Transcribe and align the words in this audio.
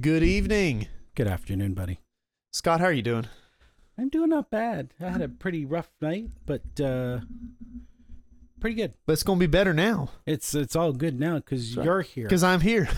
Good 0.00 0.22
evening. 0.22 0.88
Good 1.14 1.26
afternoon, 1.26 1.74
buddy. 1.74 2.00
Scott, 2.50 2.80
how 2.80 2.86
are 2.86 2.92
you 2.92 3.02
doing? 3.02 3.26
I'm 3.98 4.08
doing 4.08 4.30
not 4.30 4.50
bad. 4.50 4.94
I 4.98 5.10
had 5.10 5.20
a 5.20 5.28
pretty 5.28 5.66
rough 5.66 5.90
night, 6.00 6.30
but 6.46 6.80
uh 6.80 7.20
pretty 8.58 8.76
good. 8.76 8.94
But 9.04 9.12
it's 9.12 9.22
going 9.22 9.38
to 9.38 9.46
be 9.46 9.50
better 9.50 9.74
now 9.74 10.08
It's 10.24 10.54
it's 10.54 10.74
all 10.76 10.92
good 10.92 11.20
now 11.20 11.34
because 11.36 11.76
you're 11.76 12.00
here. 12.00 12.24
because 12.24 12.42
I'm 12.42 12.60
here. 12.62 12.88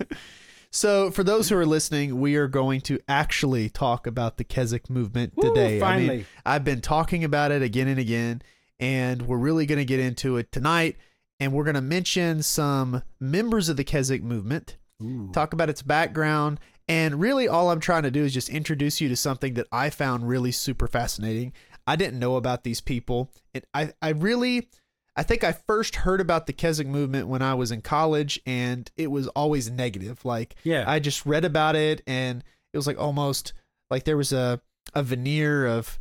so, 0.72 1.12
for 1.12 1.22
those 1.22 1.48
who 1.48 1.56
are 1.56 1.66
listening, 1.66 2.20
we 2.20 2.34
are 2.34 2.48
going 2.48 2.80
to 2.82 2.98
actually 3.06 3.68
talk 3.68 4.08
about 4.08 4.36
the 4.36 4.44
Keswick 4.44 4.90
movement 4.90 5.34
Woo, 5.36 5.50
today. 5.50 5.66
I 5.66 5.70
mean, 5.70 5.80
finally. 5.80 6.26
I've 6.44 6.64
been 6.64 6.80
talking 6.80 7.22
about 7.22 7.52
it 7.52 7.62
again 7.62 7.86
and 7.86 8.00
again, 8.00 8.42
and 8.80 9.22
we're 9.22 9.38
really 9.38 9.66
going 9.66 9.78
to 9.78 9.84
get 9.84 10.00
into 10.00 10.36
it 10.38 10.50
tonight. 10.50 10.96
And 11.38 11.52
we're 11.52 11.64
going 11.64 11.74
to 11.74 11.80
mention 11.80 12.42
some 12.42 13.02
members 13.20 13.68
of 13.68 13.76
the 13.76 13.84
Keswick 13.84 14.22
movement, 14.22 14.78
Ooh. 15.02 15.30
talk 15.32 15.52
about 15.52 15.68
its 15.70 15.82
background, 15.82 16.60
and 16.88 17.20
really 17.20 17.48
all 17.48 17.70
I'm 17.70 17.80
trying 17.80 18.02
to 18.04 18.10
do 18.10 18.24
is 18.24 18.32
just 18.34 18.48
introduce 18.48 19.00
you 19.00 19.08
to 19.08 19.16
something 19.16 19.54
that 19.54 19.66
I 19.72 19.90
found 19.90 20.28
really 20.28 20.52
super 20.52 20.86
fascinating. 20.86 21.52
I 21.86 21.96
didn't 21.96 22.18
know 22.18 22.36
about 22.36 22.64
these 22.64 22.80
people. 22.80 23.30
And 23.54 23.64
I, 23.74 23.92
I 24.00 24.10
really 24.10 24.68
I 25.16 25.22
think 25.22 25.44
I 25.44 25.52
first 25.52 25.96
heard 25.96 26.20
about 26.20 26.46
the 26.46 26.52
Keswick 26.52 26.86
movement 26.88 27.28
when 27.28 27.40
I 27.42 27.54
was 27.54 27.70
in 27.70 27.82
college 27.82 28.40
and 28.46 28.90
it 28.96 29.10
was 29.10 29.28
always 29.28 29.70
negative. 29.70 30.24
Like 30.24 30.56
Yeah. 30.64 30.84
I 30.86 30.98
just 30.98 31.24
read 31.26 31.44
about 31.44 31.76
it 31.76 32.02
and 32.06 32.42
it 32.72 32.76
was 32.76 32.86
like 32.86 32.98
almost 32.98 33.52
like 33.90 34.04
there 34.04 34.16
was 34.16 34.32
a 34.32 34.60
a 34.94 35.02
veneer 35.02 35.66
of 35.66 35.98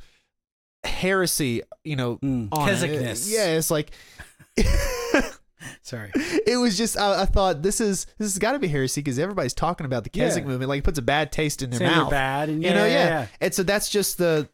heresy, 0.83 1.61
you 1.83 1.95
know, 1.95 2.17
Mm, 2.17 2.49
on 2.51 2.67
it. 2.69 2.71
Keswickness. 2.71 3.29
Yeah, 3.31 3.57
it's 3.57 3.69
like 3.71 3.91
Sorry. 5.81 6.11
it 6.15 6.57
was 6.59 6.77
just 6.77 6.97
I, 6.97 7.21
I 7.21 7.25
thought 7.25 7.61
this 7.61 7.79
is 7.81 8.05
this 8.17 8.31
has 8.31 8.37
got 8.39 8.53
to 8.53 8.59
be 8.59 8.67
heresy 8.67 9.01
because 9.01 9.19
everybody's 9.19 9.53
talking 9.53 9.85
about 9.85 10.03
the 10.03 10.09
Keswick 10.09 10.43
Yeah. 10.43 10.49
movement 10.49 10.69
like 10.69 10.79
it 10.79 10.83
puts 10.83 10.99
a 10.99 11.03
bad 11.03 11.31
taste 11.31 11.61
in 11.61 11.69
their 11.69 11.79
Saying 11.79 11.91
mouth. 11.91 12.09
bad 12.11 12.49
and 12.49 12.61
you 12.63 12.69
yeah, 12.69 12.75
know, 12.75 12.85
yeah, 12.85 13.07
yeah. 13.07 13.27
And 13.41 13.53
so 13.53 13.63
that's 13.63 13.89
just 13.89 14.17
the 14.17 14.47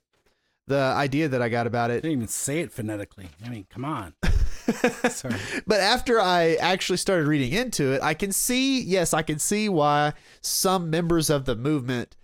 the 0.68 0.78
idea 0.80 1.28
that 1.28 1.42
I 1.42 1.50
got 1.50 1.66
about 1.66 1.90
it. 1.90 2.02
didn't 2.04 2.12
even 2.12 2.28
say 2.28 2.60
it 2.60 2.72
phonetically. 2.72 3.28
I 3.44 3.50
mean, 3.50 3.66
come 3.72 3.84
on. 3.86 4.14
Sorry. 5.10 5.36
But 5.66 5.80
after 5.80 6.22
I 6.22 6.56
actually 6.62 6.98
started 6.98 7.26
reading 7.28 7.54
into 7.54 7.92
it, 7.94 8.04
I 8.04 8.14
can 8.14 8.32
see, 8.32 8.80
yes, 8.80 9.12
I 9.12 9.24
can 9.24 9.40
see 9.40 9.68
why 9.68 10.14
some 10.42 10.92
members 10.92 11.32
of 11.32 11.46
the 11.46 11.56
movement 11.56 12.16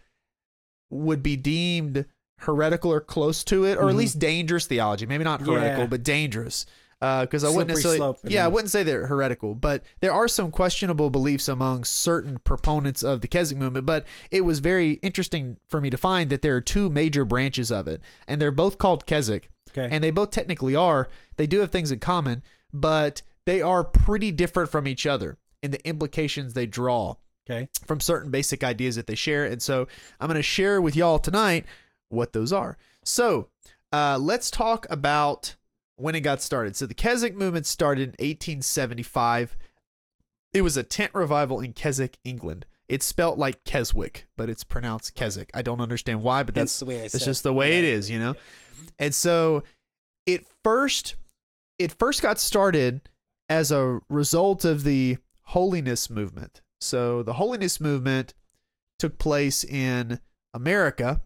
would 0.92 1.24
be 1.24 1.36
deemed 1.36 2.06
heretical 2.40 2.92
or 2.94 3.02
close 3.02 3.44
to 3.46 3.64
it, 3.66 3.78
or 3.80 3.90
at 3.90 3.96
Mhm. 3.96 3.98
least 3.98 4.20
dangerous 4.20 4.68
theology. 4.68 5.08
Maybe 5.08 5.24
not 5.24 5.42
heretical, 5.42 5.80
Yeah. 5.86 5.88
but 5.88 6.04
dangerous. 6.04 6.68
Because 7.22 7.44
I 7.44 7.50
wouldn't 7.50 7.68
necessarily, 7.68 7.98
slope, 7.98 8.20
yeah, 8.24 8.46
I 8.46 8.48
wouldn't 8.48 8.72
say 8.72 8.84
they're 8.84 9.08
heretical, 9.08 9.54
but 9.54 9.84
there 10.00 10.14
are 10.14 10.28
some 10.28 10.52
questionable 10.52 11.10
beliefs 11.10 11.48
among 11.48 11.84
certain 11.84 12.40
proponents 12.44 13.04
of 13.04 13.22
the 13.22 13.28
Keswick 13.28 13.60
movement. 13.60 13.86
But 13.86 14.06
it 14.32 14.42
was 14.42 14.60
very 14.60 14.94
interesting 15.04 15.58
for 15.68 15.82
me 15.82 15.90
to 15.90 15.98
find 15.98 16.30
that 16.30 16.42
there 16.42 16.56
are 16.56 16.62
two 16.62 16.90
major 16.90 17.26
branches 17.26 17.72
of 17.72 17.88
it, 17.88 18.02
and 18.28 18.42
they're 18.42 18.52
both 18.52 18.78
called 18.78 19.06
Keswick 19.06 19.50
Okay. 19.78 19.94
and 19.94 20.04
they 20.04 20.12
both 20.12 20.32
technically 20.32 20.76
are. 20.76 21.10
They 21.38 21.48
do 21.48 21.60
have 21.60 21.72
things 21.72 21.92
in 21.92 22.00
common, 22.00 22.44
but 22.74 23.22
they 23.46 23.62
are 23.62 23.84
pretty 23.84 24.32
different 24.32 24.70
from 24.70 24.88
each 24.88 25.06
other 25.06 25.38
in 25.62 25.72
the 25.72 25.86
implications 25.88 26.54
they 26.54 26.66
draw 26.66 27.16
okay. 27.50 27.68
from 27.86 28.00
certain 28.00 28.32
basic 28.32 28.64
ideas 28.64 28.96
that 28.96 29.08
they 29.08 29.16
share. 29.16 29.46
And 29.46 29.62
so 29.62 29.88
I'm 30.20 30.28
going 30.28 30.38
to 30.38 30.44
share 30.44 30.82
with 30.82 30.96
y'all 30.96 31.20
tonight 31.20 31.66
what 32.10 32.34
those 32.34 32.54
are. 32.54 32.78
So 33.04 33.50
uh, 33.92 34.18
let's 34.20 34.50
talk 34.50 34.88
about 34.90 35.56
when 35.98 36.16
it 36.16 36.22
got 36.22 36.42
started. 36.42 36.76
So 36.76 36.86
the 36.86 36.94
Keswick 36.94 37.36
movement 37.36 37.66
started 37.66 38.04
in 38.20 38.28
1875. 38.28 39.58
It 40.54 40.62
was 40.62 40.78
a 40.78 40.84
tent 40.84 41.12
revival 41.14 41.60
in 41.60 41.74
Keswick, 41.74 42.18
England. 42.24 42.66
It's 42.88 43.06
spelt 43.06 43.38
like 43.38 43.64
Keswick, 43.64 44.28
but 44.38 44.50
it's 44.50 44.64
pronounced 44.64 45.16
Keswick. 45.16 45.50
I 45.54 45.62
don't 45.62 45.82
understand 45.82 46.22
why, 46.22 46.44
but 46.44 46.54
that's 46.54 46.74
That's 46.74 46.80
the 46.80 46.86
way 46.86 46.96
it's 46.98 47.26
just 47.26 47.44
the 47.44 47.54
way 47.54 47.80
it 47.80 47.84
is, 47.84 48.10
you 48.10 48.20
know. 48.20 48.36
And 49.00 49.14
so 49.14 49.64
it 50.26 50.46
first 50.64 51.16
it 51.80 51.92
first 51.92 52.22
got 52.22 52.40
started 52.40 53.10
as 53.50 53.72
a 53.72 54.00
result 54.10 54.66
of 54.66 54.84
the 54.84 55.18
holiness 55.44 56.10
movement. 56.10 56.62
So 56.80 57.24
the 57.24 57.34
holiness 57.34 57.80
movement 57.80 58.34
took 59.00 59.18
place 59.18 59.64
in 59.64 60.20
America 60.54 61.22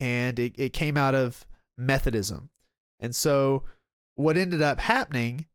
and 0.00 0.38
it, 0.38 0.54
it 0.58 0.72
came 0.72 0.96
out 0.96 1.14
of 1.14 1.46
Methodism. 1.78 2.50
And 2.98 3.14
so 3.14 3.64
what 4.20 4.36
ended 4.36 4.62
up 4.62 4.80
happening 4.80 5.46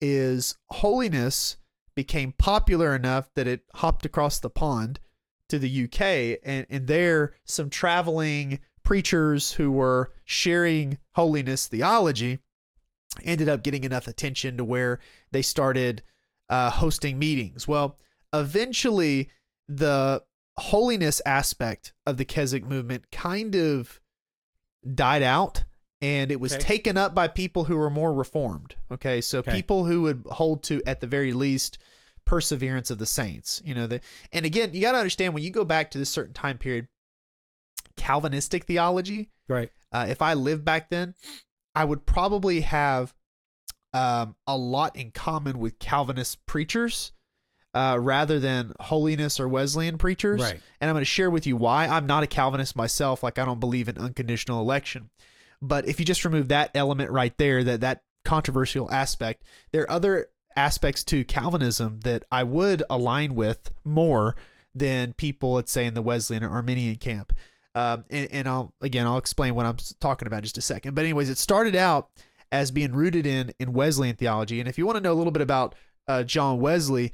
is 0.00 0.56
holiness 0.70 1.56
became 1.94 2.32
popular 2.32 2.94
enough 2.94 3.30
that 3.34 3.46
it 3.46 3.62
hopped 3.76 4.04
across 4.04 4.38
the 4.40 4.50
pond 4.50 4.98
to 5.48 5.58
the 5.58 5.84
UK 5.84 6.40
and, 6.44 6.66
and 6.68 6.86
there 6.86 7.34
some 7.44 7.70
traveling 7.70 8.58
preachers 8.82 9.52
who 9.52 9.70
were 9.70 10.12
sharing 10.24 10.98
holiness 11.14 11.66
theology 11.66 12.38
ended 13.22 13.48
up 13.48 13.62
getting 13.62 13.84
enough 13.84 14.08
attention 14.08 14.56
to 14.56 14.64
where 14.64 14.98
they 15.30 15.42
started 15.42 16.02
uh, 16.48 16.70
hosting 16.70 17.18
meetings. 17.18 17.68
Well, 17.68 17.98
eventually 18.32 19.30
the 19.68 20.22
holiness 20.56 21.22
aspect 21.24 21.92
of 22.06 22.16
the 22.16 22.24
Keswick 22.24 22.64
movement 22.64 23.10
kind 23.10 23.54
of 23.54 24.00
died 24.94 25.22
out 25.22 25.64
and 26.04 26.30
it 26.30 26.38
was 26.38 26.52
Okay. 26.52 26.60
taken 26.62 26.96
up 26.98 27.14
by 27.14 27.26
people 27.26 27.64
who 27.64 27.76
were 27.78 27.88
more 27.88 28.12
reformed. 28.12 28.74
Okay, 28.90 29.20
so 29.22 29.38
Okay. 29.38 29.52
people 29.52 29.86
who 29.86 30.02
would 30.02 30.24
hold 30.32 30.62
to 30.64 30.82
at 30.86 31.00
the 31.00 31.06
very 31.06 31.32
least 31.32 31.78
perseverance 32.26 32.90
of 32.90 32.98
the 32.98 33.06
saints. 33.06 33.62
You 33.64 33.74
know, 33.74 33.86
the 33.86 34.00
and 34.32 34.44
again, 34.44 34.74
you 34.74 34.82
got 34.82 34.92
to 34.92 34.98
understand 34.98 35.32
when 35.32 35.42
you 35.42 35.50
go 35.50 35.64
back 35.64 35.90
to 35.92 35.98
this 35.98 36.10
certain 36.10 36.34
time 36.34 36.58
period, 36.58 36.88
Calvinistic 37.96 38.64
theology. 38.64 39.30
Right. 39.48 39.70
Uh, 39.92 40.06
if 40.08 40.20
I 40.20 40.34
lived 40.34 40.64
back 40.64 40.90
then, 40.90 41.14
I 41.74 41.84
would 41.84 42.04
probably 42.06 42.60
have 42.62 43.14
um, 43.92 44.36
a 44.46 44.56
lot 44.56 44.96
in 44.96 45.10
common 45.12 45.58
with 45.58 45.78
Calvinist 45.78 46.44
preachers 46.46 47.12
uh, 47.74 47.96
rather 48.00 48.40
than 48.40 48.72
holiness 48.80 49.38
or 49.38 49.48
Wesleyan 49.48 49.98
preachers. 49.98 50.40
Right. 50.42 50.60
And 50.80 50.90
I'm 50.90 50.94
going 50.94 51.02
to 51.02 51.06
share 51.06 51.30
with 51.30 51.46
you 51.46 51.56
why 51.56 51.86
I'm 51.86 52.06
not 52.06 52.22
a 52.24 52.26
Calvinist 52.26 52.74
myself. 52.76 53.22
Like 53.22 53.38
I 53.38 53.44
don't 53.44 53.60
believe 53.60 53.88
in 53.88 53.96
unconditional 53.96 54.60
election. 54.60 55.10
But 55.66 55.88
if 55.88 55.98
you 55.98 56.04
just 56.04 56.24
remove 56.24 56.48
that 56.48 56.70
element 56.74 57.10
right 57.10 57.36
there, 57.38 57.64
that 57.64 57.80
that 57.80 58.02
controversial 58.24 58.90
aspect, 58.90 59.44
there 59.72 59.82
are 59.82 59.90
other 59.90 60.28
aspects 60.56 61.02
to 61.04 61.24
Calvinism 61.24 62.00
that 62.04 62.24
I 62.30 62.42
would 62.44 62.82
align 62.90 63.34
with 63.34 63.72
more 63.84 64.36
than 64.74 65.14
people, 65.14 65.54
let's 65.54 65.72
say, 65.72 65.86
in 65.86 65.94
the 65.94 66.02
Wesleyan 66.02 66.44
or 66.44 66.50
Arminian 66.50 66.96
camp. 66.96 67.32
Um, 67.74 68.04
and, 68.10 68.30
and 68.30 68.48
I'll 68.48 68.72
again 68.80 69.06
I'll 69.06 69.18
explain 69.18 69.54
what 69.54 69.66
I'm 69.66 69.76
talking 70.00 70.26
about 70.26 70.38
in 70.38 70.42
just 70.44 70.58
a 70.58 70.62
second. 70.62 70.94
But 70.94 71.04
anyways, 71.04 71.30
it 71.30 71.38
started 71.38 71.74
out 71.74 72.10
as 72.52 72.70
being 72.70 72.92
rooted 72.92 73.26
in 73.26 73.52
in 73.58 73.72
Wesleyan 73.72 74.16
theology. 74.16 74.60
And 74.60 74.68
if 74.68 74.78
you 74.78 74.86
want 74.86 74.96
to 74.96 75.02
know 75.02 75.12
a 75.12 75.14
little 75.14 75.32
bit 75.32 75.42
about 75.42 75.74
uh, 76.06 76.22
John 76.22 76.60
Wesley, 76.60 77.12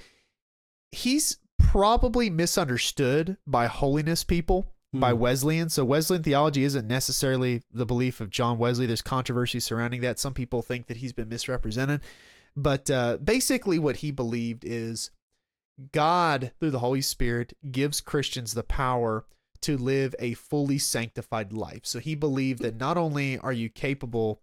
he's 0.91 1.39
probably 1.59 2.31
misunderstood 2.31 3.37
by 3.47 3.67
holiness 3.67 4.25
people 4.25 4.73
by 4.93 5.13
Hmm. 5.13 5.21
Wesleyan. 5.21 5.69
So 5.69 5.85
Wesleyan 5.85 6.23
theology 6.23 6.65
isn't 6.65 6.87
necessarily 6.87 7.63
the 7.73 7.87
belief 7.87 8.21
of 8.21 8.31
John 8.31 8.59
Wesley. 8.59 8.87
There's 8.87 9.03
controversy 9.03 9.61
surrounding 9.61 10.01
that. 10.01 10.19
Some 10.19 10.35
people 10.35 10.63
think 10.63 10.87
that 10.87 10.99
he's 10.99 11.13
been 11.13 11.29
misrepresented. 11.29 12.01
But 12.57 12.91
uh, 12.91 13.19
basically, 13.19 13.79
what 13.79 13.97
he 13.97 14.11
believed 14.11 14.65
is 14.65 15.11
God, 15.93 16.53
through 16.59 16.73
the 16.73 16.81
Holy 16.81 17.01
Spirit, 17.01 17.57
gives 17.71 18.01
Christians 18.01 18.55
the 18.55 18.65
power 18.65 19.25
to 19.63 19.77
live 19.77 20.15
a 20.19 20.35
fully 20.35 20.79
sanctified 20.79 21.53
life. 21.53 21.83
So 21.85 21.99
he 21.99 22.15
believed 22.15 22.63
that 22.63 22.77
not 22.77 22.97
only 22.97 23.39
are 23.39 23.53
you 23.53 23.69
capable 23.69 24.41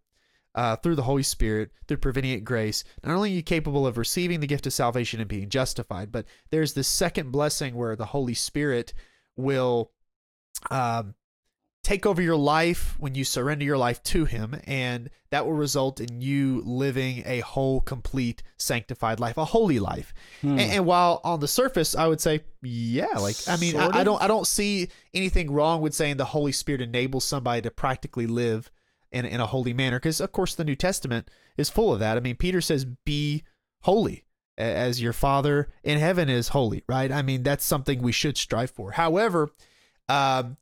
uh, 0.56 0.75
through 0.78 0.96
the 0.96 1.03
Holy 1.03 1.24
Spirit, 1.24 1.72
through 1.88 1.97
prevenient 1.97 2.44
grace, 2.44 2.84
not 3.03 3.16
only 3.16 3.31
are 3.31 3.35
you 3.35 3.44
capable 3.44 3.85
of 3.85 3.97
receiving 3.97 4.40
the 4.40 4.47
gift 4.47 4.66
of 4.66 4.74
salvation 4.74 5.19
and 5.19 5.28
being 5.28 5.50
justified, 5.50 6.12
but 6.12 6.25
there's 6.50 6.74
this 6.74 6.88
second 6.88 7.31
blessing 7.31 7.75
where 7.75 7.96
the 7.96 8.06
Holy 8.06 8.34
Spirit 8.34 8.94
will 9.35 9.91
um, 10.71 11.15
take 11.83 12.05
over 12.05 12.21
your 12.21 12.35
life 12.35 12.95
when 12.99 13.15
you 13.15 13.23
surrender 13.23 13.63
your 13.63 13.77
life 13.77 14.03
to 14.03 14.25
Him, 14.25 14.59
and 14.65 15.09
that 15.29 15.45
will 15.45 15.53
result 15.53 15.99
in 15.99 16.21
you 16.21 16.61
living 16.65 17.23
a 17.25 17.39
whole, 17.39 17.81
complete, 17.81 18.43
sanctified 18.57 19.19
life, 19.19 19.37
a 19.37 19.45
holy 19.45 19.79
life. 19.79 20.13
Hmm. 20.41 20.59
And, 20.59 20.71
and 20.71 20.85
while 20.85 21.21
on 21.23 21.39
the 21.39 21.47
surface, 21.47 21.95
I 21.95 22.07
would 22.07 22.21
say, 22.21 22.41
yeah, 22.61 23.17
like 23.17 23.35
I 23.47 23.57
mean, 23.57 23.75
I, 23.75 23.99
I 23.99 24.03
don't, 24.03 24.21
I 24.21 24.27
don't 24.27 24.47
see 24.47 24.89
anything 25.13 25.51
wrong 25.51 25.81
with 25.81 25.93
saying 25.93 26.17
the 26.17 26.25
Holy 26.25 26.51
Spirit 26.51 26.81
enables 26.81 27.23
somebody 27.23 27.61
to 27.61 27.71
practically 27.71 28.27
live 28.27 28.71
in 29.11 29.25
in 29.25 29.39
a 29.39 29.45
holy 29.45 29.73
manner, 29.73 29.97
because 29.97 30.19
of 30.19 30.31
course 30.31 30.55
the 30.55 30.65
New 30.65 30.75
Testament 30.75 31.29
is 31.55 31.69
full 31.69 31.93
of 31.93 31.99
that. 31.99 32.17
I 32.17 32.19
mean, 32.19 32.35
Peter 32.35 32.61
says, 32.61 32.85
"Be 33.05 33.43
holy." 33.81 34.23
As 34.59 34.99
your 34.99 35.13
Father 35.13 35.69
in 35.83 35.99
heaven 35.99 36.29
is 36.29 36.47
holy, 36.47 36.83
right? 36.89 37.11
I 37.11 37.21
mean, 37.21 37.43
that's 37.43 37.63
something 37.63 38.01
we 38.01 38.11
should 38.11 38.39
strive 38.39 38.71
for. 38.71 38.93
However, 38.93 39.51
um, 40.09 40.57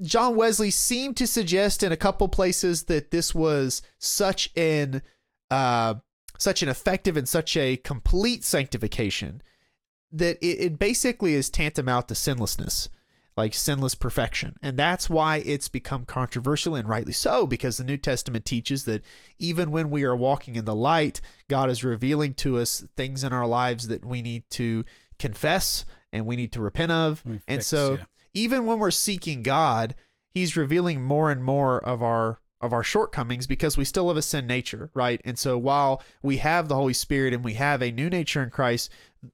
John 0.00 0.36
Wesley 0.36 0.70
seemed 0.70 1.16
to 1.18 1.26
suggest 1.26 1.82
in 1.82 1.92
a 1.92 1.96
couple 1.96 2.28
places 2.28 2.84
that 2.84 3.10
this 3.10 3.34
was 3.34 3.82
such 3.98 4.50
an 4.56 5.02
uh, 5.50 5.94
such 6.38 6.62
an 6.62 6.68
effective 6.68 7.16
and 7.16 7.28
such 7.28 7.56
a 7.56 7.76
complete 7.76 8.42
sanctification 8.42 9.42
that 10.10 10.38
it, 10.42 10.58
it 10.60 10.78
basically 10.78 11.34
is 11.34 11.50
tantamount 11.50 12.08
to 12.08 12.14
sinlessness 12.14 12.88
like 13.36 13.54
sinless 13.54 13.94
perfection. 13.94 14.56
And 14.62 14.76
that's 14.76 15.08
why 15.08 15.38
it's 15.38 15.68
become 15.68 16.04
controversial 16.04 16.74
and 16.74 16.88
rightly 16.88 17.12
so, 17.12 17.46
because 17.46 17.76
the 17.76 17.84
New 17.84 17.96
Testament 17.96 18.44
teaches 18.44 18.84
that 18.84 19.02
even 19.38 19.70
when 19.70 19.90
we 19.90 20.04
are 20.04 20.16
walking 20.16 20.56
in 20.56 20.64
the 20.64 20.74
light, 20.74 21.20
God 21.48 21.70
is 21.70 21.84
revealing 21.84 22.34
to 22.34 22.58
us 22.58 22.84
things 22.96 23.24
in 23.24 23.32
our 23.32 23.46
lives 23.46 23.88
that 23.88 24.04
we 24.04 24.22
need 24.22 24.48
to 24.50 24.84
confess 25.18 25.84
and 26.12 26.26
we 26.26 26.36
need 26.36 26.52
to 26.52 26.60
repent 26.60 26.92
of. 26.92 27.22
We 27.24 27.40
and 27.48 27.58
fix, 27.60 27.66
so 27.66 27.94
yeah. 27.94 28.04
even 28.34 28.66
when 28.66 28.78
we're 28.78 28.90
seeking 28.90 29.42
God, 29.42 29.94
He's 30.30 30.56
revealing 30.56 31.02
more 31.02 31.30
and 31.30 31.44
more 31.44 31.82
of 31.84 32.02
our 32.02 32.38
of 32.62 32.72
our 32.72 32.84
shortcomings 32.84 33.46
because 33.46 33.76
we 33.76 33.84
still 33.84 34.06
have 34.08 34.16
a 34.16 34.22
sin 34.22 34.46
nature, 34.46 34.88
right? 34.94 35.20
And 35.24 35.36
so 35.36 35.58
while 35.58 36.00
we 36.22 36.36
have 36.36 36.68
the 36.68 36.76
Holy 36.76 36.92
Spirit 36.92 37.34
and 37.34 37.44
we 37.44 37.54
have 37.54 37.82
a 37.82 37.90
new 37.90 38.08
nature 38.08 38.40
in 38.40 38.50
Christ, 38.50 38.88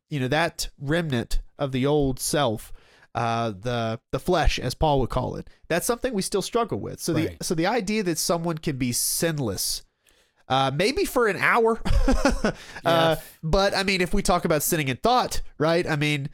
you 0.09 0.19
know, 0.19 0.29
that 0.29 0.71
remnant 0.81 1.41
of 1.59 1.71
the 1.73 1.85
old 1.85 2.19
self, 2.19 2.73
uh, 3.15 3.51
the 3.51 4.01
the 4.13 4.19
flesh, 4.19 4.59
as 4.59 4.75
Paul 4.75 5.01
would 5.01 5.11
call 5.11 5.37
it, 5.37 5.49
that's 5.69 5.87
something 5.87 6.15
we 6.15 6.23
still 6.23 6.43
struggle 6.43 6.81
with. 6.81 7.01
So 7.01 7.13
Right. 7.13 7.39
the 7.39 7.45
so 7.45 7.55
the 7.55 7.67
idea 7.67 8.03
that 8.05 8.19
someone 8.19 8.59
can 8.59 8.77
be 8.77 8.93
sinless, 8.93 9.83
uh, 10.49 10.71
maybe 10.75 11.05
for 11.05 11.29
an 11.29 11.37
hour, 11.37 11.81
uh, 12.85 13.17
but 13.43 13.75
I 13.75 13.83
mean, 13.83 14.01
if 14.01 14.15
we 14.15 14.23
talk 14.23 14.47
about 14.47 14.63
sinning 14.63 14.89
in 14.89 14.97
thought, 14.97 15.43
right? 15.59 15.87
I 15.89 15.97
mean, 15.97 16.31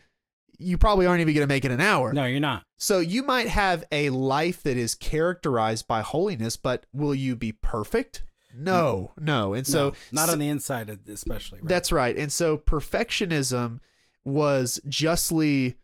you 0.59 0.79
probably 0.79 1.07
aren't 1.07 1.21
even 1.21 1.35
going 1.35 1.47
to 1.47 1.53
make 1.53 1.65
it 1.65 1.71
an 1.71 1.81
hour. 1.81 2.13
No, 2.13 2.25
you're 2.27 2.41
not. 2.41 2.65
So 2.79 2.99
you 2.99 3.23
might 3.23 3.49
have 3.49 3.85
a 3.93 4.11
life 4.11 4.63
that 4.65 4.77
is 4.77 4.95
characterized 4.95 5.87
by 5.87 6.03
holiness, 6.03 6.57
but 6.57 6.87
will 6.93 7.15
you 7.15 7.35
be 7.37 7.53
perfect? 7.53 8.23
No, 8.57 9.13
no. 9.19 9.53
And 9.55 9.67
so 9.67 9.91
no, 9.91 9.95
not 10.13 10.29
on 10.31 10.39
the 10.39 10.49
inside, 10.49 10.89
especially. 11.09 11.59
Right? 11.61 11.69
that's 11.69 11.91
right. 11.91 12.17
And 12.17 12.33
so 12.33 12.57
perfectionism 12.57 13.81
was 14.25 14.81
justly 14.89 15.77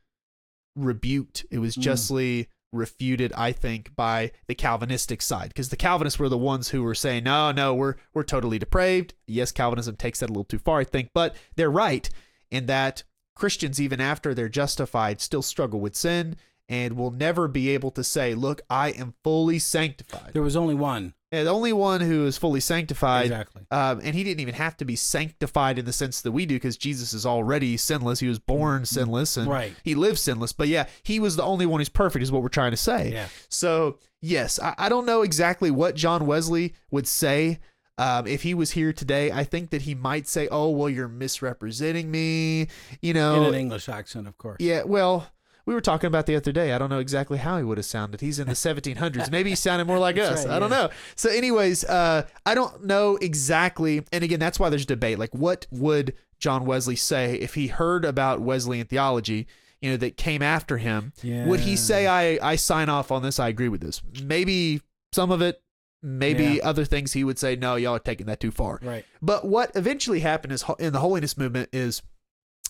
rebuked. 0.77 1.45
It 1.51 1.59
was 1.59 1.77
Mm. 1.77 1.83
justly 1.83 2.49
refuted, 2.73 3.33
I 3.33 3.51
think, 3.53 3.97
by 3.97 4.31
the 4.47 4.55
Calvinistic 4.55 5.21
side, 5.23 5.49
because 5.49 5.71
the 5.71 5.77
Calvinists 5.77 6.19
were 6.21 6.29
the 6.29 6.39
ones 6.39 6.69
who 6.69 6.85
were 6.85 6.95
saying, 6.95 7.25
"No, 7.25 7.51
no, 7.51 7.75
we're 7.75 7.97
we're 8.15 8.23
totally 8.23 8.59
depraved." 8.61 9.15
Yes, 9.27 9.51
Calvinism 9.51 9.97
takes 9.97 10.21
that 10.21 10.27
a 10.31 10.33
little 10.33 10.45
too 10.45 10.59
far, 10.61 10.79
I 10.79 10.85
think, 10.85 11.11
but 11.13 11.35
they're 11.57 11.71
right 11.71 12.09
in 12.51 12.67
that 12.67 13.03
Christians, 13.41 13.81
even 13.81 14.01
after 14.01 14.35
they're 14.35 14.49
justified, 14.49 15.21
still 15.21 15.43
struggle 15.43 15.81
with 15.81 15.97
sin 15.97 16.37
and 16.69 16.97
will 16.97 17.11
never 17.11 17.49
be 17.49 17.71
able 17.71 17.91
to 17.93 18.05
say, 18.05 18.35
"Look, 18.35 18.61
I 18.71 18.91
am 18.91 19.15
fully 19.25 19.59
sanctified." 19.59 20.31
there 20.35 20.43
was 20.43 20.55
only 20.57 20.75
one. 20.75 21.15
And 21.33 21.47
the 21.47 21.53
only 21.53 21.73
one 21.73 22.01
who 22.01 22.27
is 22.27 22.37
fully 22.37 22.59
sanctified 22.59 23.27
Exactly. 23.27 23.63
um, 23.71 24.01
and 24.03 24.17
he 24.17 24.25
didn't 24.25 24.41
even 24.41 24.55
have 24.55 24.77
to 24.79 24.85
be 24.85 24.97
sanctified 24.97 25.79
in 25.79 25.85
the 25.85 25.93
sense 25.93 26.21
that 26.23 26.33
we 26.33 26.45
do 26.45 26.57
because 26.57 26.77
Jesus 26.77 27.13
is 27.13 27.25
already 27.25 27.77
sinless. 27.77 28.19
He 28.19 28.27
was 28.27 28.41
born 28.41 28.85
sinless 28.85 29.37
and 29.37 29.47
Right. 29.49 29.73
he 29.85 29.95
lived 29.95 30.19
sinless. 30.19 30.53
But 30.53 30.67
yeah, 30.67 30.87
he 31.05 31.21
was 31.21 31.37
the 31.37 31.45
only 31.45 31.67
one 31.67 31.81
who's 31.81 31.89
perfect, 31.89 32.23
is 32.25 32.33
what 32.33 32.43
we're 32.43 32.49
trying 32.49 32.73
to 32.73 32.77
say. 32.77 33.13
Yeah. 33.13 33.29
So, 33.49 33.99
yes, 34.21 34.59
I, 34.59 34.75
I 34.77 34.89
don't 34.89 35.07
know 35.07 35.23
exactly 35.23 35.71
what 35.71 35.95
John 35.95 36.27
Wesley 36.27 36.75
would 36.91 37.07
say. 37.07 37.61
Um, 38.01 38.27
if 38.27 38.43
he 38.43 38.55
was 38.55 38.71
here 38.71 38.95
today, 38.95 39.31
I 39.31 39.45
think 39.45 39.69
that 39.71 39.83
he 39.83 39.95
might 39.95 40.27
say, 40.27 40.49
"Oh, 40.51 40.71
well, 40.71 40.89
you're 40.89 41.07
misrepresenting 41.07 42.11
me," 42.11 42.69
you 43.03 43.13
know. 43.13 43.43
In 43.43 43.55
an 43.55 43.61
English 43.61 43.91
accent, 43.91 44.27
of 44.27 44.39
course. 44.39 44.57
Yeah, 44.59 44.85
well, 44.85 45.27
we 45.67 45.75
were 45.75 45.83
talking 45.83 46.09
about 46.09 46.25
the 46.25 46.35
other 46.35 46.51
day. 46.51 46.73
I 46.73 46.79
don't 46.79 46.89
know 46.89 46.99
exactly 46.99 47.37
how 47.37 47.59
he 47.59 47.63
would 47.63 47.77
have 47.77 47.85
sounded. 47.85 48.23
He's 48.23 48.39
in 48.39 48.47
the 48.47 48.55
1700s. 48.55 49.31
Maybe 49.31 49.51
he 49.51 49.57
sounded 49.57 49.85
more 49.85 49.99
like 49.99 50.17
us. 50.17 50.47
right, 50.47 50.57
I 50.57 50.59
don't 50.59 50.71
yeah. 50.71 50.77
know. 50.85 50.91
So, 51.15 51.29
anyways, 51.29 51.85
uh, 51.85 52.27
I 52.47 52.55
don't 52.55 52.87
know 52.87 53.17
exactly. 53.17 54.03
And 54.13 54.25
again, 54.25 54.41
that's 54.41 54.59
why 54.59 54.71
there's 54.71 54.87
debate. 54.87 55.19
Like, 55.19 55.35
what 55.35 55.67
would 55.71 56.15
John 56.39 56.65
Wesley 56.65 56.97
say 56.97 57.35
if 57.35 57.53
he 57.53 57.67
heard 57.67 58.07
about 58.07 58.41
Wesleyan 58.41 58.87
theology? 58.87 59.47
You 59.83 59.91
know, 59.91 59.97
that 59.99 60.17
came 60.17 60.41
after 60.41 60.79
him. 60.79 61.13
Would 61.23 61.61
he 61.61 61.77
say, 61.77 62.07
"I 62.07 62.39
I 62.43 62.57
sign 62.57 62.89
off 62.89 63.11
on 63.11 63.23
this. 63.23 63.39
I 63.39 63.49
agree 63.49 63.69
with 63.69 63.81
this"? 63.81 64.03
Maybe 64.23 64.81
some 65.13 65.31
of 65.31 65.41
it. 65.43 65.63
Maybe 66.03 66.45
Yeah. 66.45 66.65
other 66.65 66.85
things 66.85 67.13
he 67.13 67.25
would 67.25 67.39
say, 67.39 67.57
"No, 67.57 67.77
y'all 67.77 67.97
are 67.97 67.99
taking 67.99 68.27
that 68.27 68.41
too 68.41 68.51
far." 68.51 68.79
Right. 68.83 69.05
But 69.21 69.47
what 69.47 69.71
eventually 69.75 70.21
happened 70.21 70.53
is 70.53 70.65
in 70.79 70.93
the 70.93 71.01
holiness 71.01 71.37
movement 71.37 71.69
is, 71.73 72.01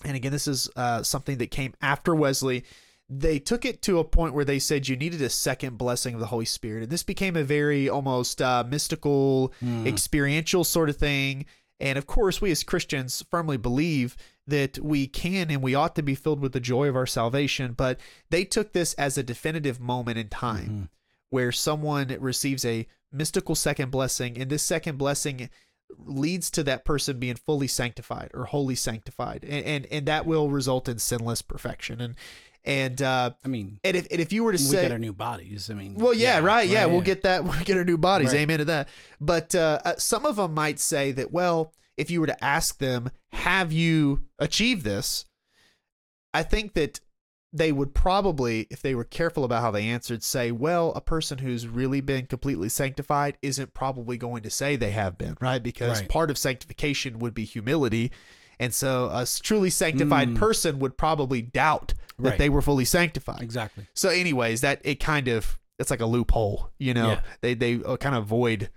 and 0.05 0.17
again, 0.17 0.33
this 0.33 0.49
is 0.49 0.69
uh, 0.77 1.03
something 1.03 1.39
that 1.39 1.51
came 1.51 1.75
after 1.81 2.15
Wesley. 2.15 2.65
They 3.09 3.39
took 3.39 3.65
it 3.65 3.83
to 3.83 3.99
a 3.99 4.05
point 4.05 4.35
where 4.35 4.45
they 4.45 4.59
said 4.59 4.89
you 4.89 4.97
needed 4.97 5.21
a 5.23 5.31
second 5.31 5.79
blessing 5.79 6.15
of 6.15 6.21
the 6.21 6.27
Holy 6.27 6.45
Spirit, 6.45 6.83
and 6.85 6.91
this 6.93 7.03
became 7.03 7.37
a 7.37 7.43
very 7.45 7.89
almost 7.89 8.41
uh, 8.43 8.65
mystical, 8.69 9.53
Mm. 9.63 9.87
experiential 9.87 10.65
sort 10.65 10.89
of 10.89 10.97
thing. 10.97 11.45
And 11.79 11.97
of 11.99 12.07
course, 12.07 12.41
we 12.41 12.51
as 12.51 12.63
Christians 12.63 13.25
firmly 13.31 13.57
believe 13.57 14.17
that 14.47 14.79
we 14.81 15.07
can 15.07 15.51
and 15.51 15.63
we 15.63 15.75
ought 15.75 15.95
to 15.97 16.03
be 16.03 16.15
filled 16.15 16.41
with 16.41 16.53
the 16.53 16.61
joy 16.61 16.89
of 16.89 16.97
our 16.97 17.07
salvation. 17.07 17.73
But 17.73 17.99
they 18.31 18.45
took 18.45 18.73
this 18.73 18.93
as 18.95 19.17
a 19.17 19.23
definitive 19.23 19.81
moment 19.81 20.19
in 20.19 20.29
time 20.29 20.69
Mhm. 20.71 20.89
where 21.31 21.53
someone 21.53 22.09
receives 22.21 22.65
a 22.65 22.87
mystical 23.13 23.55
second 23.55 23.91
blessing, 23.91 24.39
and 24.39 24.51
this 24.51 24.63
second 24.63 24.99
blessing 24.99 25.51
leads 25.99 26.51
to 26.53 26.63
that 26.63 26.85
person 26.85 27.19
being 27.19 27.35
fully 27.35 27.67
sanctified 27.67 28.31
or 28.35 28.47
wholly 28.47 28.75
sanctified, 28.75 29.45
and 29.45 29.65
and, 29.65 29.87
and 29.87 30.07
that 30.07 30.27
will 30.27 30.51
result 30.51 30.89
in 30.89 30.99
sinless 30.99 31.43
perfection. 31.43 32.01
And 32.01 32.17
and 32.65 33.01
uh, 33.01 33.31
I 33.45 33.49
mean, 33.49 33.81
and 33.85 33.97
if 33.97 34.07
and 34.11 34.21
if 34.21 34.33
you 34.33 34.45
were 34.45 34.53
to 34.53 34.57
we 34.57 34.65
say, 34.65 34.83
got 34.83 34.93
our 34.93 34.99
new 34.99 35.13
bodies. 35.13 35.71
I 35.71 35.75
mean, 35.75 35.95
well, 35.95 36.15
yeah, 36.15 36.41
right, 36.41 36.69
yeah, 36.69 36.87
we'll 36.87 36.99
yeah. 36.99 37.05
get 37.05 37.23
that. 37.23 37.45
We'll 37.51 37.65
get 37.65 37.77
our 37.77 37.85
new 37.85 37.99
bodies. 37.99 38.33
Right. 38.33 38.41
Amen 38.41 38.59
to 38.59 38.65
that. 38.67 38.89
But 39.21 39.55
uh, 39.55 39.81
uh, 39.85 39.95
some 39.97 40.27
of 40.27 40.37
them 40.37 40.55
might 40.55 40.79
say 40.79 41.13
that, 41.13 41.33
well, 41.33 41.73
if 41.97 42.11
you 42.11 42.21
were 42.21 42.27
to 42.27 42.45
ask 42.45 42.79
them, 42.79 43.11
have 43.33 43.73
you 43.73 44.23
achieved 44.39 44.85
this? 44.85 45.25
I 46.33 46.43
think 46.43 46.75
that 46.75 47.01
they 47.53 47.73
would 47.73 47.95
probably, 47.95 48.69
if 48.71 48.81
they 48.81 48.95
were 48.95 49.05
careful 49.05 49.45
about 49.45 49.61
how 49.63 49.71
they 49.73 49.89
answered, 49.89 50.23
say, 50.23 50.53
well, 50.53 50.93
a 50.95 51.01
person 51.01 51.39
who's 51.39 51.67
really 51.67 52.01
been 52.01 52.27
completely 52.27 52.69
sanctified 52.69 53.37
isn't 53.43 53.75
probably 53.75 54.17
going 54.17 54.43
to 54.45 54.51
say 54.51 54.77
they 54.77 54.93
have 54.93 55.19
been, 55.19 55.37
right? 55.41 55.61
Because 55.63 56.01
Right. 56.01 56.09
part 56.09 56.31
of 56.31 56.39
sanctification 56.39 57.19
would 57.19 57.35
be 57.35 57.45
humility. 57.45 58.13
And 58.61 58.73
so 58.73 59.07
a 59.13 59.27
truly 59.43 59.71
sanctified 59.71 60.29
Mm. 60.29 60.37
person 60.37 60.79
would 60.79 60.97
probably 60.97 61.43
doubt 61.43 61.95
that 62.19 62.31
Right. 62.31 62.39
they 62.39 62.49
were 62.51 62.63
fully 62.63 62.85
sanctified. 62.85 63.43
Exactly. 63.43 63.87
So, 63.95 64.11
anyways, 64.11 64.61
that 64.61 64.81
it 64.85 65.01
kind 65.01 65.27
of 65.29 65.59
it's 65.79 65.91
like 65.91 66.01
a 66.03 66.07
loophole, 66.07 66.71
you 66.79 66.93
know. 66.93 67.13
Yeah. 67.13 67.21
They 67.41 67.55
they 67.55 67.83
uh, 67.83 67.97
kind 67.97 68.15
of 68.15 68.25
avoid 68.25 68.69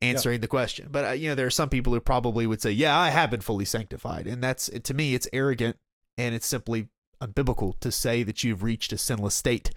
answering 0.00 0.40
the 0.40 0.46
question. 0.48 0.88
But 0.90 1.04
uh, 1.04 1.10
you 1.10 1.28
know, 1.28 1.34
there 1.34 1.46
are 1.46 1.50
some 1.50 1.68
people 1.68 1.92
who 1.92 2.00
probably 2.00 2.46
would 2.46 2.62
say, 2.62 2.70
"Yeah, 2.70 2.96
I 2.96 3.10
have 3.10 3.30
been 3.30 3.40
fully 3.40 3.64
sanctified," 3.64 4.26
and 4.26 4.42
that's 4.42 4.70
to 4.84 4.94
me, 4.94 5.14
it's 5.14 5.28
arrogant 5.32 5.76
and 6.16 6.34
it's 6.34 6.46
simply 6.46 6.88
unbiblical 7.20 7.78
to 7.80 7.90
say 7.90 8.22
that 8.22 8.44
you've 8.44 8.62
reached 8.62 8.92
a 8.92 8.98
sinless 8.98 9.34
state. 9.34 9.70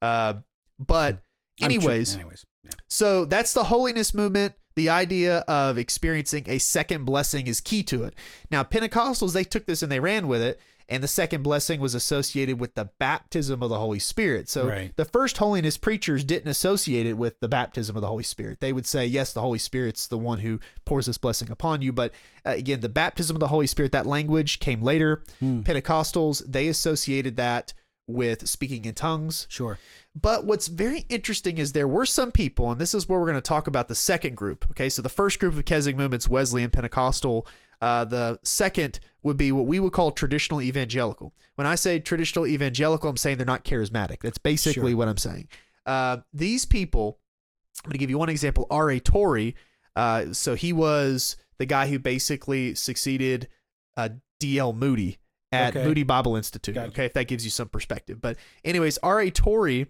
Uh, 0.00 0.34
but, 0.78 1.22
anyways, 1.60 2.14
anyways, 2.14 2.44
yeah. 2.64 2.70
so 2.88 3.24
that's 3.24 3.52
the 3.54 3.64
holiness 3.64 4.14
movement. 4.14 4.54
The 4.74 4.88
idea 4.88 5.38
of 5.48 5.76
experiencing 5.76 6.44
a 6.46 6.58
second 6.58 7.04
blessing 7.04 7.46
is 7.46 7.60
key 7.60 7.82
to 7.84 8.04
it. 8.04 8.14
Now, 8.50 8.64
Pentecostals, 8.64 9.34
they 9.34 9.44
took 9.44 9.66
this 9.66 9.82
and 9.82 9.92
they 9.92 10.00
ran 10.00 10.28
with 10.28 10.40
it, 10.40 10.60
and 10.88 11.02
the 11.02 11.08
second 11.08 11.42
blessing 11.42 11.80
was 11.80 11.94
associated 11.94 12.60
with 12.60 12.74
the 12.74 12.90
baptism 12.98 13.62
of 13.62 13.68
the 13.68 13.78
Holy 13.78 13.98
Spirit. 13.98 14.48
So 14.48 14.66
Right. 14.68 14.92
the 14.96 15.04
first 15.04 15.38
holiness 15.38 15.76
preachers 15.76 16.24
didn't 16.24 16.48
associate 16.48 17.06
it 17.06 17.16
with 17.16 17.40
the 17.40 17.48
baptism 17.48 17.96
of 17.96 18.02
the 18.02 18.08
Holy 18.08 18.22
Spirit. 18.24 18.60
They 18.60 18.72
would 18.72 18.86
say, 18.86 19.06
yes, 19.06 19.32
the 19.32 19.40
Holy 19.40 19.58
Spirit's 19.58 20.06
the 20.06 20.18
one 20.18 20.40
who 20.40 20.60
pours 20.84 21.06
this 21.06 21.18
blessing 21.18 21.50
upon 21.50 21.82
you. 21.82 21.92
But 21.92 22.12
uh, 22.44 22.50
again, 22.50 22.80
the 22.80 22.88
baptism 22.88 23.36
of 23.36 23.40
the 23.40 23.48
Holy 23.48 23.66
Spirit, 23.66 23.92
that 23.92 24.06
language 24.06 24.60
came 24.60 24.82
later. 24.82 25.22
Hmm. 25.40 25.60
Pentecostals, 25.60 26.42
they 26.46 26.68
associated 26.68 27.36
that 27.36 27.72
with 28.08 28.48
speaking 28.48 28.84
in 28.84 28.94
tongues. 28.94 29.46
Sure. 29.48 29.78
But 30.20 30.44
what's 30.44 30.68
very 30.68 31.06
interesting 31.08 31.56
is 31.58 31.72
there 31.72 31.88
were 31.88 32.04
some 32.04 32.32
people, 32.32 32.70
and 32.70 32.80
this 32.80 32.94
is 32.94 33.08
where 33.08 33.18
we're 33.18 33.26
going 33.26 33.36
to 33.36 33.40
talk 33.40 33.66
about 33.66 33.88
the 33.88 33.94
second 33.94 34.36
group. 34.36 34.66
Okay, 34.70 34.88
so 34.90 35.00
the 35.00 35.08
first 35.08 35.38
group 35.38 35.56
of 35.56 35.64
Keswick 35.64 35.96
movements, 35.96 36.28
Wesley 36.28 36.62
and 36.62 36.72
Pentecostal. 36.72 37.46
Uh, 37.80 38.04
the 38.04 38.38
second 38.42 39.00
would 39.22 39.36
be 39.36 39.52
what 39.52 39.66
we 39.66 39.78
would 39.80 39.92
call 39.92 40.10
traditional 40.10 40.60
evangelical. 40.60 41.32
When 41.54 41.66
I 41.66 41.74
say 41.76 41.98
traditional 42.00 42.46
evangelical, 42.46 43.08
I'm 43.08 43.16
saying 43.16 43.36
they're 43.38 43.46
not 43.46 43.64
charismatic. 43.64 44.18
That's 44.20 44.38
basically 44.38 44.90
Sure. 44.92 44.96
what 44.96 45.08
I'm 45.08 45.16
saying. 45.16 45.48
Uh, 45.86 46.18
these 46.32 46.64
people, 46.64 47.18
I'm 47.84 47.88
going 47.90 47.92
to 47.94 47.98
give 47.98 48.10
you 48.10 48.18
one 48.18 48.28
example. 48.28 48.66
R.A. 48.70 48.98
Torrey. 49.00 49.54
Uh, 49.94 50.32
so 50.32 50.54
he 50.54 50.72
was 50.72 51.36
the 51.58 51.66
guy 51.66 51.88
who 51.88 51.98
basically 51.98 52.74
succeeded 52.74 53.48
uh, 53.96 54.08
D.L. 54.40 54.72
Moody 54.72 55.18
at 55.52 55.76
Okay. 55.76 55.86
Moody 55.86 56.02
Bible 56.02 56.34
Institute. 56.34 56.74
Gotcha. 56.74 56.88
Okay, 56.88 57.04
if 57.04 57.12
that 57.12 57.28
gives 57.28 57.44
you 57.44 57.50
some 57.50 57.68
perspective. 57.68 58.20
But 58.20 58.36
anyways, 58.64 58.98
R.A. 59.02 59.30
Torrey, 59.30 59.88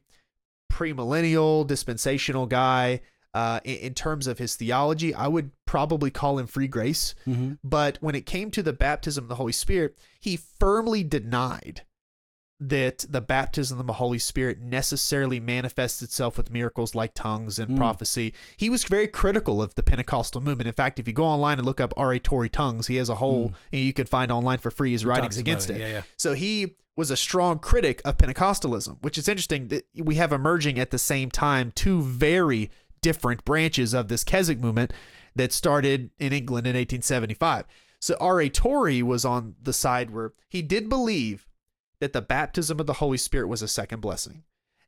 premillennial, 0.73 1.67
dispensational 1.67 2.47
guy. 2.47 3.01
Uh, 3.35 3.61
in, 3.65 3.77
in 3.77 3.95
terms 3.95 4.27
of 4.27 4.39
his 4.39 4.57
theology, 4.57 5.15
I 5.15 5.27
would 5.27 5.53
probably 5.65 6.11
call 6.11 6.39
him 6.39 6.47
free 6.47 6.69
grace. 6.69 7.15
hmm 7.25 7.53
But 7.65 7.97
when 8.03 8.15
it 8.15 8.27
came 8.27 8.51
to 8.51 8.63
the 8.63 8.73
baptism 8.75 9.25
of 9.25 9.29
the 9.29 9.37
Holy 9.37 9.53
Spirit, 9.53 9.97
he 10.21 10.37
firmly 10.37 11.03
denied 11.03 11.83
that 12.61 13.05
the 13.09 13.21
baptism 13.21 13.81
of 13.81 13.89
the 13.89 13.95
Holy 13.95 14.21
Spirit 14.21 14.61
necessarily 14.61 15.41
manifests 15.41 16.01
itself 16.01 16.37
with 16.37 16.53
miracles 16.53 16.95
like 16.95 17.13
tongues 17.13 17.59
and 17.59 17.71
Mm. 17.73 17.77
prophecy. 17.77 18.33
He 18.57 18.71
was 18.71 18.85
very 18.85 19.09
critical 19.09 19.61
of 19.61 19.75
the 19.75 19.83
Pentecostal 19.83 20.41
movement. 20.41 20.69
In 20.69 20.75
fact, 20.75 21.01
if 21.01 21.09
you 21.09 21.13
go 21.13 21.25
online 21.25 21.59
and 21.59 21.67
look 21.67 21.81
up 21.81 21.93
R.A. 21.97 22.21
Torrey 22.21 22.49
tongues, 22.49 22.87
he 22.87 22.97
has 22.97 23.09
a 23.09 23.17
whole 23.17 23.53
and 23.73 23.81
you 23.81 23.93
can 23.93 24.07
find 24.07 24.31
online 24.31 24.59
for 24.59 24.71
free 24.71 24.93
his 24.93 25.05
writings 25.05 25.37
Mm. 25.37 25.41
Against 25.41 25.71
it. 25.71 25.81
Yeah, 25.81 25.89
yeah. 25.89 26.03
So 26.17 26.35
he 26.35 26.77
was 26.95 27.11
a 27.11 27.17
strong 27.17 27.59
critic 27.59 28.01
of 28.05 28.17
Pentecostalism, 28.19 28.99
which 29.03 29.19
is 29.19 29.27
interesting 29.27 29.67
that 29.69 29.85
we 29.97 30.15
have 30.17 30.31
emerging 30.31 30.79
at 30.79 30.91
the 30.93 30.99
same 30.99 31.31
time 31.33 31.73
two 31.75 32.01
very 32.03 32.71
different 33.03 33.45
branches 33.45 33.93
of 33.93 34.09
this 34.09 34.25
Keswick 34.25 34.59
movement 34.61 34.93
that 35.37 35.53
started 35.53 36.11
in 36.19 36.33
England 36.33 36.67
in 36.67 36.75
1875. 36.75 37.67
So 38.01 38.17
R.A. 38.21 38.49
Torrey 38.49 39.03
was 39.03 39.25
on 39.25 39.55
the 39.63 39.73
side 39.73 40.11
where 40.11 40.33
he 40.49 40.63
did 40.63 40.89
believe 40.89 41.47
that 42.01 42.13
the 42.13 42.23
baptism 42.23 42.81
of 42.81 42.87
the 42.87 42.95
Holy 42.95 43.19
Spirit 43.19 43.47
was 43.49 43.63
a 43.63 43.69
second 43.69 44.01
blessing. 44.01 44.43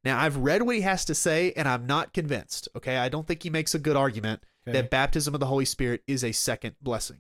Now, 0.04 0.18
I've 0.20 0.36
read 0.36 0.62
what 0.62 0.74
he 0.74 0.82
has 0.82 1.04
to 1.06 1.14
say, 1.14 1.52
and 1.56 1.68
I'm 1.68 1.86
not 1.86 2.12
convinced. 2.12 2.68
Okay. 2.76 2.96
I 2.96 3.08
don't 3.08 3.26
think 3.26 3.42
he 3.42 3.50
makes 3.50 3.74
a 3.74 3.78
good 3.78 3.96
argument 3.96 4.42
Okay. 4.66 4.80
that 4.80 4.90
baptism 4.90 5.34
of 5.34 5.40
the 5.40 5.46
Holy 5.46 5.66
Spirit 5.66 6.02
is 6.06 6.24
a 6.24 6.32
second 6.32 6.74
blessing. 6.80 7.18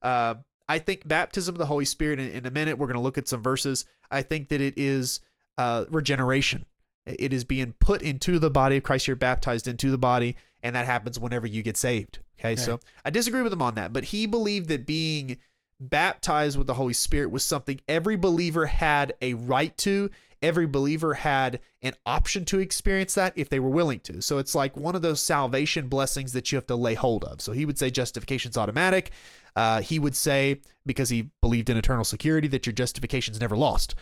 Uh, 0.00 0.36
I 0.68 0.78
think 0.78 1.06
baptism 1.06 1.54
of 1.54 1.58
the 1.58 1.66
Holy 1.66 1.84
Spirit, 1.84 2.18
in, 2.18 2.30
in 2.30 2.46
a 2.46 2.50
minute, 2.50 2.78
we're 2.78 2.86
going 2.86 2.96
to 2.96 3.02
look 3.02 3.18
at 3.18 3.28
some 3.28 3.42
verses. 3.42 3.84
I 4.10 4.22
think 4.22 4.48
that 4.48 4.60
it 4.62 4.74
is 4.78 5.20
uh, 5.58 5.84
regeneration. 5.90 6.64
It 7.06 7.32
is 7.32 7.44
being 7.44 7.74
put 7.78 8.02
into 8.02 8.38
the 8.38 8.50
body 8.50 8.76
of 8.76 8.82
Christ. 8.82 9.06
You're 9.06 9.16
baptized 9.16 9.68
into 9.68 9.90
the 9.90 9.98
body, 9.98 10.36
and 10.62 10.74
that 10.74 10.86
happens 10.86 11.18
whenever 11.18 11.46
you 11.46 11.62
get 11.62 11.76
saved. 11.76 12.18
Okay, 12.38 12.52
Okay. 12.52 12.60
so 12.60 12.80
I 13.04 13.10
disagree 13.10 13.42
with 13.42 13.52
him 13.52 13.62
on 13.62 13.76
that, 13.76 13.92
but 13.92 14.04
he 14.04 14.26
believed 14.26 14.68
that 14.68 14.86
being 14.86 15.38
baptized 15.80 16.56
with 16.58 16.66
the 16.66 16.74
Holy 16.74 16.92
Spirit 16.92 17.30
was 17.30 17.44
something 17.44 17.80
every 17.88 18.16
believer 18.16 18.66
had 18.66 19.14
a 19.22 19.34
right 19.34 19.76
to. 19.78 20.10
Every 20.42 20.66
believer 20.66 21.14
had 21.14 21.60
an 21.80 21.94
option 22.04 22.44
to 22.46 22.58
experience 22.58 23.14
that 23.14 23.32
if 23.36 23.48
they 23.48 23.58
were 23.58 23.70
willing 23.70 24.00
to. 24.00 24.20
So 24.20 24.36
it's 24.38 24.54
like 24.54 24.76
one 24.76 24.94
of 24.94 25.00
those 25.00 25.20
salvation 25.20 25.88
blessings 25.88 26.32
that 26.34 26.52
you 26.52 26.56
have 26.56 26.66
to 26.66 26.76
lay 26.76 26.94
hold 26.94 27.24
of. 27.24 27.40
So 27.40 27.52
he 27.52 27.64
would 27.64 27.78
say 27.78 27.90
justification's 27.90 28.56
automatic. 28.58 29.12
Uh, 29.54 29.80
he 29.80 29.98
would 29.98 30.14
say, 30.14 30.60
because 30.84 31.08
he 31.08 31.30
believed 31.40 31.70
in 31.70 31.78
eternal 31.78 32.04
security, 32.04 32.48
that 32.48 32.66
your 32.66 32.74
justification's 32.74 33.40
never 33.40 33.56
lost. 33.56 33.94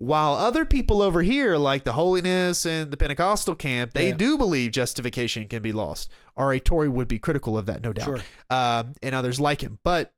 While 0.00 0.32
other 0.32 0.64
people 0.64 1.02
over 1.02 1.20
here, 1.20 1.58
like 1.58 1.84
the 1.84 1.92
holiness 1.92 2.64
and 2.64 2.90
the 2.90 2.96
Pentecostal 2.96 3.54
camp, 3.54 3.92
they 3.92 4.08
Yeah. 4.08 4.16
do 4.16 4.38
believe 4.38 4.72
justification 4.72 5.46
can 5.46 5.60
be 5.60 5.72
lost. 5.72 6.10
R.A. 6.38 6.58
Torrey 6.58 6.88
would 6.88 7.06
be 7.06 7.18
critical 7.18 7.58
of 7.58 7.66
that, 7.66 7.82
no 7.82 7.92
doubt. 7.92 8.04
Sure. 8.06 8.20
Um, 8.48 8.94
and 9.02 9.14
others 9.14 9.38
like 9.38 9.60
him. 9.60 9.78
But 9.84 10.14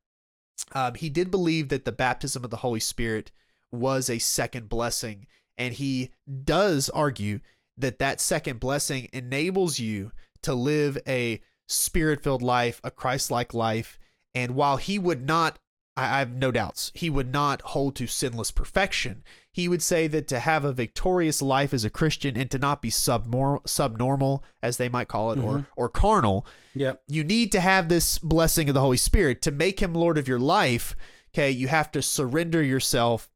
um, 0.72 0.94
he 0.94 1.08
did 1.10 1.32
believe 1.32 1.68
that 1.70 1.84
the 1.84 1.90
baptism 1.90 2.44
of 2.44 2.50
the 2.50 2.58
Holy 2.58 2.78
Spirit 2.78 3.32
was 3.72 4.08
a 4.08 4.20
second 4.20 4.68
blessing. 4.68 5.26
And 5.58 5.74
he 5.74 6.10
does 6.44 6.88
argue 6.88 7.40
that 7.76 7.98
that 7.98 8.20
second 8.20 8.60
blessing 8.60 9.08
enables 9.12 9.80
you 9.80 10.12
to 10.42 10.54
live 10.54 10.96
a 11.08 11.40
spirit 11.66 12.22
filled 12.22 12.42
life, 12.42 12.80
a 12.84 12.90
Christ 12.92 13.32
like 13.32 13.52
life. 13.52 13.98
And 14.32 14.54
while 14.54 14.76
he 14.76 14.96
would 14.96 15.26
not, 15.26 15.58
I 15.96 16.20
have 16.20 16.32
no 16.34 16.50
doubts, 16.50 16.90
he 16.94 17.10
would 17.10 17.32
not 17.32 17.60
hold 17.60 17.96
to 17.96 18.06
sinless 18.06 18.50
perfection. 18.50 19.22
He 19.50 19.68
would 19.68 19.82
say 19.82 20.06
that 20.08 20.26
to 20.28 20.38
have 20.38 20.64
a 20.64 20.72
victorious 20.72 21.42
life 21.42 21.74
as 21.74 21.84
a 21.84 21.90
Christian 21.90 22.36
and 22.36 22.50
to 22.50 22.58
not 22.58 22.80
be 22.80 22.88
subnor- 22.90 23.66
subnormal, 23.68 24.42
as 24.62 24.78
they 24.78 24.88
might 24.88 25.08
call 25.08 25.32
it, 25.32 25.38
or, 25.38 25.58
mm-hmm. 25.58 25.70
or 25.76 25.88
carnal, 25.90 26.46
Yep. 26.74 27.02
you 27.08 27.22
need 27.24 27.52
to 27.52 27.60
have 27.60 27.88
this 27.88 28.18
blessing 28.18 28.68
of 28.70 28.74
the 28.74 28.80
Holy 28.80 28.96
Spirit 28.96 29.42
to 29.42 29.50
make 29.50 29.80
him 29.80 29.92
Lord 29.92 30.16
of 30.16 30.28
your 30.28 30.38
life. 30.38 30.96
Okay, 31.34 31.50
you 31.50 31.68
have 31.68 31.90
to 31.92 32.00
surrender 32.00 32.62
yourself 32.62 33.28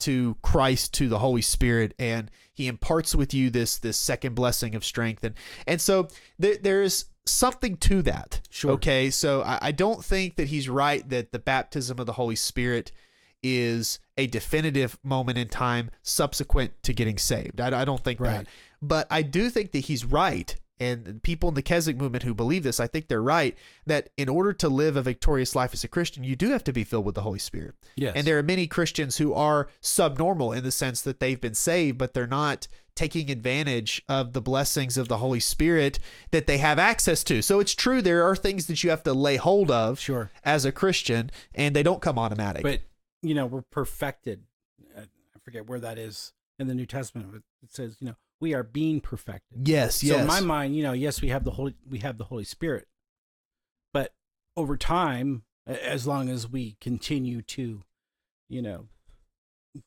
to 0.00 0.36
Christ, 0.42 0.92
to 0.94 1.08
the 1.08 1.20
Holy 1.20 1.42
Spirit, 1.42 1.94
and 1.98 2.30
He 2.52 2.66
imparts 2.66 3.14
with 3.14 3.32
you 3.32 3.50
this 3.50 3.78
this 3.78 3.96
second 3.96 4.34
blessing 4.34 4.74
of 4.74 4.84
strength, 4.84 5.24
and 5.24 5.34
and 5.66 5.80
so 5.80 6.08
there, 6.38 6.56
there's 6.60 7.06
something 7.26 7.76
to 7.78 8.02
that. 8.02 8.40
Sure. 8.50 8.72
Okay, 8.72 9.10
so 9.10 9.42
I, 9.42 9.58
I 9.62 9.72
don't 9.72 10.04
think 10.04 10.36
that 10.36 10.48
he's 10.48 10.68
right 10.68 11.08
that 11.08 11.32
the 11.32 11.38
baptism 11.38 11.98
of 11.98 12.06
the 12.06 12.12
Holy 12.12 12.36
Spirit 12.36 12.92
is 13.42 13.98
a 14.16 14.26
definitive 14.26 14.98
moment 15.02 15.38
in 15.38 15.48
time 15.48 15.90
subsequent 16.02 16.72
to 16.82 16.92
getting 16.92 17.18
saved. 17.18 17.60
I, 17.60 17.82
I 17.82 17.84
don't 17.84 18.02
think 18.02 18.18
that. 18.20 18.46
But 18.80 19.06
I 19.10 19.22
do 19.22 19.50
think 19.50 19.72
that 19.72 19.80
he's 19.80 20.04
right. 20.04 20.56
And 20.80 21.22
people 21.22 21.50
in 21.50 21.54
the 21.54 21.62
Keswick 21.62 21.96
movement 21.96 22.24
who 22.24 22.34
believe 22.34 22.64
this, 22.64 22.80
I 22.80 22.88
think 22.88 23.06
they're 23.06 23.22
right 23.22 23.56
that 23.86 24.08
in 24.16 24.28
order 24.28 24.52
to 24.54 24.68
live 24.68 24.96
a 24.96 25.02
victorious 25.02 25.54
life 25.54 25.72
as 25.72 25.84
a 25.84 25.88
Christian, 25.88 26.24
you 26.24 26.34
do 26.34 26.50
have 26.50 26.64
to 26.64 26.72
be 26.72 26.82
filled 26.84 27.04
with 27.04 27.14
the 27.14 27.22
Holy 27.22 27.38
Spirit. 27.38 27.74
Yes. 27.96 28.14
And 28.16 28.26
there 28.26 28.38
are 28.38 28.42
many 28.42 28.66
Christians 28.66 29.18
who 29.18 29.32
are 29.34 29.68
subnormal 29.80 30.52
in 30.52 30.64
the 30.64 30.72
sense 30.72 31.00
that 31.02 31.20
they've 31.20 31.40
been 31.40 31.54
saved, 31.54 31.96
but 31.96 32.12
they're 32.12 32.26
not 32.26 32.66
taking 32.96 33.30
advantage 33.30 34.02
of 34.08 34.32
the 34.32 34.40
blessings 34.40 34.96
of 34.96 35.08
the 35.08 35.18
Holy 35.18 35.40
Spirit 35.40 35.98
that 36.30 36.46
they 36.46 36.58
have 36.58 36.78
access 36.78 37.24
to. 37.24 37.42
So 37.42 37.58
it's 37.60 37.74
true, 37.74 38.00
there 38.00 38.22
are 38.28 38.36
things 38.36 38.66
that 38.66 38.84
you 38.84 38.90
have 38.90 39.02
to 39.04 39.12
lay 39.12 39.36
hold 39.36 39.70
of 39.70 39.98
Sure. 39.98 40.30
as 40.44 40.64
a 40.64 40.72
Christian, 40.72 41.30
and 41.54 41.74
they 41.74 41.82
don't 41.82 42.00
come 42.02 42.18
automatic. 42.18 42.62
But 42.62 42.80
you 43.22 43.34
know, 43.34 43.46
we're 43.46 43.62
perfected. 43.62 44.44
Uh, 44.96 45.00
I 45.02 45.38
forget 45.42 45.66
where 45.66 45.80
that 45.80 45.98
is 45.98 46.32
in 46.58 46.66
the 46.68 46.74
New 46.74 46.86
Testament. 46.86 47.32
but 47.32 47.42
It 47.62 47.72
says, 47.74 47.96
you 48.00 48.06
know, 48.06 48.16
we 48.40 48.52
are 48.54 48.62
being 48.62 49.00
perfected. 49.00 49.66
yes, 49.66 50.02
yes. 50.04 50.14
So 50.16 50.20
in 50.20 50.26
my 50.26 50.40
mind, 50.40 50.76
you 50.76 50.82
know, 50.82 50.92
yes, 50.92 51.20
we 51.22 51.28
have 51.30 51.44
the 51.44 51.52
holy 51.52 51.74
we 51.88 51.98
have 52.00 52.18
the 52.18 52.24
Holy 52.24 52.44
Spirit. 52.44 52.86
But 53.92 54.12
over 54.56 54.76
time, 54.76 55.44
as 55.66 56.06
long 56.06 56.28
as 56.28 56.48
we 56.48 56.76
continue 56.80 57.40
to, 57.42 57.82
you 58.48 58.62
know, 58.62 58.88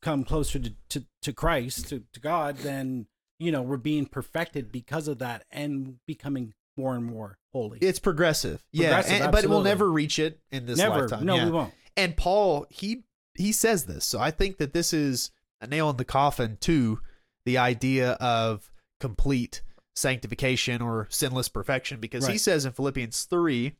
come 0.01 0.23
closer 0.23 0.59
to, 0.59 0.73
to, 0.89 1.05
to 1.21 1.33
Christ, 1.33 1.89
to, 1.89 2.03
to 2.13 2.19
God, 2.19 2.57
then, 2.57 3.07
you 3.39 3.51
know, 3.51 3.61
we're 3.61 3.77
being 3.77 4.05
perfected 4.05 4.71
because 4.71 5.07
of 5.07 5.19
that 5.19 5.45
and 5.51 5.95
becoming 6.05 6.53
more 6.75 6.95
and 6.95 7.05
more 7.05 7.37
holy. 7.53 7.79
it's 7.81 7.99
progressive. 7.99 8.63
Yeah, 8.71 9.01
and- 9.07 9.31
but 9.31 9.47
we'll 9.47 9.63
never 9.63 9.89
reach 9.89 10.19
it 10.19 10.39
in 10.51 10.65
this 10.65 10.77
Never. 10.77 11.01
lifetime. 11.01 11.25
no, 11.25 11.35
yeah. 11.35 11.45
we 11.45 11.51
won't. 11.51 11.73
And 11.95 12.15
Paul, 12.15 12.67
he 12.69 13.03
he 13.33 13.51
says 13.51 13.85
this. 13.85 14.05
So 14.05 14.19
I 14.19 14.31
think 14.31 14.57
that 14.57 14.73
this 14.73 14.93
is 14.93 15.31
a 15.61 15.67
nail 15.67 15.89
in 15.89 15.97
the 15.97 16.05
coffin 16.05 16.57
to 16.61 16.99
the 17.45 17.57
idea 17.57 18.11
of 18.13 18.69
complete 18.99 19.61
sanctification 19.95 20.81
or 20.81 21.07
sinless 21.09 21.49
perfection 21.49 21.99
because 21.99 22.27
he 22.27 22.37
says 22.37 22.65
in 22.65 22.71
Philippians 22.71 23.23
3 23.25 23.73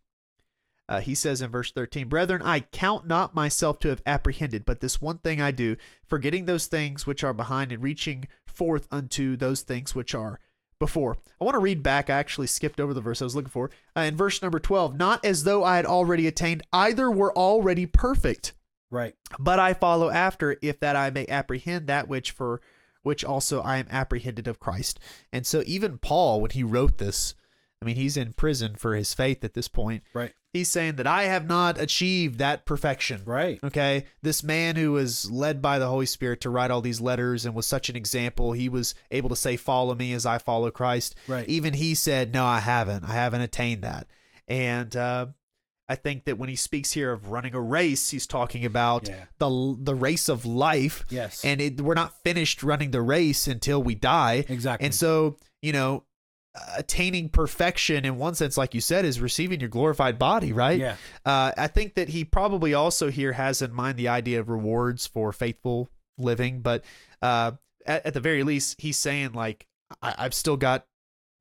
uh, 0.89 1.01
he 1.01 1.13
says 1.15 1.41
in 1.41 1.51
verse 1.51 1.71
13, 1.71 2.07
Brethren, 2.07 2.41
I 2.43 2.61
count 2.61 3.07
not 3.07 3.35
myself 3.35 3.79
to 3.79 3.89
have 3.89 4.01
apprehended, 4.05 4.65
but 4.65 4.79
this 4.79 5.01
one 5.01 5.17
thing 5.17 5.41
I 5.41 5.51
do, 5.51 5.75
forgetting 6.05 6.45
those 6.45 6.67
things 6.67 7.05
which 7.05 7.23
are 7.23 7.33
behind 7.33 7.71
and 7.71 7.83
reaching 7.83 8.27
forth 8.45 8.87
unto 8.91 9.35
those 9.35 9.61
things 9.61 9.93
which 9.93 10.15
are 10.15 10.39
before. 10.79 11.17
I 11.41 11.43
want 11.43 11.55
to 11.55 11.59
read 11.59 11.83
back. 11.83 12.09
I 12.09 12.17
actually 12.17 12.47
skipped 12.47 12.79
over 12.79 12.93
the 12.93 13.01
verse 13.01 13.21
I 13.21 13.25
was 13.25 13.35
looking 13.35 13.49
for. 13.49 13.69
Uh, 13.95 14.01
in 14.01 14.15
verse 14.15 14.41
number 14.41 14.59
12, 14.59 14.95
not 14.95 15.25
as 15.25 15.43
though 15.43 15.63
I 15.63 15.75
had 15.75 15.85
already 15.85 16.27
attained, 16.27 16.63
either 16.71 17.09
were 17.11 17.35
already 17.35 17.85
perfect, 17.85 18.53
Right. 18.89 19.15
but 19.39 19.59
I 19.59 19.73
follow 19.73 20.09
after, 20.09 20.57
if 20.61 20.79
that 20.79 20.95
I 20.95 21.09
may 21.09 21.25
apprehend 21.27 21.87
that 21.87 22.07
which 22.07 22.31
for 22.31 22.61
which 23.03 23.23
also 23.23 23.61
I 23.61 23.77
am 23.77 23.87
apprehended 23.89 24.47
of 24.49 24.59
Christ. 24.59 24.99
And 25.31 25.45
so 25.47 25.63
even 25.65 25.97
Paul, 25.97 26.41
when 26.41 26.51
he 26.51 26.63
wrote 26.63 26.97
this, 26.97 27.35
I 27.81 27.85
mean, 27.85 27.95
he's 27.95 28.17
in 28.17 28.33
prison 28.33 28.75
for 28.75 28.95
his 28.95 29.13
faith 29.13 29.43
at 29.43 29.53
this 29.53 29.67
point. 29.67 30.03
Right. 30.13 30.33
He's 30.51 30.67
saying 30.69 30.95
that 30.95 31.05
I 31.05 31.23
have 31.25 31.47
not 31.47 31.79
achieved 31.79 32.39
that 32.39 32.65
perfection. 32.65 33.21
Right. 33.25 33.59
Okay. 33.63 34.05
This 34.23 34.41
man 34.43 34.75
who 34.75 34.93
was 34.93 35.29
led 35.29 35.61
by 35.61 35.77
the 35.77 35.87
Holy 35.87 36.07
Spirit 36.07 36.41
to 36.41 36.49
write 36.49 36.71
all 36.71 36.81
these 36.81 36.99
letters 36.99 37.45
and 37.45 37.53
was 37.53 37.67
such 37.67 37.89
an 37.89 37.95
example, 37.95 38.53
he 38.53 38.67
was 38.67 38.95
able 39.11 39.29
to 39.29 39.35
say, 39.35 39.57
Follow 39.57 39.93
me 39.93 40.13
as 40.13 40.25
I 40.25 40.39
follow 40.39 40.71
Christ. 40.71 41.15
Right. 41.27 41.47
Even 41.47 41.73
he 41.75 41.93
said, 41.93 42.33
No, 42.33 42.43
I 42.45 42.59
haven't. 42.59 43.03
I 43.03 43.13
haven't 43.13 43.41
attained 43.41 43.83
that. 43.83 44.07
And 44.47 44.95
uh, 44.95 45.27
I 45.87 45.95
think 45.95 46.25
that 46.25 46.39
when 46.39 46.49
he 46.49 46.55
speaks 46.55 46.93
here 46.93 47.11
of 47.11 47.29
running 47.29 47.53
a 47.53 47.61
race, 47.61 48.09
he's 48.09 48.25
talking 48.25 48.65
about 48.65 49.07
Yeah. 49.07 49.25
the 49.37 49.77
the 49.79 49.93
race 49.95 50.27
of 50.29 50.45
life. 50.47 51.05
Yes. 51.09 51.45
And 51.45 51.61
it, 51.61 51.79
we're 51.79 51.93
not 51.93 52.23
finished 52.23 52.63
running 52.63 52.89
the 52.89 53.03
race 53.03 53.45
until 53.47 53.83
we 53.83 53.93
die. 53.93 54.45
exactly. 54.49 54.85
And 54.85 54.95
so, 54.95 55.37
you 55.61 55.73
know, 55.73 56.03
attaining 56.77 57.29
perfection 57.29 58.05
in 58.05 58.17
one 58.17 58.35
sense, 58.35 58.57
like 58.57 58.73
you 58.73 58.81
said, 58.81 59.05
is 59.05 59.19
receiving 59.19 59.59
your 59.59 59.69
glorified 59.69 60.17
body, 60.19 60.53
right? 60.53 60.79
yeah. 60.79 60.95
Uh, 61.25 61.51
I 61.57 61.67
think 61.67 61.95
that 61.95 62.09
he 62.09 62.23
probably 62.23 62.73
also 62.73 63.09
here 63.09 63.33
has 63.33 63.61
in 63.61 63.73
mind 63.73 63.97
the 63.97 64.07
idea 64.07 64.39
of 64.39 64.49
rewards 64.49 65.07
for 65.07 65.31
faithful 65.31 65.89
living, 66.17 66.61
but 66.61 66.83
uh, 67.21 67.51
at, 67.85 68.05
at 68.05 68.13
the 68.13 68.19
very 68.19 68.43
least, 68.43 68.79
he's 68.81 68.97
saying 68.97 69.33
like 69.33 69.67
I, 70.01 70.15
I've 70.17 70.33
still 70.33 70.57
got 70.57 70.85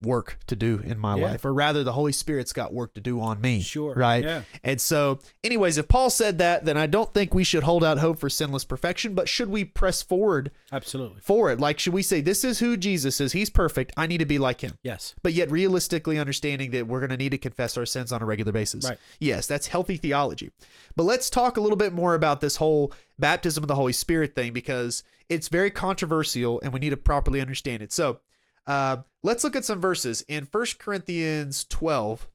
work 0.06 0.38
to 0.46 0.56
do 0.56 0.80
in 0.84 0.98
my 0.98 1.16
Yeah. 1.16 1.24
life, 1.32 1.44
or 1.44 1.52
rather, 1.52 1.84
the 1.84 1.92
Holy 1.92 2.12
Spirit's 2.12 2.52
got 2.54 2.72
work 2.72 2.94
to 2.94 3.00
do 3.00 3.20
on 3.20 3.40
me. 3.40 3.60
Sure. 3.60 3.92
Right. 3.94 4.24
Yeah. 4.24 4.42
And 4.64 4.80
so, 4.80 5.18
anyways, 5.44 5.76
if 5.76 5.88
Paul 5.88 6.08
said 6.08 6.38
that, 6.38 6.64
then 6.64 6.76
I 6.78 6.86
don't 6.86 7.12
think 7.12 7.34
we 7.34 7.44
should 7.44 7.64
hold 7.64 7.84
out 7.84 7.98
hope 7.98 8.18
for 8.18 8.30
sinless 8.30 8.64
perfection, 8.64 9.14
but 9.14 9.28
should 9.28 9.50
we 9.50 9.64
press 9.64 10.00
forward 10.02 10.50
Absolutely. 10.72 11.20
for 11.20 11.50
it? 11.50 11.60
Like, 11.60 11.78
should 11.78 11.92
we 11.92 12.02
say, 12.02 12.20
this 12.20 12.44
is 12.44 12.60
who 12.60 12.76
Jesus 12.76 13.20
is? 13.20 13.32
He's 13.32 13.50
perfect. 13.50 13.92
I 13.96 14.06
need 14.06 14.18
to 14.18 14.24
be 14.26 14.38
like 14.38 14.60
him. 14.62 14.78
Yes. 14.82 15.14
But 15.22 15.32
yet, 15.34 15.50
realistically 15.50 16.18
understanding 16.18 16.70
that 16.70 16.86
we're 16.86 17.00
going 17.00 17.10
to 17.10 17.16
need 17.16 17.30
to 17.32 17.38
confess 17.38 17.76
our 17.76 17.84
sins 17.86 18.12
on 18.12 18.22
a 18.22 18.24
regular 18.24 18.52
basis. 18.52 18.84
Right. 18.88 18.98
Yes, 19.18 19.46
that's 19.46 19.66
healthy 19.66 19.96
theology. 19.96 20.50
But 20.94 21.02
let's 21.04 21.28
talk 21.28 21.56
a 21.56 21.60
little 21.60 21.76
bit 21.76 21.92
more 21.92 22.14
about 22.14 22.40
this 22.40 22.56
whole 22.56 22.92
baptism 23.18 23.64
of 23.64 23.68
the 23.68 23.74
Holy 23.74 23.92
Spirit 23.92 24.34
thing 24.34 24.52
because 24.52 25.02
it's 25.28 25.48
very 25.48 25.70
controversial 25.70 26.60
and 26.62 26.72
we 26.72 26.78
need 26.80 26.90
to 26.90 26.96
properly 26.96 27.40
understand 27.40 27.82
it. 27.82 27.92
So, 27.92 28.20
uh, 28.66 28.98
let's 29.22 29.44
look 29.44 29.56
at 29.56 29.64
some 29.64 29.80
verses 29.80 30.24
in 30.28 30.46
First 30.46 30.78
Corinthians 30.78 31.64
12 31.64 32.28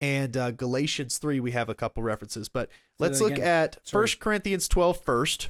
and 0.00 0.36
uh, 0.36 0.50
Galatians 0.52 1.18
3. 1.18 1.40
We 1.40 1.52
have 1.52 1.68
a 1.68 1.74
couple 1.74 2.02
references, 2.02 2.48
but 2.48 2.70
let's 2.98 3.20
look 3.20 3.38
at 3.38 3.78
Sorry. 3.86 4.02
First 4.02 4.20
Corinthians 4.20 4.68
12 4.68 5.00
first. 5.02 5.48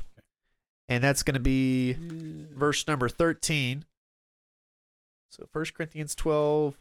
And 0.88 1.04
that's 1.04 1.22
going 1.22 1.34
to 1.34 1.40
be 1.40 1.96
verse 2.54 2.88
number 2.88 3.08
13. 3.08 3.84
So 5.30 5.46
First 5.52 5.74
Corinthians 5.74 6.14
12, 6.14 6.78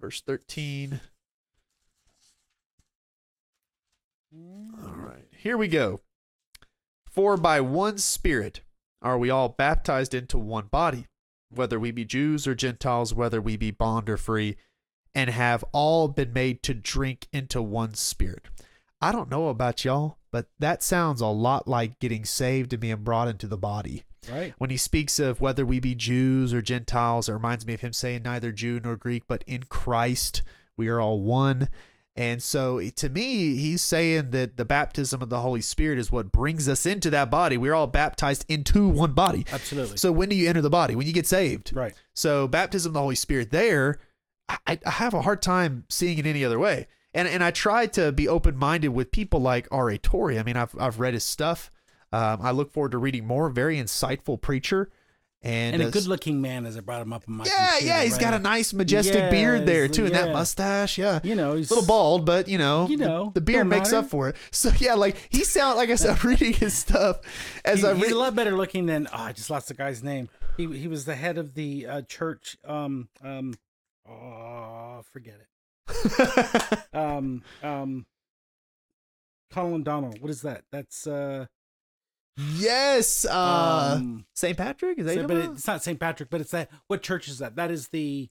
verse 0.00 0.22
13. 0.22 1.00
All 4.34 4.94
right, 4.94 5.26
here 5.36 5.58
we 5.58 5.68
go. 5.68 6.00
For 7.06 7.36
by 7.36 7.60
one 7.60 7.98
Spirit 7.98 8.62
are 9.02 9.18
we 9.18 9.28
all 9.30 9.48
baptized 9.48 10.14
into 10.14 10.38
one 10.38 10.66
body, 10.66 11.06
whether 11.50 11.78
we 11.78 11.90
be 11.90 12.04
Jews 12.04 12.46
or 12.46 12.54
Gentiles, 12.54 13.14
whether 13.14 13.40
we 13.40 13.56
be 13.56 13.70
bond 13.70 14.08
or 14.08 14.16
free, 14.16 14.56
and 15.14 15.30
have 15.30 15.64
all 15.72 16.08
been 16.08 16.32
made 16.32 16.62
to 16.64 16.74
drink 16.74 17.26
into 17.32 17.62
one 17.62 17.94
Spirit. 17.94 18.46
I 19.00 19.12
don't 19.12 19.30
know 19.30 19.48
about 19.48 19.84
y'all, 19.84 20.18
but 20.30 20.46
that 20.58 20.82
sounds 20.82 21.20
a 21.20 21.26
lot 21.26 21.66
like 21.68 21.98
getting 21.98 22.24
saved 22.24 22.72
and 22.72 22.80
being 22.80 22.96
brought 23.04 23.28
into 23.28 23.46
the 23.46 23.56
body 23.56 24.04
Right. 24.30 24.52
when 24.58 24.70
he 24.70 24.76
speaks 24.76 25.18
of 25.18 25.40
whether 25.40 25.64
we 25.64 25.80
be 25.80 25.94
Jews 25.94 26.52
or 26.52 26.60
Gentiles, 26.60 27.28
it 27.28 27.32
reminds 27.32 27.64
me 27.66 27.74
of 27.74 27.80
him 27.80 27.92
saying 27.92 28.22
neither 28.24 28.52
Jew 28.52 28.80
nor 28.82 28.96
Greek, 28.96 29.24
but 29.26 29.44
in 29.46 29.62
Christ 29.64 30.42
we 30.76 30.88
are 30.88 31.00
all 31.00 31.20
one. 31.22 31.68
And 32.18 32.42
so 32.42 32.80
to 32.80 33.08
me, 33.08 33.54
he's 33.54 33.80
saying 33.80 34.30
that 34.30 34.56
the 34.56 34.64
baptism 34.64 35.22
of 35.22 35.28
the 35.28 35.38
Holy 35.38 35.60
Spirit 35.60 36.00
is 36.00 36.10
what 36.10 36.32
brings 36.32 36.68
us 36.68 36.84
into 36.84 37.10
that 37.10 37.30
body. 37.30 37.56
We're 37.56 37.74
all 37.74 37.86
baptized 37.86 38.44
into 38.48 38.88
one 38.88 39.12
body. 39.12 39.46
Absolutely. 39.52 39.98
So 39.98 40.10
when 40.10 40.28
do 40.28 40.34
you 40.34 40.48
enter 40.48 40.60
the 40.60 40.68
body? 40.68 40.96
When 40.96 41.06
you 41.06 41.12
get 41.12 41.28
saved. 41.28 41.70
right. 41.76 41.94
So 42.14 42.48
baptism 42.48 42.90
of 42.90 42.94
the 42.94 43.00
Holy 43.00 43.14
Spirit 43.14 43.52
there, 43.52 44.00
I, 44.48 44.80
I 44.84 44.90
have 44.90 45.14
a 45.14 45.22
hard 45.22 45.40
time 45.40 45.84
seeing 45.88 46.18
it 46.18 46.26
any 46.26 46.44
other 46.44 46.58
way. 46.58 46.88
And 47.14 47.28
and 47.28 47.44
I 47.44 47.52
try 47.52 47.86
to 47.86 48.10
be 48.10 48.26
open 48.26 48.56
minded 48.56 48.88
with 48.88 49.12
people 49.12 49.40
like 49.40 49.68
R.A. 49.70 49.96
Torrey. 49.96 50.40
I 50.40 50.42
mean, 50.42 50.56
I've 50.56 50.74
I've 50.76 50.98
read 50.98 51.14
his 51.14 51.24
stuff. 51.24 51.70
Um, 52.12 52.40
I 52.42 52.50
look 52.50 52.72
forward 52.72 52.90
to 52.92 52.98
reading 52.98 53.28
more. 53.28 53.48
Very 53.48 53.76
insightful 53.76 54.40
preacher, 54.40 54.90
and, 55.42 55.74
And 55.74 55.82
a 55.84 55.86
uh, 55.86 55.90
good 55.90 56.06
looking 56.06 56.40
man 56.40 56.66
as 56.66 56.76
I 56.76 56.80
brought 56.80 57.00
him 57.02 57.12
up 57.12 57.22
in 57.28 57.34
my 57.34 57.44
yeah, 57.44 57.70
computer 57.72 57.86
yeah. 57.86 58.02
He's 58.02 58.12
right 58.12 58.20
got 58.20 58.34
a 58.34 58.38
nice 58.40 58.72
majestic 58.72 59.30
beard 59.30 59.66
there 59.66 59.84
Yes, 59.86 59.94
too, 59.96 60.06
and 60.06 60.14
that 60.14 60.32
mustache. 60.32 60.98
Yeah, 60.98 61.20
You 61.22 61.34
know, 61.36 61.54
he's 61.54 61.70
a 61.70 61.74
little 61.74 61.86
bald, 61.86 62.24
but 62.26 62.48
you 62.48 62.58
know, 62.58 62.88
You 62.88 62.96
know, 62.96 63.30
the 63.34 63.40
beard 63.40 63.66
makes 63.68 63.92
matter. 63.92 64.04
up 64.04 64.10
for 64.10 64.28
it. 64.28 64.36
So 64.50 64.70
yeah, 64.78 64.94
like 64.94 65.16
he 65.30 65.44
sound 65.44 65.76
like 65.76 65.90
I 65.90 65.94
said, 65.94 66.18
I'm 66.18 66.28
reading 66.28 66.52
his 66.54 66.74
stuff 66.74 67.20
as 67.64 67.80
He- 67.82 67.86
I 67.86 67.94
he's 67.94 68.02
read. 68.04 68.12
a 68.12 68.18
lot 68.18 68.34
better 68.34 68.56
looking 68.56 68.86
than 68.86 69.06
oh, 69.12 69.16
I 69.16 69.32
just 69.32 69.48
lost 69.50 69.68
the 69.68 69.74
guy's 69.74 70.02
name. 70.02 70.28
He 70.56 70.66
he 70.76 70.88
was 70.88 71.04
the 71.04 71.14
head 71.14 71.38
of 71.38 71.54
the 71.54 71.86
uh, 71.86 72.02
church. 72.02 72.56
Um 72.66 73.08
um 73.22 73.54
oh 74.08 75.02
forget 75.12 75.36
it. 75.40 76.78
Um 76.92 77.42
um 77.62 78.06
Colin 79.50 79.82
Donald. 79.82 80.20
What 80.20 80.30
is 80.30 80.42
that? 80.42 80.64
That's 80.72 81.06
uh 81.06 81.46
yes, 82.56 83.24
uh, 83.24 83.96
um 83.98 84.24
St. 84.34 84.56
Patrick 84.56 84.98
is 84.98 85.06
that? 85.06 85.14
so- 85.14 85.26
but 85.26 85.36
it's 85.36 85.66
not 85.66 85.82
St. 85.82 85.98
Patrick, 85.98 86.30
but 86.30 86.40
it's 86.40 86.50
that 86.52 86.70
what 86.86 87.02
church 87.02 87.28
is 87.28 87.38
that? 87.38 87.56
That 87.56 87.70
is 87.70 87.88
the 87.88 88.28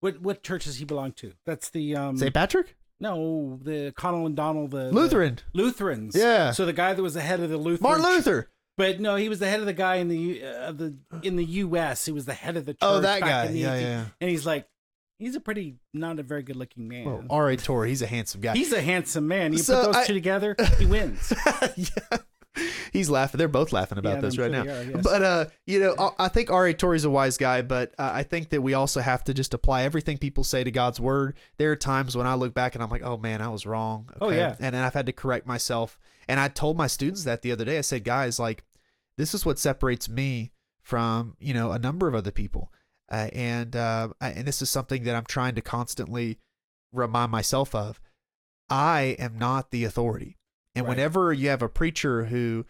what 0.00 0.20
what 0.20 0.42
church 0.42 0.64
does 0.64 0.76
he 0.78 0.84
belong 0.84 1.12
to? 1.12 1.32
That's 1.46 1.70
the 1.70 1.96
um 1.96 2.16
St. 2.16 2.32
Patrick, 2.32 2.76
no, 3.00 3.58
the 3.62 3.92
Connell 3.96 4.26
and 4.26 4.36
Donald 4.36 4.70
the 4.70 4.84
the 4.84 4.92
Lutheran, 4.92 5.38
Lutherans. 5.52 6.14
Yeah. 6.16 6.52
So 6.52 6.64
the 6.66 6.72
guy 6.72 6.94
that 6.94 7.02
was 7.02 7.14
the 7.14 7.20
head 7.20 7.40
of 7.40 7.50
the 7.50 7.56
Lutheran 7.58 7.82
Martin 7.82 8.04
Luther. 8.04 8.48
But 8.76 8.98
no, 8.98 9.16
he 9.16 9.28
was 9.28 9.40
the 9.40 9.48
head 9.48 9.60
of 9.60 9.66
the 9.66 9.74
guy 9.74 9.96
in 9.96 10.08
the 10.08 10.16
U- 10.16 10.42
uh, 10.46 10.68
of 10.68 10.78
the 10.78 10.94
in 11.22 11.36
the 11.36 11.44
U.S. 11.44 12.06
He 12.06 12.12
was 12.12 12.24
the 12.24 12.32
head 12.32 12.56
of 12.56 12.64
the 12.64 12.72
church. 12.72 12.78
Oh, 12.82 13.00
that 13.00 13.20
guy. 13.20 13.48
the 13.48 13.58
Yeah, 13.58 13.74
18 13.74 13.86
yeah. 13.86 14.04
And 14.22 14.30
he's 14.30 14.46
like, 14.46 14.66
he's 15.18 15.34
a 15.36 15.40
pretty 15.40 15.74
not 15.92 16.18
a 16.18 16.22
very 16.22 16.42
good 16.42 16.56
looking 16.56 16.88
man. 16.88 17.04
Well, 17.04 17.24
R.A. 17.28 17.56
Torrey, 17.58 17.90
he's 17.90 18.00
a 18.00 18.06
handsome 18.06 18.40
guy. 18.40 18.54
he's 18.54 18.72
a 18.72 18.80
handsome 18.80 19.28
man. 19.28 19.52
You 19.52 19.58
So 19.58 19.80
put 19.80 19.86
those 19.86 19.96
I- 19.96 20.06
two 20.06 20.14
together, 20.14 20.56
he 20.78 20.86
wins. 20.86 21.30
yeah. 21.76 22.18
He's 22.92 23.08
laughing. 23.10 23.38
They're 23.38 23.48
both 23.48 23.72
laughing 23.72 23.98
about 23.98 24.14
Yeah, 24.16 24.20
this 24.20 24.38
right 24.38 24.50
now. 24.50 24.62
are, 24.62 24.82
yes. 24.82 25.00
But 25.02 25.22
uh, 25.22 25.44
you 25.66 25.80
know, 25.80 25.94
I- 25.98 26.24
I 26.24 26.28
think 26.28 26.50
R.A. 26.50 26.74
Torrey's 26.74 27.04
a 27.04 27.10
wise 27.10 27.36
guy, 27.36 27.62
but 27.62 27.94
uh, 27.98 28.10
I 28.12 28.22
think 28.22 28.48
that 28.50 28.62
we 28.62 28.74
also 28.74 29.00
have 29.00 29.22
to 29.24 29.34
just 29.34 29.54
apply 29.54 29.82
everything 29.82 30.18
people 30.18 30.44
say 30.44 30.64
to 30.64 30.70
God's 30.70 31.00
word. 31.00 31.36
There 31.58 31.70
are 31.70 31.76
times 31.76 32.16
when 32.16 32.26
I 32.26 32.34
look 32.34 32.54
back 32.54 32.74
and 32.74 32.82
I'm 32.82 32.90
like, 32.90 33.02
"Oh 33.04 33.16
man, 33.16 33.40
I 33.42 33.48
was 33.48 33.66
wrong." 33.66 34.08
Oh, 34.20 34.30
yeah. 34.30 34.56
and 34.60 34.74
then 34.74 34.82
I've 34.82 34.94
had 34.94 35.06
to 35.06 35.12
correct 35.12 35.46
myself. 35.46 35.98
And 36.28 36.38
I 36.40 36.48
told 36.48 36.76
my 36.76 36.86
students 36.86 37.24
that 37.24 37.42
the 37.42 37.52
other 37.52 37.64
day. 37.64 37.78
I 37.78 37.82
said, 37.82 38.04
"Guys, 38.04 38.38
like, 38.38 38.64
this 39.16 39.34
is 39.34 39.44
what 39.46 39.58
separates 39.58 40.08
me 40.08 40.52
from 40.82 41.36
you 41.38 41.54
know 41.54 41.72
a 41.72 41.78
number 41.78 42.08
of 42.08 42.14
other 42.14 42.30
people." 42.30 42.72
Uh, 43.10 43.28
and 43.32 43.74
uh, 43.74 44.08
and 44.20 44.46
this 44.46 44.62
is 44.62 44.70
something 44.70 45.02
that 45.04 45.16
I'm 45.16 45.24
trying 45.26 45.54
to 45.56 45.60
constantly 45.60 46.38
remind 46.92 47.32
myself 47.32 47.74
of. 47.74 48.00
I 48.68 49.16
am 49.18 49.36
not 49.36 49.72
the 49.72 49.84
authority. 49.84 50.36
And 50.74 50.84
Right. 50.86 50.90
whenever 50.90 51.32
you 51.32 51.48
have 51.48 51.62
a 51.62 51.68
preacher 51.68 52.24
who 52.26 52.64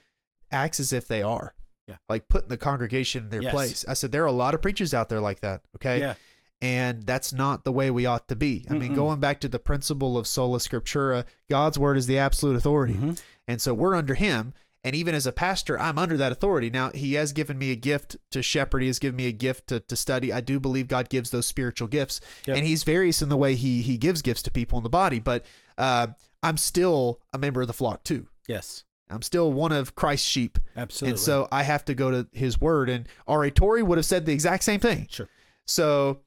acts 0.51 0.81
as 0.81 0.93
if 0.93 1.07
they 1.07 1.23
are, 1.23 1.55
Yeah. 1.87 1.97
like 2.09 2.29
putting 2.29 2.49
the 2.49 2.57
congregation 2.57 3.25
in 3.25 3.31
their 3.31 3.43
Yes. 3.43 3.53
place, 3.53 3.85
I 3.89 3.95
said 3.95 4.13
there 4.13 4.23
are 4.23 4.27
a 4.27 4.33
lot 4.33 4.55
of 4.55 4.63
preachers 4.63 4.95
out 4.95 5.09
there 5.09 5.21
like 5.21 5.41
that. 5.41 5.63
Okay, 5.77 6.01
Yeah. 6.01 6.15
and 6.61 7.03
that's 7.05 7.33
not 7.33 7.65
the 7.65 7.73
way 7.73 7.91
we 7.91 8.07
ought 8.07 8.29
to 8.29 8.37
be. 8.37 8.67
I 8.71 8.75
mean, 8.75 8.93
Mm-mm. 8.93 8.97
going 8.97 9.21
back 9.21 9.41
to 9.41 9.49
the 9.49 9.59
principle 9.59 10.17
of 10.17 10.27
sola 10.27 10.59
scriptura, 10.59 11.25
God's 11.49 11.79
word 11.79 11.97
is 11.97 12.07
the 12.07 12.19
absolute 12.19 12.57
authority, 12.57 12.95
Mhm. 12.95 13.21
and 13.47 13.61
so 13.61 13.75
we're 13.75 13.95
under 13.95 14.15
Him. 14.15 14.55
And 14.83 14.97
even 14.97 15.15
as 15.15 15.27
a 15.27 15.33
pastor, 15.33 15.79
I'm 15.79 15.99
under 15.99 16.17
that 16.17 16.33
authority. 16.33 16.71
Now, 16.71 16.91
He 16.91 17.15
has 17.15 17.33
given 17.33 17.59
me 17.59 17.71
a 17.71 17.77
gift 17.77 18.17
to 18.31 18.43
shepherd. 18.43 18.81
He 18.81 18.87
has 18.89 18.99
given 18.99 19.17
me 19.17 19.27
a 19.27 19.33
gift 19.33 19.67
to, 19.69 19.81
to 19.81 19.95
study. 19.97 20.33
I 20.33 20.41
do 20.41 20.59
believe 20.59 20.89
God 20.89 21.09
gives 21.11 21.31
those 21.31 21.47
spiritual 21.47 21.87
gifts, 21.89 22.21
Yep. 22.47 22.57
and 22.57 22.67
He's 22.67 22.83
various 22.83 23.21
in 23.21 23.29
the 23.29 23.37
way 23.37 23.55
He 23.57 23.83
He 23.83 23.99
gives 23.99 24.23
gifts 24.23 24.43
to 24.45 24.51
people 24.51 24.79
in 24.79 24.83
the 24.85 24.89
body. 24.91 25.19
But 25.21 25.45
uh, 25.77 26.09
I'm 26.43 26.57
still 26.57 27.21
a 27.35 27.39
member 27.39 27.61
of 27.61 27.67
the 27.67 27.75
flock 27.75 28.05
too. 28.05 28.27
Yes. 28.49 28.85
I'm 29.11 29.23
still 29.23 29.53
one 29.53 29.73
of 29.73 29.95
Christ's 29.97 30.27
sheep, 30.29 30.59
Absolutely. 30.77 31.11
and 31.13 31.19
so 31.21 31.49
I 31.51 31.65
have 31.65 31.85
to 31.87 31.95
go 31.95 32.11
to 32.11 32.29
His 32.33 32.61
word. 32.61 32.89
And 32.89 33.07
R.A. 33.27 33.51
Torrey 33.51 33.83
would 33.83 33.99
have 33.99 34.07
said 34.07 34.25
the 34.25 34.33
exact 34.33 34.63
same 34.65 34.81
thing. 34.81 35.09
sure. 35.11 35.29
So 35.67 36.21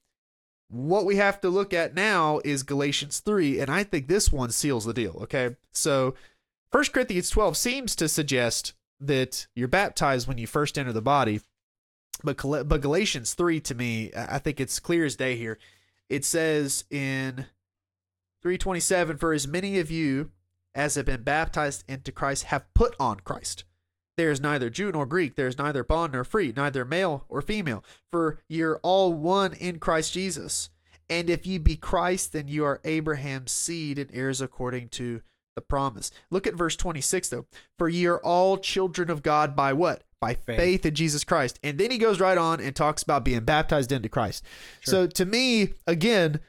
what 0.70 1.06
we 1.06 1.16
have 1.16 1.40
to 1.42 1.50
look 1.50 1.74
at 1.74 1.94
now 1.96 2.40
is 2.44 2.64
Galatians 2.64 3.20
3 3.20 3.60
and 3.60 3.70
I 3.70 3.84
think 3.84 4.08
this 4.08 4.32
one 4.32 4.50
seals 4.52 4.86
the 4.86 4.94
deal, 4.94 5.18
okay? 5.24 5.56
So 5.72 6.16
1 6.74 6.86
Corinthians 6.86 7.30
12 7.30 7.56
seems 7.56 7.96
to 7.96 8.10
suggest 8.10 8.74
that 9.00 9.46
you're 9.56 9.68
baptized 9.68 10.28
when 10.28 10.40
you 10.40 10.48
first 10.48 10.76
enter 10.76 10.92
the 10.92 11.04
body. 11.04 11.40
But 12.24 12.38
but 12.42 12.82
Galatians 12.82 13.36
3 13.36 13.60
to 13.62 13.76
me, 13.76 14.12
I 14.16 14.40
think 14.40 14.60
it's 14.60 14.80
clear 14.80 15.06
as 15.06 15.16
day 15.16 15.36
here. 15.36 15.60
It 16.10 16.26
says 16.26 16.86
in 16.90 17.46
327 18.42 19.18
for 19.18 19.34
as 19.34 19.48
many 19.48 19.78
of 19.78 19.92
you 19.92 20.32
as 20.74 20.96
have 20.96 21.06
been 21.06 21.22
baptized 21.22 21.84
into 21.88 22.12
Christ 22.12 22.46
have 22.46 22.74
put 22.74 22.96
on 23.00 23.20
Christ. 23.20 23.66
There 24.18 24.32
is 24.32 24.42
neither 24.42 24.72
Jew 24.72 24.92
nor 24.92 25.06
Greek, 25.06 25.36
there 25.36 25.48
is 25.48 25.60
neither 25.60 25.84
bond 25.84 26.14
nor 26.14 26.24
free, 26.24 26.54
neither 26.56 26.86
male 26.86 27.26
or 27.30 27.44
female, 27.44 27.84
for 28.12 28.40
you're 28.50 28.80
all 28.82 29.14
one 29.14 29.54
in 29.54 29.78
Christ 29.78 30.14
Jesus. 30.14 30.72
And 31.08 31.30
if 31.30 31.46
ye 31.46 31.60
be 31.60 31.76
Christ, 31.76 32.34
then 32.34 32.48
you 32.48 32.66
are 32.66 32.82
Abraham's 32.84 33.52
seed 33.52 34.00
and 34.00 34.10
heirs 34.12 34.42
according 34.42 34.90
to 34.90 35.22
the 35.56 35.62
promise. 35.62 36.12
Look 36.30 36.48
at 36.48 36.56
verse 36.56 36.76
26 36.76 37.30
though. 37.30 37.46
For 37.78 37.90
ye 37.90 38.06
are 38.06 38.20
all 38.20 38.58
children 38.58 39.10
of 39.10 39.24
God 39.24 39.56
by 39.56 39.74
what? 39.74 40.04
By 40.20 40.36
faith, 40.36 40.58
Faith. 40.58 40.86
in 40.86 40.96
Jesus 40.96 41.24
Christ. 41.24 41.60
And 41.64 41.78
then 41.78 41.92
he 41.92 41.98
goes 41.98 42.20
right 42.20 42.38
on 42.38 42.62
and 42.62 42.76
talks 42.76 43.04
about 43.04 43.26
being 43.26 43.42
baptized 43.42 43.92
into 43.92 44.08
Christ. 44.08 44.46
So 44.84 45.06
to 45.06 45.26
me, 45.26 45.74
again, 45.86 46.40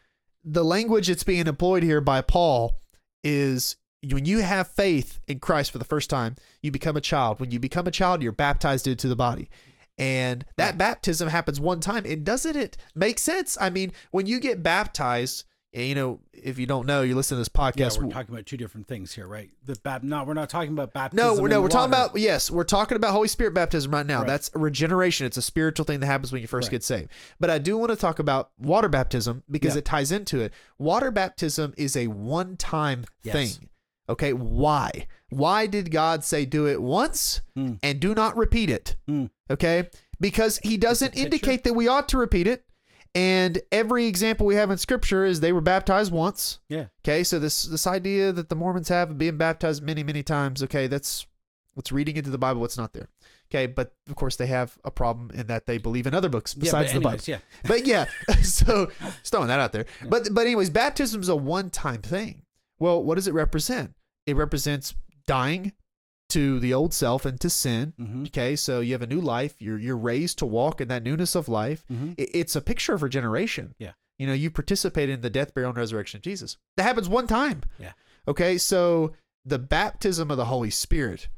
the 0.44 0.64
language 0.64 1.08
that's 1.08 1.24
being 1.24 1.46
employed 1.46 1.82
here 1.82 2.00
by 2.00 2.20
Paul 2.20 2.80
is 3.24 3.76
when 4.12 4.26
you 4.26 4.40
have 4.42 4.68
faith 4.68 5.18
in 5.26 5.40
Christ 5.40 5.70
for 5.72 5.78
the 5.78 5.84
first 5.84 6.08
time, 6.10 6.36
you 6.62 6.70
become 6.70 6.96
a 6.96 7.00
child. 7.00 7.40
When 7.40 7.50
you 7.50 7.58
become 7.58 7.86
a 7.86 7.90
child, 7.90 8.22
you're 8.22 8.32
baptized 8.32 8.86
into 8.86 9.08
the 9.08 9.16
body. 9.16 9.48
And 9.98 10.44
that 10.56 10.76
baptism 10.78 11.28
happens 11.28 11.58
one 11.60 11.80
time. 11.80 12.04
And 12.04 12.24
doesn't 12.24 12.56
it 12.56 12.76
make 12.94 13.18
sense? 13.18 13.56
I 13.60 13.70
mean, 13.70 13.92
when 14.10 14.26
you 14.26 14.38
get 14.40 14.62
baptized, 14.62 15.44
you 15.82 15.94
know, 15.94 16.20
if 16.32 16.58
you 16.58 16.66
don't 16.66 16.86
know, 16.86 17.02
you 17.02 17.16
listen 17.16 17.36
to 17.36 17.40
this 17.40 17.50
Yeah, 17.54 17.70
podcast. 17.72 18.00
we're 18.02 18.10
talking 18.10 18.32
about 18.32 18.46
two 18.46 18.56
different 18.56 18.86
things 18.86 19.12
here, 19.12 19.26
right? 19.26 19.50
The 19.64 19.74
bap- 19.82 20.02
no, 20.04 20.22
we're 20.24 20.34
not 20.34 20.48
talking 20.48 20.72
about 20.72 20.92
baptism. 20.92 21.26
no, 21.36 21.42
we're, 21.42 21.48
no, 21.48 21.60
we're 21.60 21.68
talking 21.68 21.90
about 21.92 22.16
yes, 22.16 22.50
we're 22.50 22.64
talking 22.64 22.96
about 22.96 23.12
Holy 23.12 23.28
Spirit 23.28 23.54
baptism 23.54 23.90
right 23.92 24.06
now. 24.06 24.18
Right. 24.18 24.26
That's 24.28 24.50
regeneration. 24.54 25.26
It's 25.26 25.36
a 25.36 25.42
spiritual 25.42 25.84
thing 25.84 26.00
that 26.00 26.06
happens 26.06 26.30
when 26.32 26.42
you 26.42 26.48
first 26.48 26.66
Right. 26.68 26.72
get 26.72 26.84
saved. 26.84 27.10
But 27.40 27.50
I 27.50 27.58
do 27.58 27.76
want 27.76 27.90
to 27.90 27.96
talk 27.96 28.18
about 28.18 28.50
water 28.58 28.88
baptism 28.88 29.42
because 29.50 29.74
Yeah. 29.74 29.78
it 29.80 29.84
ties 29.84 30.12
into 30.12 30.40
it. 30.40 30.52
Water 30.78 31.10
baptism 31.10 31.74
is 31.76 31.96
a 31.96 32.06
one-time 32.08 33.04
Yes. 33.22 33.32
thing. 33.34 33.68
Okay, 34.08 34.32
why? 34.32 35.06
Why 35.30 35.66
did 35.66 35.90
God 35.90 36.22
say 36.24 36.44
do 36.44 36.66
it 36.68 36.80
once 36.82 37.40
Hmm. 37.56 37.74
and 37.82 37.98
do 38.00 38.14
not 38.14 38.36
repeat 38.36 38.68
it? 38.70 38.96
Hmm. 39.08 39.26
Okay, 39.50 39.88
because 40.20 40.58
He 40.62 40.76
doesn't 40.76 41.16
indicate 41.16 41.64
that 41.64 41.72
we 41.74 41.88
ought 41.88 42.08
to 42.10 42.18
repeat 42.18 42.46
it. 42.46 42.64
And 43.14 43.60
every 43.70 44.06
example 44.06 44.44
we 44.46 44.56
have 44.56 44.70
in 44.70 44.78
Scripture 44.78 45.24
is 45.24 45.40
they 45.40 45.52
were 45.52 45.60
baptized 45.60 46.10
once. 46.12 46.58
Yeah. 46.68 46.86
Okay, 47.04 47.22
so 47.22 47.38
this 47.38 47.62
this 47.64 47.86
idea 47.86 48.32
that 48.32 48.48
the 48.48 48.56
Mormons 48.56 48.88
have 48.88 49.10
of 49.10 49.18
being 49.18 49.36
baptized 49.36 49.82
many 49.82 50.02
many 50.02 50.22
times, 50.22 50.62
okay, 50.64 50.86
that's 50.88 51.26
what's 51.74 51.92
reading 51.92 52.16
into 52.16 52.30
the 52.30 52.38
Bible 52.38 52.60
what's 52.60 52.76
not 52.78 52.92
there. 52.92 53.08
Okay, 53.50 53.66
but 53.66 53.92
of 54.08 54.16
course 54.16 54.34
they 54.36 54.46
have 54.46 54.76
a 54.84 54.90
problem 54.90 55.30
in 55.32 55.46
that 55.46 55.66
they 55.66 55.78
believe 55.78 56.06
in 56.08 56.14
other 56.14 56.28
books 56.28 56.56
Yeah, 56.56 56.60
besides 56.62 56.92
the 56.92 57.00
Bible. 57.00 57.22
yeah. 57.26 57.38
But 57.64 57.86
yeah, 57.86 58.06
so 58.42 58.90
just 59.00 59.30
throwing 59.30 59.48
that 59.48 59.60
out 59.60 59.72
there. 59.72 59.86
But 60.08 60.28
but 60.32 60.42
anyways, 60.46 60.70
baptism 60.70 61.20
is 61.20 61.28
a 61.28 61.36
one 61.36 61.70
time 61.70 62.02
thing. 62.02 62.42
Well, 62.80 63.02
what 63.02 63.14
does 63.14 63.28
it 63.28 63.34
represent? 63.34 63.94
It 64.26 64.34
represents 64.36 64.94
dying 65.28 65.72
to 66.34 66.60
the 66.60 66.72
old 66.74 66.92
self 66.94 67.24
and 67.24 67.40
to 67.40 67.48
sin. 67.50 67.92
Mhm. 67.98 68.26
Okay, 68.28 68.54
so 68.56 68.80
you 68.80 68.92
have 68.92 69.02
a 69.02 69.06
new 69.14 69.20
life. 69.20 69.54
You're 69.60 69.78
you're 69.78 69.96
raised 69.96 70.38
to 70.38 70.46
walk 70.46 70.80
in 70.80 70.88
that 70.88 71.02
newness 71.02 71.34
of 71.34 71.48
life. 71.48 71.84
Mhm. 71.90 72.14
It- 72.18 72.30
It's 72.34 72.54
a 72.56 72.60
picture 72.60 72.94
of 72.94 73.02
regeneration. 73.02 73.74
Yeah. 73.78 73.92
You 74.18 74.26
know, 74.28 74.32
you 74.34 74.50
participate 74.50 75.08
in 75.10 75.20
the 75.22 75.30
death, 75.30 75.54
burial, 75.54 75.70
and 75.70 75.78
resurrection 75.78 76.18
of 76.18 76.22
Jesus. 76.22 76.56
That 76.76 76.84
happens 76.84 77.08
one 77.08 77.26
time. 77.26 77.62
Yeah. 77.78 77.92
Okay, 78.28 78.58
so 78.58 79.12
the 79.44 79.58
baptism 79.58 80.30
of 80.30 80.36
the 80.36 80.44
Holy 80.46 80.70
Spirit, 80.70 81.28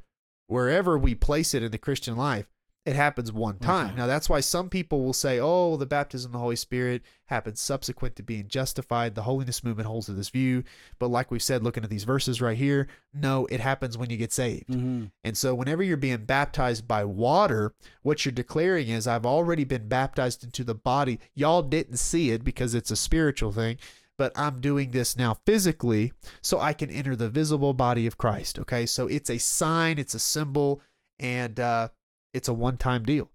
wherever 0.47 0.97
we 0.99 1.15
place 1.15 1.55
it 1.55 1.63
in 1.63 1.71
the 1.73 1.79
Christian 1.79 2.17
life, 2.17 2.47
it 2.87 2.95
happens 2.97 3.33
one 3.33 3.59
time. 3.59 3.89
time. 3.89 3.97
Now 3.97 4.07
that's 4.07 4.29
why 4.31 4.41
some 4.41 4.71
people 4.71 5.05
will 5.05 5.13
say, 5.13 5.39
"Oh, 5.41 5.77
the 5.77 5.85
baptism 5.87 6.29
of 6.31 6.33
the 6.33 6.39
Holy 6.39 6.57
Spirit 6.57 7.03
happens 7.27 7.61
subsequent 7.61 8.17
to 8.17 8.23
being 8.23 8.47
justified." 8.49 9.15
The 9.15 9.23
holiness 9.25 9.65
movement 9.65 9.89
holds 9.89 10.07
to 10.07 10.13
this 10.13 10.29
view, 10.31 10.63
but 10.99 11.09
like 11.09 11.31
we've 11.31 11.43
said, 11.43 11.63
looking 11.65 11.83
at 11.85 11.91
these 11.91 12.05
verses 12.05 12.41
right 12.41 12.57
here, 12.57 12.87
no, 13.13 13.47
it 13.47 13.61
happens 13.61 13.99
when 13.99 14.09
you 14.09 14.17
get 14.17 14.33
saved. 14.33 14.69
Mhm. 14.69 15.11
And 15.25 15.37
so, 15.37 15.55
whenever 15.55 15.83
you're 15.83 15.97
being 15.97 16.25
baptized 16.25 16.87
by 16.87 17.05
water, 17.05 17.75
what 18.03 18.25
you're 18.25 18.33
declaring 18.33 18.89
is, 18.89 19.07
I've 19.07 19.27
already 19.27 19.65
been 19.65 19.89
baptized 19.89 20.45
into 20.45 20.63
the 20.63 20.75
body. 20.75 21.19
Y'all 21.35 21.63
didn't 21.63 21.97
see 21.99 22.31
it 22.31 22.45
because 22.45 22.73
it's 22.75 22.93
a 22.93 22.97
spiritual 22.97 23.51
thing, 23.53 23.79
but 24.17 24.33
I'm 24.39 24.61
doing 24.61 24.93
this 24.93 25.17
now 25.17 25.35
physically 25.45 26.13
so 26.41 26.61
I 26.61 26.73
can 26.73 26.91
enter 26.91 27.17
the 27.17 27.29
visible 27.29 27.75
body 27.75 28.07
of 28.07 28.17
Christ. 28.17 28.61
Okay. 28.61 28.87
So, 28.87 29.09
it's 29.09 29.29
a 29.29 29.39
sign, 29.39 29.99
it's 29.99 30.15
a 30.15 30.21
symbol, 30.21 30.81
and 31.19 31.59
uh, 31.59 31.89
it's 32.33 32.49
a 32.49 32.55
one 32.55 32.77
time 32.77 33.05
deal. 33.05 33.31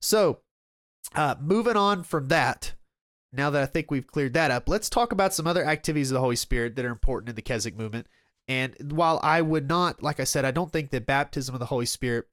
So, 0.00 0.40
uh, 1.14 1.36
moving 1.40 1.76
on 1.76 2.02
from 2.02 2.28
that, 2.28 2.74
now 3.32 3.50
that 3.50 3.62
I 3.62 3.66
think 3.66 3.90
we've 3.90 4.06
cleared 4.06 4.34
that 4.34 4.50
up, 4.50 4.68
let's 4.68 4.88
talk 4.88 5.12
about 5.12 5.34
some 5.34 5.46
other 5.46 5.64
activities 5.64 6.10
of 6.10 6.14
the 6.14 6.20
Holy 6.20 6.36
Spirit 6.36 6.76
that 6.76 6.84
are 6.84 6.90
important 6.90 7.28
in 7.30 7.36
the 7.36 7.42
Keswick 7.42 7.76
movement. 7.76 8.06
And 8.46 8.92
while 8.92 9.20
I 9.22 9.42
would 9.42 9.68
not, 9.68 10.02
like 10.02 10.20
I 10.20 10.24
said, 10.24 10.44
I 10.44 10.50
don't 10.50 10.72
think 10.72 10.90
that 10.90 11.06
baptism 11.06 11.54
of 11.54 11.58
the 11.58 11.66
Holy 11.66 11.86
Spirit 11.86 12.26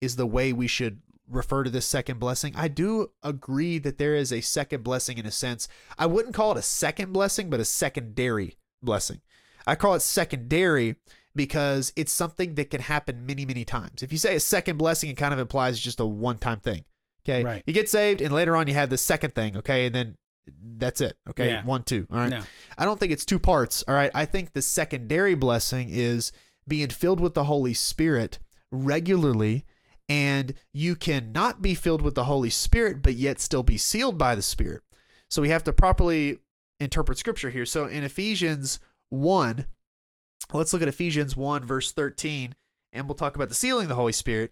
is 0.00 0.16
the 0.16 0.26
way 0.26 0.52
we 0.52 0.66
should 0.66 1.00
refer 1.28 1.62
to 1.62 1.70
this 1.70 1.86
second 1.86 2.18
blessing. 2.18 2.54
I 2.56 2.66
do 2.66 3.10
agree 3.22 3.78
that 3.78 3.98
there 3.98 4.16
is 4.16 4.32
a 4.32 4.40
second 4.40 4.82
blessing 4.82 5.18
in 5.18 5.26
a 5.26 5.30
sense. 5.30 5.68
I 5.96 6.06
wouldn't 6.06 6.34
call 6.34 6.52
it 6.52 6.58
a 6.58 6.62
second 6.62 7.12
blessing, 7.12 7.50
but 7.50 7.60
a 7.60 7.64
secondary 7.64 8.56
blessing. 8.82 9.20
I 9.66 9.76
call 9.76 9.94
it 9.94 10.02
secondary 10.02 10.96
because 11.34 11.92
it's 11.96 12.12
something 12.12 12.54
that 12.54 12.70
can 12.70 12.80
happen 12.80 13.26
many, 13.26 13.44
many 13.44 13.64
times. 13.64 14.02
If 14.02 14.12
you 14.12 14.18
say 14.18 14.36
a 14.36 14.40
second 14.40 14.76
blessing, 14.76 15.10
it 15.10 15.16
kind 15.16 15.32
of 15.32 15.38
implies 15.40 15.74
it's 15.74 15.82
just 15.82 16.00
a 16.00 16.06
one 16.06 16.38
time 16.38 16.60
thing. 16.60 16.84
Okay. 17.24 17.44
Right. 17.44 17.62
You 17.66 17.72
get 17.72 17.88
saved, 17.88 18.20
and 18.20 18.34
later 18.34 18.56
on 18.56 18.66
you 18.66 18.74
have 18.74 18.90
the 18.90 18.98
second 18.98 19.34
thing. 19.34 19.56
Okay. 19.58 19.86
And 19.86 19.94
then 19.94 20.16
that's 20.76 21.00
it. 21.00 21.16
Okay. 21.28 21.48
Yeah. 21.48 21.64
One, 21.64 21.82
two. 21.82 22.06
All 22.10 22.18
right. 22.18 22.30
No. 22.30 22.40
I 22.78 22.84
don't 22.84 22.98
think 22.98 23.12
it's 23.12 23.24
two 23.24 23.38
parts. 23.38 23.84
All 23.86 23.94
right. 23.94 24.10
I 24.14 24.24
think 24.24 24.52
the 24.52 24.62
secondary 24.62 25.34
blessing 25.34 25.88
is 25.90 26.32
being 26.66 26.88
filled 26.88 27.20
with 27.20 27.34
the 27.34 27.44
Holy 27.44 27.74
Spirit 27.74 28.38
regularly. 28.70 29.64
And 30.08 30.54
you 30.72 30.96
cannot 30.96 31.62
be 31.62 31.76
filled 31.76 32.02
with 32.02 32.16
the 32.16 32.24
Holy 32.24 32.50
Spirit, 32.50 33.00
but 33.00 33.14
yet 33.14 33.38
still 33.38 33.62
be 33.62 33.76
sealed 33.76 34.18
by 34.18 34.34
the 34.34 34.42
Spirit. 34.42 34.82
So 35.28 35.40
we 35.40 35.50
have 35.50 35.62
to 35.64 35.72
properly 35.72 36.38
interpret 36.80 37.18
scripture 37.18 37.50
here. 37.50 37.64
So 37.64 37.86
in 37.86 38.02
Ephesians 38.02 38.80
1, 39.10 39.66
let's 40.52 40.72
look 40.72 40.82
at 40.82 40.88
Ephesians 40.88 41.36
1, 41.36 41.64
verse 41.64 41.92
13, 41.92 42.54
and 42.92 43.06
we'll 43.06 43.14
talk 43.14 43.36
about 43.36 43.48
the 43.48 43.54
sealing 43.54 43.84
of 43.84 43.88
the 43.88 43.94
Holy 43.94 44.12
Spirit. 44.12 44.50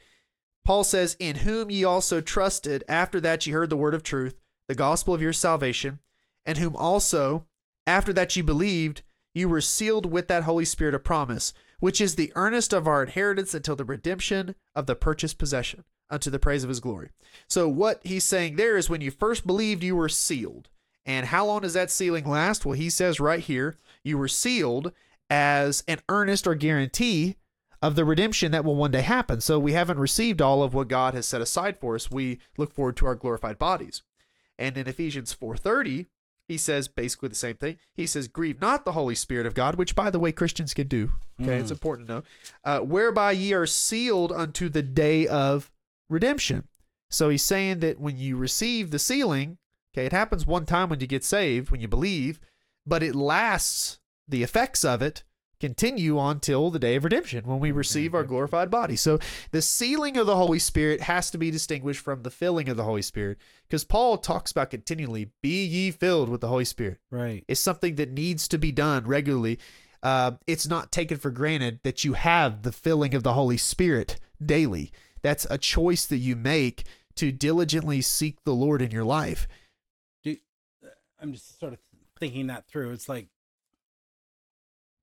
Paul 0.65 0.85
says, 0.85 1.17
In 1.19 1.37
whom 1.37 1.71
ye 1.71 1.85
also 1.85 2.21
trusted, 2.21 2.85
after 2.89 3.21
that 3.21 3.47
ye 3.47 3.53
heard 3.53 3.71
the 3.71 3.77
word 3.77 3.95
of 3.95 4.03
truth, 4.03 4.39
the 4.69 4.75
gospel 4.75 5.15
of 5.15 5.23
your 5.23 5.33
salvation, 5.33 5.99
and 6.45 6.59
whom 6.59 6.77
also, 6.77 7.47
after 7.87 8.13
that 8.13 8.35
ye 8.37 8.43
believed, 8.43 9.03
you 9.35 9.49
were 9.49 9.61
sealed 9.61 10.11
with 10.11 10.29
that 10.29 10.45
Holy 10.45 10.65
Spirit 10.65 10.95
of 10.95 11.05
promise, 11.05 11.53
which 11.81 12.01
is 12.01 12.15
the 12.15 12.33
earnest 12.35 12.73
of 12.73 12.87
our 12.87 13.03
inheritance 13.03 13.55
until 13.55 13.77
the 13.77 13.85
redemption 13.85 14.55
of 14.75 14.87
the 14.87 14.95
purchased 14.95 15.39
possession, 15.39 15.85
unto 16.11 16.31
the 16.31 16.39
praise 16.39 16.65
of 16.65 16.69
his 16.69 16.81
glory. 16.81 17.11
So, 17.47 17.69
what 17.69 18.01
he's 18.05 18.25
saying 18.25 18.57
there 18.57 18.77
is 18.77 18.91
when 18.91 19.01
you 19.01 19.11
first 19.11 19.47
believed, 19.47 19.83
you 19.83 19.97
were 19.97 20.09
sealed. 20.09 20.69
And 21.07 21.27
how 21.27 21.47
long 21.47 21.63
does 21.63 21.73
that 21.73 21.91
sealing 21.91 22.29
last? 22.29 22.67
Well, 22.67 22.75
he 22.75 22.91
says 22.91 23.21
right 23.21 23.41
here, 23.41 23.77
you 24.03 24.19
were 24.19 24.29
sealed 24.29 24.93
as 25.31 25.85
an 25.87 26.01
earnest 26.09 26.47
or 26.47 26.55
guarantee 26.55 27.37
of 27.81 27.95
the 27.95 28.05
redemption 28.05 28.51
that 28.53 28.65
will 28.65 28.75
one 28.75 28.91
day 28.91 29.03
happen. 29.03 29.41
So, 29.41 29.59
we 29.59 29.73
haven't 29.73 29.99
received 29.99 30.43
all 30.43 30.63
of 30.63 30.75
what 30.75 30.89
God 30.89 31.15
has 31.15 31.27
set 31.27 31.41
aside 31.41 31.79
for 31.79 31.95
us. 31.95 32.11
We 32.11 32.41
look 32.57 32.73
forward 32.73 32.97
to 32.99 33.07
our 33.07 33.15
glorified 33.15 33.59
bodies. 33.59 34.03
And 34.59 34.77
in 34.77 34.89
Ephesians 34.89 35.33
4:30, 35.33 36.07
he 36.49 36.57
says 36.57 36.89
basically 36.89 37.29
the 37.29 37.35
same 37.35 37.57
thing. 37.57 37.79
He 37.95 38.07
says, 38.07 38.27
"Grieve 38.27 38.61
not 38.61 38.85
the 38.85 38.93
Holy 38.93 39.15
Spirit 39.15 39.47
of 39.47 39.55
God," 39.55 39.77
which, 39.77 39.95
by 39.95 40.11
the 40.11 40.19
way, 40.19 40.33
Christians 40.33 40.75
can 40.75 40.89
do. 40.89 41.13
Okay, 41.41 41.59
it's 41.59 41.71
important 41.71 42.09
to 42.09 42.15
know. 42.15 42.23
Uh, 42.65 42.81
whereby 42.81 43.33
ye 43.33 43.53
are 43.53 43.67
sealed 43.67 44.33
unto 44.33 44.69
the 44.69 44.83
day 44.83 45.27
of 45.29 45.71
redemption. 46.09 46.67
So 47.11 47.29
he's 47.29 47.45
saying 47.45 47.81
that 47.81 48.01
when 48.01 48.19
you 48.19 48.37
receive 48.37 48.91
the 48.91 48.99
sealing, 48.99 49.59
okay, 49.95 50.07
it 50.07 50.13
happens 50.13 50.47
one 50.47 50.67
time 50.67 50.89
when 50.89 51.01
you 51.01 51.07
get 51.07 51.25
saved, 51.25 51.71
when 51.71 51.81
you 51.81 51.89
believe, 51.89 52.41
but 52.87 53.03
it 53.03 53.15
lasts. 53.15 54.01
The 54.29 54.43
effects 54.43 54.85
of 54.85 55.03
it 55.03 55.23
continue 55.61 56.21
until 56.21 56.71
the 56.71 56.79
day 56.79 56.97
of 56.97 57.05
redemption 57.05 57.45
when 57.45 57.59
we 57.59 57.73
receive 57.73 58.15
our 58.15 58.25
glorified 58.25 58.71
body. 58.71 58.97
So 58.97 59.19
the 59.51 59.63
sealing 59.63 60.17
of 60.17 60.27
the 60.27 60.37
Holy 60.37 60.59
Spirit 60.59 61.01
has 61.03 61.31
to 61.31 61.39
be 61.39 61.51
distinguished 61.51 62.01
from 62.01 62.23
the 62.23 62.31
filling 62.31 62.69
of 62.69 62.77
the 62.77 62.85
Holy 62.85 63.03
Spirit 63.03 63.39
because 63.67 63.85
Paul 63.85 64.19
talks 64.19 64.51
about 64.51 64.71
continually, 64.71 65.31
be 65.43 65.65
ye 65.65 65.91
filled 65.91 66.29
with 66.29 66.41
the 66.41 66.49
Holy 66.49 66.65
Spirit. 66.65 66.99
Right. 67.11 67.45
It's 67.49 67.61
something 67.61 67.97
that 67.97 68.13
needs 68.13 68.47
to 68.49 68.59
be 68.59 68.73
done 68.73 69.05
regularly. 69.07 69.59
Uh, 70.03 70.33
it's 70.47 70.69
not 70.69 70.93
taken 70.93 71.19
for 71.19 71.31
granted 71.31 71.81
that 71.83 72.05
you 72.05 72.13
have 72.13 72.63
the 72.63 72.73
filling 72.73 73.15
of 73.15 73.25
the 73.25 73.33
Holy 73.33 73.57
Spirit 73.57 74.21
daily. 74.45 74.93
That's 75.23 75.47
a 75.51 75.59
choice 75.59 76.07
that 76.07 76.19
you 76.19 76.37
make 76.37 76.85
to 77.17 77.33
diligently 77.33 78.01
seek 78.01 78.45
the 78.45 78.55
Lord 78.55 78.81
in 78.81 78.93
your 78.93 79.05
life. 79.05 79.49
Do, 80.23 80.37
I'm 81.21 81.33
just 81.33 81.59
sort 81.59 81.73
of 81.73 81.81
thinking 82.21 82.47
that 82.47 82.69
through. 82.69 82.93
It's 82.93 83.09
like 83.09 83.27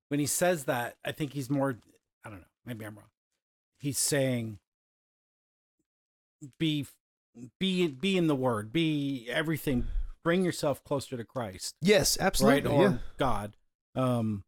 when 0.09 0.19
he 0.19 0.25
says 0.25 0.65
that, 0.65 0.95
I 1.05 1.11
think 1.11 1.33
he's 1.33 1.49
more. 1.49 1.77
I 2.25 2.29
don't 2.29 2.39
know. 2.39 2.45
Maybe 2.65 2.85
I'm 2.85 2.95
wrong. 2.95 3.09
He's 3.79 3.97
saying, 3.97 4.59
"Be, 6.59 6.85
be, 7.59 7.87
be 7.87 8.17
in 8.17 8.27
the 8.27 8.35
Word. 8.35 8.71
Be 8.71 9.27
everything. 9.29 9.87
Bring 10.23 10.43
yourself 10.43 10.83
closer 10.83 11.17
to 11.17 11.23
Christ, 11.23 11.75
Yes, 11.81 12.17
absolutely. 12.19 12.61
right, 12.61 12.71
or 12.71 12.81
yeah. 12.83 12.97
God. 13.17 13.55
Um, 13.93 14.43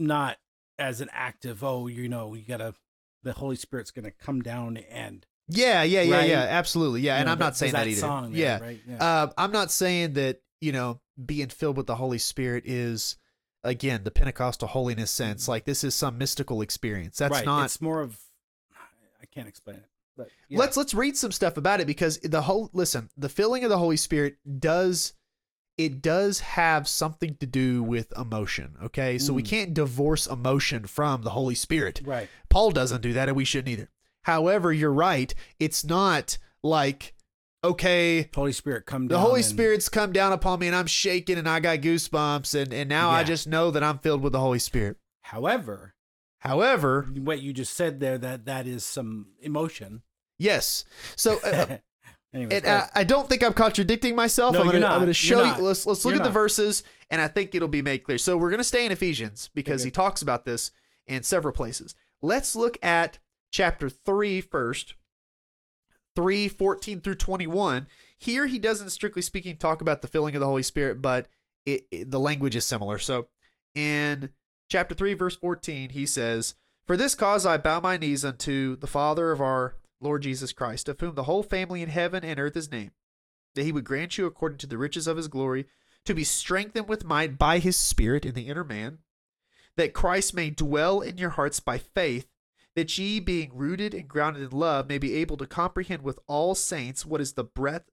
not 0.00 0.38
as 0.78 1.00
an 1.00 1.08
active. 1.12 1.62
Oh, 1.62 1.86
you 1.86 2.08
know, 2.08 2.34
you 2.34 2.42
gotta. 2.42 2.74
The 3.22 3.32
Holy 3.34 3.56
Spirit's 3.56 3.90
gonna 3.90 4.10
come 4.10 4.42
down 4.42 4.76
and. 4.76 5.24
Yeah, 5.48 5.82
yeah, 5.82 6.00
yeah, 6.02 6.16
Right? 6.16 6.28
yeah, 6.28 6.40
absolutely. 6.40 7.02
Yeah, 7.02 7.14
you 7.14 7.18
and 7.20 7.26
know, 7.26 7.32
I'm 7.32 7.38
not 7.38 7.56
saying 7.56 7.72
that, 7.74 7.86
either. 7.86 8.00
Song 8.00 8.32
there, 8.32 8.40
yeah. 8.40 8.58
Right. 8.60 8.80
Yeah. 8.88 8.96
Uh, 8.96 9.30
I'm 9.36 9.52
not 9.52 9.70
saying 9.70 10.14
that, 10.14 10.40
you 10.62 10.72
know, 10.72 11.00
being 11.24 11.48
filled 11.48 11.76
with 11.76 11.86
the 11.86 11.94
Holy 11.96 12.16
Spirit 12.18 12.64
is, 12.66 13.16
again, 13.64 14.04
the 14.04 14.10
Pentecostal 14.10 14.68
holiness 14.68 15.10
sense. 15.10 15.48
Like 15.48 15.64
this 15.64 15.82
is 15.82 15.94
some 15.94 16.18
mystical 16.18 16.60
experience. 16.62 17.18
That's 17.18 17.32
right. 17.32 17.44
not. 17.44 17.64
It's 17.64 17.80
more 17.80 18.00
of. 18.00 18.18
I 19.20 19.26
can't 19.26 19.48
explain 19.48 19.76
it. 19.76 19.86
But 20.16 20.28
yeah. 20.48 20.58
Let's 20.58 20.76
let's 20.76 20.94
read 20.94 21.16
some 21.16 21.32
stuff 21.32 21.56
about 21.56 21.80
it 21.80 21.86
because 21.86 22.18
the 22.18 22.42
whole 22.42 22.70
listen, 22.72 23.10
the 23.16 23.28
filling 23.28 23.64
of 23.64 23.70
the 23.70 23.78
Holy 23.78 23.96
Spirit 23.96 24.36
does 24.60 25.14
it 25.76 26.00
does 26.00 26.38
have 26.40 26.86
something 26.86 27.34
to 27.40 27.46
do 27.46 27.82
with 27.82 28.12
emotion. 28.16 28.76
Okay, 28.84 29.18
so 29.18 29.32
we 29.32 29.42
Mm. 29.42 29.48
can't 29.48 29.74
divorce 29.74 30.26
emotion 30.28 30.86
from 30.86 31.22
the 31.22 31.30
Holy 31.30 31.56
Spirit. 31.56 32.00
Right. 32.04 32.28
Paul 32.48 32.70
doesn't 32.70 33.00
do 33.00 33.12
that, 33.14 33.28
and 33.28 33.36
we 33.36 33.44
shouldn't 33.44 33.68
either. 33.70 33.90
However, 34.22 34.72
you're 34.72 34.92
right. 34.92 35.34
It's 35.58 35.84
not 35.84 36.38
like 36.62 37.13
okay, 37.64 38.28
Holy 38.34 38.52
Spirit 38.52 38.86
come 38.86 39.08
the. 39.08 39.18
Holy 39.18 39.40
and- 39.40 39.44
Spirit's 39.44 39.88
come 39.88 40.12
down 40.12 40.32
upon 40.32 40.60
me 40.60 40.66
and 40.68 40.76
I'm 40.76 40.86
shaking 40.86 41.38
and 41.38 41.48
I 41.48 41.60
got 41.60 41.78
goosebumps 41.78 42.54
and, 42.60 42.72
and 42.72 42.88
now 42.88 43.10
I 43.10 43.20
Yeah. 43.20 43.24
just 43.24 43.46
know 43.48 43.70
that 43.70 43.82
I'm 43.82 43.98
filled 43.98 44.22
with 44.22 44.32
the 44.32 44.40
Holy 44.40 44.58
Spirit. 44.58 44.96
However, 45.22 45.94
However, 46.40 47.08
what 47.16 47.40
you 47.40 47.52
just 47.54 47.72
said 47.74 48.00
there 48.00 48.18
that 48.18 48.44
that 48.44 48.66
is 48.66 48.84
some 48.84 49.28
emotion. 49.40 50.02
yes. 50.38 50.84
So 51.16 51.38
uh, 51.42 51.78
Anyways, 52.34 52.52
and 52.52 52.64
go 52.64 52.70
uh, 52.70 52.74
ahead. 52.78 52.90
I 52.94 53.04
don't 53.04 53.28
think 53.28 53.42
I'm 53.44 53.52
contradicting 53.54 54.14
myself. 54.16 54.52
No, 54.54 54.60
I'm 54.60 54.66
you're 54.66 54.72
gonna, 54.74 54.86
I'm 54.86 54.94
gonna 54.94 55.06
You're 55.06 55.14
show 55.14 55.44
not. 55.44 55.58
you. 55.58 55.64
Let's 55.64 55.86
let's 55.86 56.04
look 56.04 56.12
You're 56.14 56.20
at 56.20 56.24
the 56.24 56.30
not. 56.30 56.34
verses, 56.34 56.82
and 57.08 57.20
I 57.20 57.28
think 57.28 57.54
it'll 57.54 57.68
be 57.68 57.80
made 57.80 57.98
clear. 58.04 58.18
So 58.18 58.36
we're 58.36 58.50
gonna 58.50 58.64
stay 58.64 58.84
in 58.84 58.92
Ephesians 58.92 59.48
because 59.54 59.82
Okay. 59.82 59.86
he 59.86 59.90
talks 59.92 60.20
about 60.20 60.44
this 60.44 60.70
in 61.06 61.22
several 61.22 61.54
places. 61.54 61.94
Let's 62.20 62.54
look 62.56 62.76
at 62.82 63.18
chapter 63.52 63.88
3 63.88 64.40
first. 64.40 64.94
3 66.16 66.48
14 66.48 67.00
through 67.00 67.14
21 67.16 67.86
here 68.18 68.46
he 68.46 68.58
doesn't 68.58 68.90
strictly 68.90 69.22
speaking 69.22 69.56
talk 69.56 69.80
about 69.80 70.00
the 70.02 70.08
filling 70.08 70.34
of 70.34 70.40
the 70.40 70.46
holy 70.46 70.62
spirit 70.62 71.02
but 71.02 71.26
it, 71.66 71.86
it- 71.90 72.10
the 72.10 72.20
language 72.20 72.54
is 72.56 72.64
similar. 72.66 72.98
So 72.98 73.28
in 73.74 74.30
chapter 74.68 74.94
3 74.94 75.14
verse 75.14 75.36
14 75.36 75.90
he 75.90 76.06
says 76.06 76.54
for 76.86 76.96
this 76.96 77.14
cause 77.14 77.44
i 77.44 77.56
bow 77.56 77.80
my 77.80 77.96
knees 77.96 78.24
unto 78.24 78.76
the 78.76 78.86
father 78.86 79.30
of 79.32 79.40
our 79.40 79.74
lord 80.00 80.22
jesus 80.22 80.52
christ 80.52 80.88
of 80.88 80.98
whom 81.00 81.14
the 81.14 81.24
whole 81.24 81.42
family 81.42 81.82
in 81.82 81.88
heaven 81.88 82.24
and 82.24 82.38
earth 82.40 82.56
is 82.56 82.70
named 82.70 82.92
that 83.54 83.64
he 83.64 83.72
would 83.72 83.84
grant 83.84 84.16
you 84.16 84.26
according 84.26 84.58
to 84.58 84.66
the 84.66 84.78
riches 84.78 85.06
of 85.06 85.16
his 85.16 85.28
glory 85.28 85.66
to 86.04 86.14
be 86.14 86.24
strengthened 86.24 86.88
with 86.88 87.04
might 87.04 87.36
by 87.38 87.58
his 87.58 87.76
spirit 87.76 88.24
in 88.24 88.34
the 88.34 88.48
inner 88.48 88.64
man 88.64 88.98
that 89.76 89.92
christ 89.92 90.34
may 90.34 90.50
dwell 90.50 91.00
in 91.00 91.18
your 91.18 91.30
hearts 91.30 91.60
by 91.60 91.76
faith 91.76 92.26
that 92.76 92.96
ye 92.98 93.20
being 93.20 93.50
rooted 93.54 93.94
and 93.94 94.08
grounded 94.08 94.42
in 94.52 94.58
love 94.58 94.88
may 94.88 94.98
be 94.98 95.14
able 95.14 95.36
to 95.36 95.46
comprehend 95.46 96.02
with 96.02 96.18
all 96.26 96.54
saints 96.54 97.06
what 97.06 97.20
is 97.20 97.34
the 97.34 97.44
breadth 97.44 97.90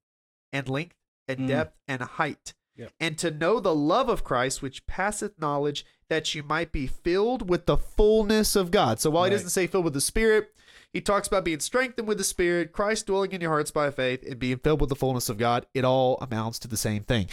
and 0.52 0.67
length 0.67 0.96
and 1.28 1.39
Mm. 1.41 1.48
depth 1.48 1.78
and 1.88 2.02
height 2.02 2.54
Yep. 2.78 2.91
and 3.00 3.17
to 3.20 3.30
know 3.32 3.60
the 3.60 3.76
love 3.76 4.10
of 4.10 4.24
christ 4.24 4.62
which 4.62 4.86
passeth 4.88 5.38
knowledge 5.39 5.86
that 6.10 6.34
you 6.34 6.41
might 6.41 6.72
be 6.72 6.88
filled 6.88 7.50
with 7.50 7.65
the 7.65 7.78
fullness 7.78 8.56
of 8.56 8.72
god 8.72 9.00
so 9.00 9.10
while 9.10 9.26
he 9.26 9.30
doesn't 9.30 9.50
say 9.50 9.67
filled 9.67 9.84
with 9.86 9.94
the 9.94 10.02
spirit 10.02 10.54
he 10.91 11.00
talks 11.00 11.28
about 11.28 11.46
being 11.46 11.60
strengthened 11.60 12.08
with 12.08 12.17
the 12.17 12.24
spirit 12.24 12.72
christ 12.72 13.06
dwelling 13.06 13.32
in 13.34 13.41
your 13.41 13.52
hearts 13.52 13.72
by 13.72 13.91
faith 13.91 14.24
and 14.28 14.39
being 14.39 14.58
filled 14.58 14.80
with 14.82 14.89
the 14.89 14.96
fullness 14.96 15.30
of 15.30 15.38
god 15.38 15.65
it 15.74 15.86
all 15.86 16.17
amounts 16.22 16.58
to 16.60 16.67
the 16.67 16.76
same 16.78 17.04
thing 17.04 17.28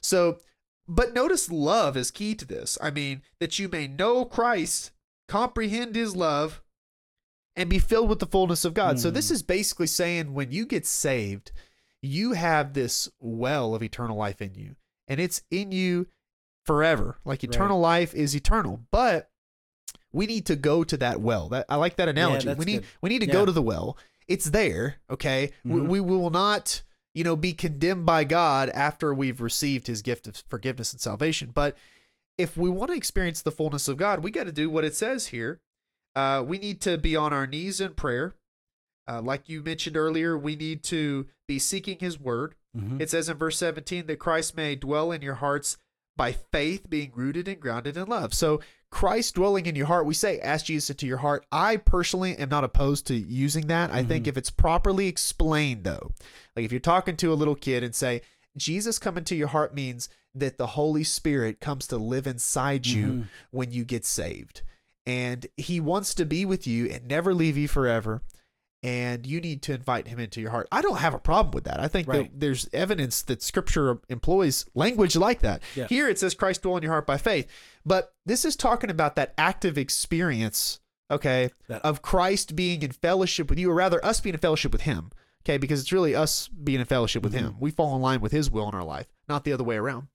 so 0.00 0.38
but 0.88 1.12
notice 1.12 1.50
love 1.50 1.96
is 1.96 2.10
key 2.10 2.34
to 2.34 2.44
this 2.46 2.78
i 2.80 2.90
mean 2.90 3.20
that 3.40 3.58
you 3.58 3.68
may 3.68 3.86
know 3.86 4.24
christ 4.24 4.90
comprehend 5.28 5.94
his 5.96 6.14
love 6.16 6.62
and 7.56 7.70
be 7.70 7.78
filled 7.78 8.08
with 8.08 8.18
the 8.18 8.26
fullness 8.26 8.64
of 8.64 8.74
God. 8.74 8.98
So 8.98 9.08
Hmm. 9.10 9.14
this 9.14 9.30
is 9.30 9.42
basically 9.42 9.86
saying 9.86 10.34
when 10.34 10.50
you 10.52 10.66
get 10.66 10.86
saved, 10.86 11.52
you 12.02 12.32
have 12.32 12.72
this 12.74 13.08
well 13.20 13.74
of 13.74 13.82
eternal 13.82 14.16
life 14.16 14.42
in 14.42 14.54
you, 14.54 14.76
and 15.08 15.20
it's 15.20 15.42
in 15.50 15.72
you 15.72 16.06
forever. 16.64 17.18
Like 17.24 17.42
Right. 17.42 17.50
eternal 17.54 17.78
life 17.80 18.14
is 18.14 18.34
eternal, 18.34 18.80
but 18.90 19.30
we 20.12 20.26
need 20.26 20.46
to 20.46 20.56
go 20.56 20.84
to 20.84 20.96
that 20.96 21.20
well. 21.20 21.48
That 21.48 21.66
I 21.68 21.76
like 21.76 21.96
that 21.96 22.08
analogy. 22.08 22.46
that's 22.46 22.58
we 22.58 22.64
need 22.64 22.78
good. 22.82 22.86
we 23.02 23.08
need 23.10 23.20
to 23.20 23.26
Yeah. 23.26 23.32
go 23.32 23.44
to 23.46 23.52
the 23.52 23.62
well. 23.62 23.96
It's 24.26 24.46
there, 24.46 24.96
okay? 25.10 25.52
We, 25.64 25.80
Mhm. 25.80 25.88
we 25.88 26.00
will 26.00 26.30
not, 26.30 26.82
you 27.14 27.24
know, 27.24 27.36
be 27.36 27.52
condemned 27.52 28.06
by 28.06 28.24
God 28.24 28.70
after 28.70 29.12
we've 29.12 29.40
received 29.40 29.86
his 29.86 30.02
gift 30.02 30.26
of 30.26 30.36
forgiveness 30.48 30.92
and 30.92 31.00
salvation, 31.00 31.50
but 31.54 31.76
if 32.38 32.56
we 32.56 32.70
want 32.70 32.90
to 32.90 32.96
experience 32.96 33.42
the 33.42 33.52
fullness 33.52 33.86
of 33.86 33.96
God, 33.96 34.24
we 34.24 34.30
got 34.30 34.44
to 34.44 34.52
do 34.52 34.70
what 34.70 34.84
it 34.84 34.94
says 34.96 35.26
here. 35.26 35.60
Uh, 36.16 36.42
we 36.46 36.58
need 36.58 36.80
to 36.82 36.96
be 36.98 37.16
on 37.16 37.32
our 37.32 37.46
knees 37.46 37.80
in 37.80 37.94
prayer. 37.94 38.34
Uh, 39.08 39.20
like 39.20 39.48
you 39.48 39.62
mentioned 39.62 39.96
earlier, 39.96 40.36
we 40.38 40.56
need 40.56 40.82
to 40.84 41.26
be 41.46 41.58
seeking 41.58 41.98
His 41.98 42.18
Word. 42.18 42.54
Mhm. 42.76 43.00
It 43.00 43.10
says 43.10 43.28
in 43.28 43.36
verse 43.36 43.56
17 43.58 44.06
that 44.06 44.18
Christ 44.18 44.56
may 44.56 44.74
dwell 44.76 45.12
in 45.12 45.22
your 45.22 45.34
hearts 45.34 45.76
by 46.16 46.32
faith, 46.32 46.88
being 46.88 47.12
rooted 47.14 47.48
and 47.48 47.60
grounded 47.60 47.96
in 47.96 48.06
love. 48.06 48.32
So, 48.32 48.60
Christ 48.90 49.34
dwelling 49.34 49.66
in 49.66 49.74
your 49.74 49.86
heart, 49.88 50.06
we 50.06 50.14
say, 50.14 50.38
ask 50.38 50.66
Jesus 50.66 50.88
into 50.90 51.06
your 51.06 51.16
heart. 51.18 51.44
I 51.50 51.76
personally 51.76 52.36
am 52.38 52.48
not 52.48 52.62
opposed 52.62 53.08
to 53.08 53.14
using 53.16 53.66
that. 53.66 53.90
I 53.90 54.04
think 54.04 54.24
Mhm. 54.24 54.28
if 54.28 54.36
it's 54.36 54.50
properly 54.50 55.08
explained, 55.08 55.82
though, 55.82 56.12
like 56.54 56.64
if 56.64 56.70
you're 56.70 56.78
talking 56.80 57.16
to 57.16 57.32
a 57.32 57.34
little 57.34 57.56
kid 57.56 57.82
and 57.82 57.92
say, 57.94 58.22
Jesus 58.56 59.00
coming 59.00 59.24
to 59.24 59.34
your 59.34 59.48
heart 59.48 59.74
means 59.74 60.08
that 60.32 60.56
the 60.58 60.68
Holy 60.68 61.02
Spirit 61.02 61.60
comes 61.60 61.88
to 61.88 61.96
live 61.96 62.28
inside 62.28 62.86
you 62.86 63.06
Mhm. 63.06 63.28
when 63.50 63.72
you 63.72 63.84
get 63.84 64.04
saved. 64.04 64.62
And 65.06 65.46
he 65.56 65.80
wants 65.80 66.14
to 66.14 66.24
be 66.24 66.44
with 66.44 66.66
you 66.66 66.86
and 66.86 67.06
never 67.06 67.34
leave 67.34 67.56
you 67.56 67.68
forever. 67.68 68.22
And 68.82 69.26
you 69.26 69.40
need 69.40 69.62
to 69.62 69.74
invite 69.74 70.08
him 70.08 70.18
into 70.18 70.42
your 70.42 70.50
heart. 70.50 70.68
I 70.70 70.82
don't 70.82 70.98
have 70.98 71.14
a 71.14 71.18
problem 71.18 71.52
with 71.52 71.64
that. 71.64 71.80
I 71.80 71.88
think 71.88 72.06
Right. 72.06 72.30
that 72.30 72.38
there's 72.40 72.68
evidence 72.72 73.22
that 73.22 73.42
scripture 73.42 73.98
employs 74.10 74.66
language 74.74 75.16
like 75.16 75.40
that. 75.40 75.62
Yeah. 75.74 75.86
Here 75.88 76.06
it 76.08 76.18
says 76.18 76.34
Christ 76.34 76.62
dwell 76.62 76.76
in 76.76 76.82
your 76.82 76.92
heart 76.92 77.06
by 77.06 77.16
faith. 77.16 77.46
But 77.86 78.12
this 78.26 78.44
is 78.44 78.56
talking 78.56 78.90
about 78.90 79.16
that 79.16 79.32
active 79.38 79.78
experience, 79.78 80.80
okay, 81.10 81.48
That- 81.68 81.82
of 81.82 82.02
Christ 82.02 82.54
being 82.54 82.82
in 82.82 82.92
fellowship 82.92 83.48
with 83.48 83.58
you, 83.58 83.70
or 83.70 83.74
rather 83.74 84.04
us 84.04 84.20
being 84.20 84.34
in 84.34 84.40
fellowship 84.40 84.72
with 84.72 84.82
him. 84.82 85.10
Okay, 85.46 85.56
because 85.58 85.80
it's 85.80 85.92
really 85.92 86.14
us 86.14 86.48
being 86.48 86.80
in 86.80 86.86
fellowship 86.86 87.22
with 87.22 87.34
him. 87.34 87.56
We 87.60 87.70
fall 87.70 87.94
in 87.96 88.00
line 88.02 88.20
with 88.22 88.32
his 88.32 88.50
will 88.50 88.66
in 88.68 88.74
our 88.74 88.84
life, 88.84 89.06
not 89.28 89.44
the 89.44 89.52
other 89.52 89.64
way 89.64 89.76
around. 89.76 90.08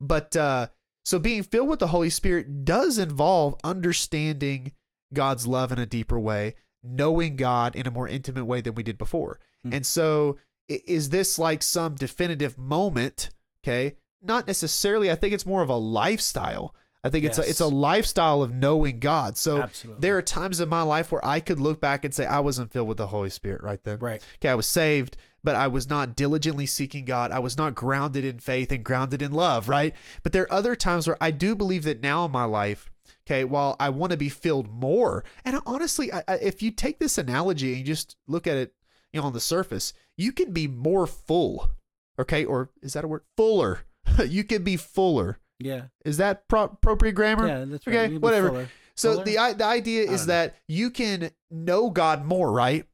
But 0.00 0.34
uh 0.36 0.68
so 1.04 1.18
being 1.18 1.42
filled 1.42 1.68
with 1.68 1.78
the 1.78 1.88
Holy 1.88 2.10
Spirit 2.10 2.64
does 2.64 2.98
involve 2.98 3.56
understanding 3.64 4.72
God's 5.12 5.46
love 5.46 5.72
in 5.72 5.78
a 5.78 5.86
deeper 5.86 6.18
way, 6.18 6.54
knowing 6.82 7.36
God 7.36 7.74
in 7.74 7.86
a 7.86 7.90
more 7.90 8.08
intimate 8.08 8.44
way 8.44 8.60
than 8.60 8.74
we 8.74 8.82
did 8.82 8.98
before. 8.98 9.40
Hmm. 9.64 9.74
And 9.74 9.86
so 9.86 10.38
is 10.68 11.10
this 11.10 11.38
like 11.38 11.62
some 11.62 11.94
definitive 11.94 12.56
moment, 12.56 13.30
okay? 13.64 13.96
Not 14.22 14.46
necessarily. 14.46 15.10
I 15.10 15.14
think 15.14 15.34
it's 15.34 15.46
more 15.46 15.62
of 15.62 15.68
a 15.68 15.76
lifestyle. 15.76 16.74
I 17.02 17.08
think 17.08 17.24
it's 17.24 17.38
a, 17.38 17.48
it's 17.48 17.60
a 17.60 17.66
lifestyle 17.66 18.42
of 18.42 18.52
knowing 18.52 19.00
God. 19.00 19.38
So 19.38 19.62
Absolutely. 19.62 20.00
there 20.02 20.18
are 20.18 20.22
times 20.22 20.60
in 20.60 20.68
my 20.68 20.82
life 20.82 21.10
where 21.10 21.24
I 21.24 21.40
could 21.40 21.58
look 21.58 21.80
back 21.80 22.04
and 22.04 22.14
say 22.14 22.26
I 22.26 22.40
wasn't 22.40 22.70
filled 22.70 22.88
with 22.88 22.98
the 22.98 23.06
Holy 23.06 23.30
Spirit 23.30 23.62
right 23.62 23.82
then. 23.82 23.98
right. 24.00 24.22
Okay, 24.36 24.50
I 24.50 24.54
was 24.54 24.66
saved, 24.66 25.16
but 25.42 25.56
I 25.56 25.66
was 25.68 25.88
not 25.88 26.16
diligently 26.16 26.66
seeking 26.66 27.04
God. 27.04 27.30
I 27.32 27.38
was 27.38 27.56
not 27.56 27.74
grounded 27.74 28.24
in 28.24 28.38
faith 28.38 28.70
and 28.72 28.84
grounded 28.84 29.22
in 29.22 29.32
love, 29.32 29.68
right? 29.68 29.94
But 30.22 30.32
there 30.32 30.44
are 30.44 30.52
other 30.52 30.76
times 30.76 31.06
where 31.06 31.16
I 31.20 31.30
do 31.30 31.54
believe 31.54 31.84
that 31.84 32.02
now 32.02 32.24
in 32.26 32.30
my 32.32 32.44
life, 32.44 32.90
okay, 33.26 33.44
while 33.44 33.76
I 33.80 33.88
want 33.90 34.12
to 34.12 34.18
be 34.18 34.28
filled 34.28 34.68
more, 34.70 35.24
and 35.44 35.60
honestly, 35.66 36.12
I, 36.12 36.22
I, 36.28 36.34
if 36.36 36.62
you 36.62 36.70
take 36.70 36.98
this 36.98 37.18
analogy 37.18 37.68
and 37.70 37.78
you 37.78 37.84
just 37.84 38.16
look 38.26 38.46
at 38.46 38.56
it, 38.56 38.74
you 39.12 39.20
know, 39.20 39.26
on 39.26 39.32
the 39.32 39.40
surface, 39.40 39.92
you 40.16 40.32
can 40.32 40.52
be 40.52 40.68
more 40.68 41.06
full, 41.06 41.70
okay, 42.18 42.44
or 42.44 42.70
is 42.82 42.92
that 42.92 43.04
a 43.04 43.08
word? 43.08 43.22
Fuller. 43.36 43.80
you 44.26 44.44
can 44.44 44.62
be 44.62 44.76
fuller. 44.76 45.38
Yeah. 45.58 45.84
Is 46.04 46.16
that 46.18 46.48
pro- 46.48 46.64
appropriate 46.64 47.12
grammar? 47.12 47.46
Yeah. 47.46 47.64
That's 47.66 47.86
right. 47.86 47.96
Okay, 47.96 48.02
You 48.04 48.08
can 48.08 48.20
be 48.20 48.22
whatever. 48.24 48.48
fuller. 48.48 48.68
So 48.94 49.12
Fuller? 49.12 49.24
the 49.24 49.54
the 49.56 49.64
idea 49.64 50.10
is 50.10 50.26
that 50.26 50.56
you 50.68 50.90
can 50.90 51.30
know 51.50 51.88
God 51.90 52.24
more, 52.24 52.52
right? 52.52 52.84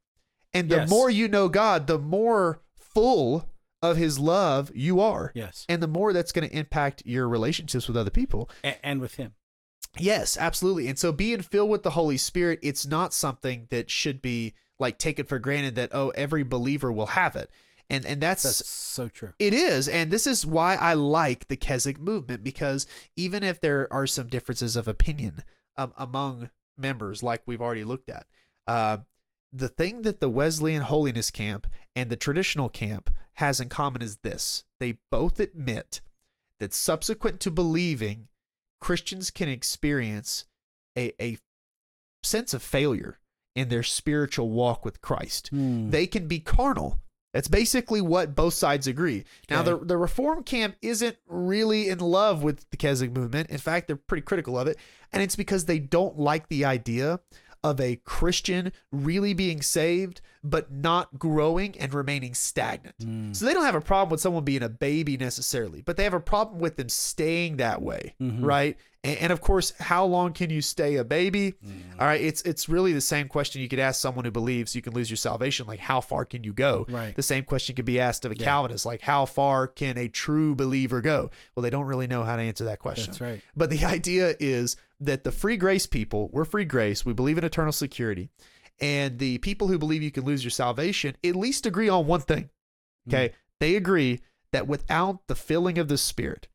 And 0.56 0.68
the 0.70 0.76
Yes. 0.76 0.90
more 0.90 1.10
you 1.10 1.28
know 1.28 1.48
God, 1.48 1.86
the 1.86 1.98
more 1.98 2.60
full 2.76 3.48
of 3.82 3.96
His 3.96 4.18
love 4.18 4.70
you 4.74 5.00
are, 5.00 5.32
Yes. 5.34 5.64
and 5.68 5.82
the 5.82 5.86
more 5.88 6.12
that's 6.12 6.32
going 6.32 6.48
to 6.48 6.56
impact 6.56 7.02
your 7.04 7.28
relationships 7.28 7.86
with 7.88 7.96
other 7.96 8.10
people. 8.10 8.48
A- 8.64 8.84
and 8.84 9.00
with 9.00 9.14
him. 9.16 9.34
Yes, 9.98 10.36
absolutely. 10.36 10.88
And 10.88 10.98
so 10.98 11.12
being 11.12 11.40
filled 11.42 11.70
with 11.70 11.82
the 11.82 11.90
Holy 11.90 12.16
Spirit, 12.16 12.58
it's 12.62 12.86
not 12.86 13.14
something 13.14 13.66
that 13.70 13.90
should 13.90 14.20
be 14.20 14.54
like 14.78 14.98
taken 14.98 15.24
for 15.24 15.38
granted 15.38 15.74
that 15.76 15.94
oh 15.94 16.10
every 16.10 16.42
believer 16.42 16.92
will 16.92 17.06
have 17.06 17.34
it. 17.36 17.50
And 17.88 18.04
and 18.04 18.20
that's, 18.20 18.42
That's 18.42 18.68
so 18.68 19.08
true. 19.08 19.32
it 19.38 19.54
is, 19.54 19.88
and 19.88 20.10
this 20.10 20.26
is 20.26 20.44
why 20.44 20.74
I 20.74 20.94
like 20.94 21.46
the 21.48 21.56
Keswick 21.56 22.00
movement 22.00 22.42
because 22.42 22.86
even 23.14 23.42
if 23.44 23.60
there 23.60 23.90
are 23.92 24.06
some 24.08 24.26
differences 24.26 24.74
of 24.76 24.88
opinion 24.88 25.44
um, 25.76 25.92
among 25.96 26.50
members, 26.76 27.22
like 27.22 27.42
we've 27.46 27.62
already 27.62 27.84
looked 27.84 28.10
at, 28.10 28.26
uh, 28.66 28.98
the 29.52 29.68
thing 29.68 30.02
that 30.02 30.20
the 30.20 30.28
Wesleyan 30.28 30.82
Holiness 30.82 31.30
Camp 31.30 31.66
and 31.94 32.10
the 32.10 32.16
traditional 32.16 32.68
camp 32.68 33.10
has 33.34 33.60
in 33.60 33.68
common 33.68 34.02
is 34.02 34.18
this: 34.18 34.64
they 34.80 34.98
both 35.10 35.40
admit 35.40 36.00
that 36.58 36.72
subsequent 36.72 37.40
to 37.40 37.50
believing, 37.50 38.28
Christians 38.80 39.30
can 39.30 39.48
experience 39.48 40.46
a, 40.96 41.12
a 41.22 41.38
sense 42.22 42.54
of 42.54 42.62
failure 42.62 43.18
in 43.54 43.68
their 43.68 43.82
spiritual 43.82 44.50
walk 44.50 44.84
with 44.84 45.00
Christ 45.00 45.48
Hmm. 45.48 45.90
they 45.90 46.06
can 46.06 46.28
be 46.28 46.40
carnal. 46.40 46.98
That's 47.32 47.48
basically 47.48 48.00
what 48.00 48.34
both 48.34 48.54
sides 48.54 48.86
agree. 48.86 49.24
Now, 49.50 49.62
the, 49.62 49.76
the 49.76 49.98
Reform 49.98 50.42
camp 50.42 50.76
isn't 50.80 51.18
really 51.26 51.90
in 51.90 51.98
love 51.98 52.42
with 52.42 52.64
the 52.70 52.78
Keswick 52.78 53.12
movement. 53.12 53.50
In 53.50 53.58
fact, 53.58 53.86
they're 53.88 53.96
pretty 53.96 54.22
critical 54.22 54.58
of 54.58 54.68
it. 54.68 54.78
And 55.12 55.22
it's 55.22 55.36
because 55.36 55.66
they 55.66 55.78
don't 55.78 56.18
like 56.18 56.48
the 56.48 56.64
idea 56.64 57.20
of 57.66 57.80
a 57.80 57.96
Christian 57.96 58.72
really 58.92 59.34
being 59.34 59.60
saved, 59.60 60.20
but 60.44 60.70
not 60.72 61.18
growing 61.18 61.76
and 61.78 61.92
remaining 61.94 62.34
stagnant. 62.34 62.96
Mm. 62.98 63.34
So 63.34 63.44
they 63.44 63.54
don't 63.54 63.64
have 63.64 63.74
a 63.74 63.80
problem 63.80 64.10
with 64.10 64.20
someone 64.20 64.44
being 64.44 64.62
a 64.62 64.68
baby 64.68 65.16
necessarily, 65.16 65.82
but 65.82 65.96
they 65.96 66.04
have 66.04 66.14
a 66.14 66.20
problem 66.20 66.58
with 66.58 66.76
them 66.76 66.88
staying 66.88 67.56
that 67.58 67.82
way, 67.82 68.14
Mhm. 68.20 68.44
right? 68.44 68.76
And, 69.04 69.18
and 69.18 69.32
of 69.32 69.40
course, 69.40 69.72
how 69.78 70.04
long 70.04 70.32
can 70.32 70.50
you 70.50 70.60
stay 70.60 70.96
a 70.96 71.04
baby? 71.04 71.52
Mm. 71.64 72.00
All 72.00 72.06
right, 72.06 72.20
it's 72.20 72.42
it's 72.42 72.68
really 72.68 72.92
the 72.92 73.00
same 73.00 73.28
question 73.28 73.62
you 73.62 73.68
could 73.68 73.78
ask 73.78 74.00
someone 74.00 74.24
who 74.24 74.30
believes 74.30 74.74
you 74.74 74.82
can 74.82 74.94
lose 74.94 75.08
your 75.10 75.16
salvation, 75.16 75.66
like 75.66 75.78
how 75.80 76.00
far 76.00 76.24
can 76.24 76.42
you 76.44 76.52
go? 76.52 76.86
Right. 76.88 77.14
The 77.14 77.22
same 77.22 77.44
question 77.44 77.76
could 77.76 77.84
be 77.84 78.00
asked 78.00 78.24
of 78.24 78.32
a 78.32 78.36
Yeah. 78.36 78.44
Calvinist, 78.44 78.84
like 78.86 79.02
how 79.02 79.24
far 79.26 79.66
can 79.68 79.96
a 79.98 80.08
true 80.08 80.54
believer 80.54 81.00
go? 81.00 81.30
Well, 81.54 81.62
they 81.62 81.70
don't 81.70 81.86
really 81.86 82.06
know 82.06 82.24
how 82.24 82.36
to 82.36 82.42
answer 82.42 82.64
that 82.64 82.78
question. 82.80 83.06
That's 83.06 83.20
right. 83.20 83.40
But 83.56 83.70
the 83.70 83.84
idea 83.96 84.34
is 84.40 84.76
that 85.00 85.24
the 85.24 85.30
free 85.32 85.56
grace 85.56 85.86
people, 85.86 86.28
we're 86.32 86.44
free 86.44 86.64
grace, 86.64 87.04
we 87.04 87.12
believe 87.12 87.38
in 87.38 87.44
eternal 87.44 87.72
security. 87.72 88.28
And 88.80 89.18
the 89.18 89.38
people 89.38 89.68
who 89.68 89.78
believe 89.78 90.02
you 90.02 90.10
can 90.10 90.24
lose 90.24 90.44
your 90.44 90.50
salvation 90.50 91.16
at 91.24 91.36
least 91.36 91.64
agree 91.66 91.88
on 91.88 92.06
one 92.06 92.20
thing. 92.20 92.50
Okay. 93.08 93.32
They 93.60 93.74
agree 93.76 94.20
that 94.52 94.66
without 94.66 95.26
the 95.28 95.34
filling 95.34 95.78
of 95.78 95.88
the 95.88 95.96
Spirit, 95.98 96.48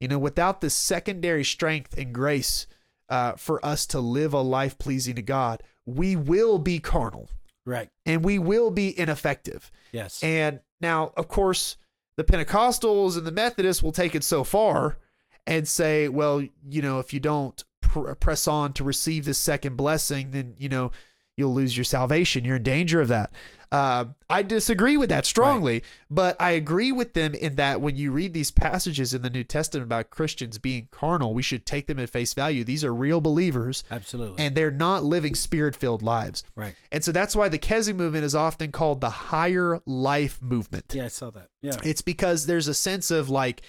you 0.00 0.08
know, 0.08 0.18
without 0.18 0.60
the 0.60 0.68
secondary 0.70 1.44
strength 1.44 1.96
and 1.96 2.12
grace 2.12 2.66
uh, 3.08 3.32
for 3.32 3.64
us 3.64 3.86
to 3.86 4.00
live 4.00 4.34
a 4.34 4.40
life 4.40 4.76
pleasing 4.78 5.14
to 5.14 5.22
God, 5.22 5.62
we 5.86 6.16
will 6.16 6.58
be 6.58 6.78
carnal 6.80 7.30
Right. 7.66 7.88
and 8.04 8.22
we 8.22 8.38
will 8.38 8.70
be 8.70 8.98
ineffective. 8.98 9.70
Yes. 9.92 10.22
And 10.22 10.60
now, 10.80 11.12
of 11.16 11.28
course, 11.28 11.76
the 12.16 12.24
Pentecostals 12.24 13.16
and 13.16 13.26
the 13.26 13.32
Methodists 13.32 13.82
will 13.82 13.92
take 13.92 14.14
it 14.14 14.22
so 14.24 14.44
far 14.44 14.98
and 15.46 15.66
say, 15.66 16.08
well, 16.08 16.42
you 16.68 16.82
know, 16.82 16.98
if 16.98 17.14
you 17.14 17.20
don't 17.20 17.62
pr- 17.80 18.12
press 18.12 18.46
on 18.46 18.72
to 18.74 18.84
receive 18.84 19.24
this 19.24 19.38
second 19.38 19.76
blessing, 19.76 20.30
then, 20.32 20.54
you 20.58 20.68
know, 20.68 20.90
you'll 21.36 21.54
lose 21.54 21.76
your 21.76 21.84
salvation. 21.84 22.44
You're 22.44 22.56
in 22.56 22.62
danger 22.62 23.00
of 23.00 23.08
that. 23.08 23.32
Uh, 23.72 24.04
I 24.30 24.42
disagree 24.42 24.96
with 24.96 25.08
that 25.08 25.26
strongly, 25.26 25.82
but 26.08 26.40
I 26.40 26.52
agree 26.52 26.92
with 26.92 27.14
them 27.14 27.34
in 27.34 27.56
that 27.56 27.80
when 27.80 27.96
you 27.96 28.12
read 28.12 28.32
these 28.32 28.52
passages 28.52 29.12
in 29.12 29.22
the 29.22 29.30
New 29.30 29.42
Testament 29.42 29.82
about 29.84 30.10
Christians 30.10 30.58
being 30.58 30.86
carnal, 30.92 31.34
we 31.34 31.42
should 31.42 31.66
take 31.66 31.88
them 31.88 31.98
at 31.98 32.08
face 32.08 32.34
value. 32.34 32.62
These 32.62 32.84
are 32.84 32.94
real 32.94 33.20
believers 33.20 33.82
Absolutely. 33.90 34.44
and 34.44 34.54
they're 34.54 34.70
not 34.70 35.02
living 35.02 35.34
spirit 35.34 35.74
filled 35.74 36.02
lives. 36.02 36.44
right. 36.54 36.76
And 36.92 37.02
so 37.02 37.10
that's 37.10 37.34
why 37.34 37.48
the 37.48 37.58
Keswick 37.58 37.96
movement 37.96 38.24
is 38.24 38.36
often 38.36 38.70
called 38.70 39.00
the 39.00 39.10
higher 39.10 39.80
life 39.86 40.40
movement. 40.40 40.92
Yeah, 40.94 41.06
I 41.06 41.08
saw 41.08 41.30
that. 41.30 41.48
Yeah. 41.60 41.76
It's 41.82 42.02
because 42.02 42.46
there's 42.46 42.68
a 42.68 42.74
sense 42.74 43.10
of 43.10 43.28
like, 43.28 43.62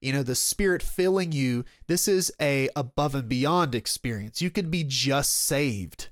you 0.00 0.14
know, 0.14 0.22
the 0.22 0.34
spirit 0.34 0.82
filling 0.82 1.32
you. 1.32 1.66
This 1.86 2.08
is 2.08 2.32
a 2.40 2.70
above 2.74 3.14
and 3.14 3.28
beyond 3.28 3.74
experience. 3.74 4.40
You 4.40 4.48
could 4.48 4.70
be 4.70 4.84
just 4.84 5.34
saved 5.36 6.08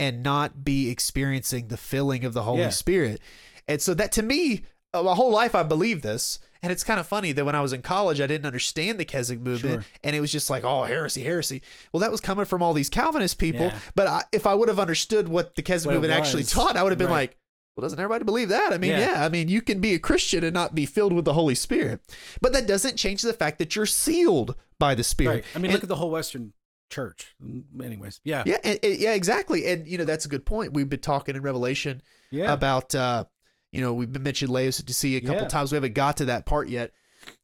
and 0.00 0.22
not 0.24 0.64
be 0.64 0.90
experiencing 0.90 1.68
the 1.68 1.76
filling 1.76 2.24
of 2.24 2.32
the 2.32 2.42
Holy 2.42 2.60
Yeah. 2.62 2.70
Spirit. 2.70 3.20
And 3.68 3.80
so 3.80 3.94
that 3.94 4.10
to 4.12 4.22
me, 4.22 4.62
uh, 4.92 5.02
my 5.04 5.14
whole 5.14 5.30
life 5.30 5.54
I 5.54 5.62
believed 5.62 6.02
this. 6.02 6.40
And 6.62 6.70
it's 6.70 6.84
kind 6.84 7.00
of 7.00 7.06
funny 7.06 7.32
that 7.32 7.44
when 7.46 7.54
I 7.54 7.62
was 7.62 7.72
in 7.72 7.80
college, 7.80 8.20
I 8.20 8.26
didn't 8.26 8.44
understand 8.44 9.00
the 9.00 9.06
Keswick 9.06 9.40
movement, 9.40 9.82
Sure. 9.82 9.84
and 10.04 10.14
it 10.14 10.20
was 10.20 10.30
just 10.30 10.50
like, 10.50 10.62
oh, 10.62 10.82
heresy, 10.84 11.22
heresy. 11.22 11.62
Well, 11.90 12.00
that 12.02 12.10
was 12.10 12.20
coming 12.20 12.44
from 12.44 12.62
all 12.62 12.74
these 12.74 12.90
Calvinist 12.90 13.38
people. 13.38 13.66
Yeah. 13.66 13.78
But 13.94 14.06
I, 14.08 14.22
if 14.30 14.46
I 14.46 14.54
would 14.54 14.68
have 14.68 14.78
understood 14.78 15.28
what 15.28 15.54
the 15.54 15.62
Keswick 15.62 15.86
What 15.94 16.02
movement 16.02 16.12
actually 16.20 16.42
taught, 16.44 16.76
I 16.76 16.82
would 16.82 16.92
have 16.92 16.98
been 16.98 17.06
Right. 17.06 17.30
like, 17.30 17.38
well, 17.76 17.82
doesn't 17.82 17.98
everybody 17.98 18.24
believe 18.24 18.50
that? 18.50 18.74
I 18.74 18.78
mean, 18.78 18.90
Yeah. 18.90 19.12
yeah. 19.12 19.24
I 19.24 19.30
mean, 19.30 19.48
you 19.48 19.62
can 19.62 19.80
be 19.80 19.94
a 19.94 19.98
Christian 19.98 20.44
and 20.44 20.52
not 20.52 20.74
be 20.74 20.84
filled 20.84 21.14
with 21.14 21.24
the 21.24 21.32
Holy 21.32 21.54
Spirit, 21.54 22.00
but 22.42 22.52
that 22.52 22.66
doesn't 22.66 22.96
change 22.96 23.22
the 23.22 23.32
fact 23.32 23.58
that 23.58 23.74
you're 23.74 23.86
sealed 23.86 24.54
by 24.78 24.94
the 24.94 25.04
Spirit. 25.04 25.32
Right. 25.32 25.44
I 25.54 25.58
mean, 25.60 25.66
And- 25.66 25.74
look 25.74 25.82
at 25.84 25.88
the 25.88 25.96
whole 25.96 26.10
Western 26.10 26.52
church. 26.90 27.34
Mm, 27.42 27.64
Anyways. 27.82 28.20
Yeah. 28.24 28.42
yeah, 28.46 28.58
and, 28.64 28.78
and- 28.82 28.98
yeah, 28.98 29.14
exactly. 29.14 29.66
And 29.66 29.86
you 29.86 29.96
know, 29.98 30.04
that's 30.04 30.24
a 30.26 30.28
good 30.28 30.44
point. 30.44 30.72
We've 30.74 30.88
been 30.88 31.00
talking 31.00 31.36
in 31.36 31.42
Revelation 31.42 32.02
Yeah. 32.30 32.52
about, 32.52 32.94
uh, 32.94 33.24
you 33.72 33.80
know, 33.80 33.94
we've 33.94 34.12
been 34.12 34.22
mentioned 34.24 34.50
Laodicea 34.50 35.18
a 35.18 35.20
couple 35.20 35.42
Yeah. 35.42 35.48
times. 35.48 35.72
We 35.72 35.76
haven't 35.76 35.94
got 35.94 36.16
to 36.18 36.24
that 36.26 36.44
part 36.46 36.68
yet 36.68 36.92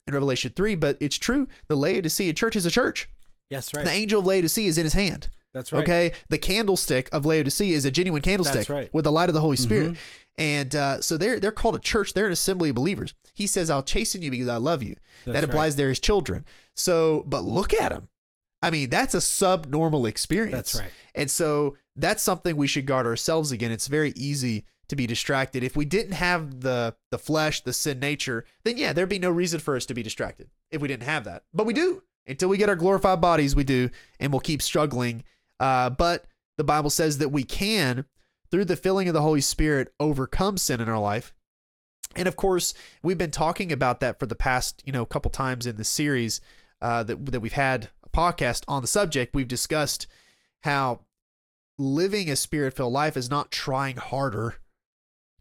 in 0.07 0.13
Revelation 0.15 0.53
three, 0.55 0.75
but 0.75 0.97
it's 1.01 1.17
true. 1.17 1.49
The 1.69 1.77
Laodicea 1.77 2.33
church 2.35 2.57
is 2.57 2.67
a 2.67 2.71
church. 2.71 3.09
Yes. 3.49 3.73
Right. 3.73 3.85
The 3.85 3.93
angel 3.93 4.21
of 4.21 4.27
Laodicea 4.27 4.69
is 4.69 4.77
in 4.79 4.85
his 4.85 4.95
hand. 4.95 5.31
That's 5.55 5.73
right. 5.73 5.83
Okay, 5.85 6.13
the 6.29 6.37
candlestick 6.37 7.09
of 7.13 7.25
Laodicea 7.25 7.75
is 7.75 7.87
a 7.87 7.91
genuine 7.91 8.21
candlestick 8.21 8.69
right. 8.69 8.93
with 8.93 9.05
the 9.05 9.13
light 9.13 9.31
of 9.31 9.35
the 9.35 9.41
Holy 9.41 9.57
Spirit, 9.57 9.93
Mhm. 9.93 9.97
and 10.37 10.77
uh, 10.77 11.01
so 11.01 11.17
they're 11.17 11.41
they're 11.41 11.51
called 11.53 11.77
a 11.77 11.79
church. 11.79 12.13
They're 12.13 12.27
an 12.27 12.33
assembly 12.33 12.69
of 12.69 12.75
believers. 12.75 13.15
He 13.33 13.47
says, 13.47 13.71
"I'll 13.71 13.83
chasten 13.83 14.21
you 14.21 14.31
because 14.31 14.49
I 14.49 14.57
love 14.59 14.83
you." 14.83 14.97
That's 15.25 15.35
that 15.41 15.45
implies 15.45 15.77
they're 15.77 15.89
his 15.89 15.99
children. 16.01 16.45
So, 16.75 17.25
but 17.27 17.45
look 17.45 17.73
at 17.73 17.91
them. 17.91 18.09
I 18.67 18.71
mean, 18.71 18.91
that's 18.91 19.15
a 19.15 19.21
subnormal 19.21 20.07
experience. 20.07 20.73
That's 20.73 20.75
right. 20.75 20.91
And 21.15 21.31
so 21.31 21.77
that's 21.95 22.23
something 22.23 22.57
we 22.57 22.67
should 22.67 22.85
guard 22.85 23.07
ourselves 23.07 23.53
again. 23.53 23.71
It's 23.71 23.87
very 23.87 24.13
easy 24.17 24.65
to 24.89 24.97
be 24.97 25.07
distracted. 25.07 25.63
If 25.65 25.77
we 25.77 25.85
didn't 25.85 26.13
have 26.13 26.61
the 26.61 26.95
the 27.11 27.19
flesh, 27.19 27.63
the 27.63 27.73
sin 27.73 28.01
nature, 28.01 28.45
then 28.65 28.77
yeah, 28.77 28.93
there'd 28.93 29.09
be 29.09 29.19
no 29.19 29.31
reason 29.31 29.61
for 29.61 29.77
us 29.77 29.87
to 29.87 29.95
be 29.95 30.03
distracted 30.03 30.51
if 30.71 30.81
we 30.81 30.89
didn't 30.89 31.05
have 31.05 31.25
that. 31.25 31.45
But 31.55 31.67
we 31.67 31.73
do. 31.73 32.03
Until 32.27 32.49
we 32.49 32.57
get 32.57 32.69
our 32.69 32.77
glorified 32.77 33.21
bodies, 33.21 33.55
we 33.55 33.63
do, 33.63 33.89
and 34.19 34.33
we'll 34.33 34.41
keep 34.41 34.61
struggling. 34.61 35.23
Uh, 35.61 35.91
but 35.91 36.27
the 36.59 36.65
Bible 36.65 36.91
says 36.91 37.19
that 37.19 37.29
we 37.29 37.45
can, 37.45 38.05
through 38.51 38.65
the 38.65 38.75
filling 38.77 39.07
of 39.07 39.15
the 39.15 39.23
Holy 39.23 39.41
Spirit, 39.41 39.93
overcome 40.01 40.59
sin 40.59 40.81
in 40.81 40.89
our 40.89 40.99
life. 40.99 41.33
And 42.17 42.27
of 42.27 42.35
course, 42.35 42.75
we've 43.03 43.19
been 43.19 43.31
talking 43.31 43.71
about 43.71 44.01
that 44.01 44.19
for 44.19 44.27
the 44.27 44.35
past, 44.35 44.83
you 44.85 44.93
know, 44.93 45.07
couple 45.07 45.31
times 45.31 45.67
in 45.67 45.77
the 45.77 45.85
series 45.85 46.41
uh, 46.81 47.03
that 47.05 47.27
that 47.27 47.41
we've 47.41 47.53
had 47.53 47.91
podcast 48.17 48.65
on 48.67 48.81
the 48.81 48.89
subject. 48.89 49.35
We've 49.35 49.47
discussed 49.47 50.07
how 50.63 51.01
living 51.79 52.31
a 52.31 52.37
spirit-filled 52.37 52.93
life 52.93 53.17
is 53.17 53.29
not 53.29 53.51
trying 53.51 53.97
harder. 53.97 54.57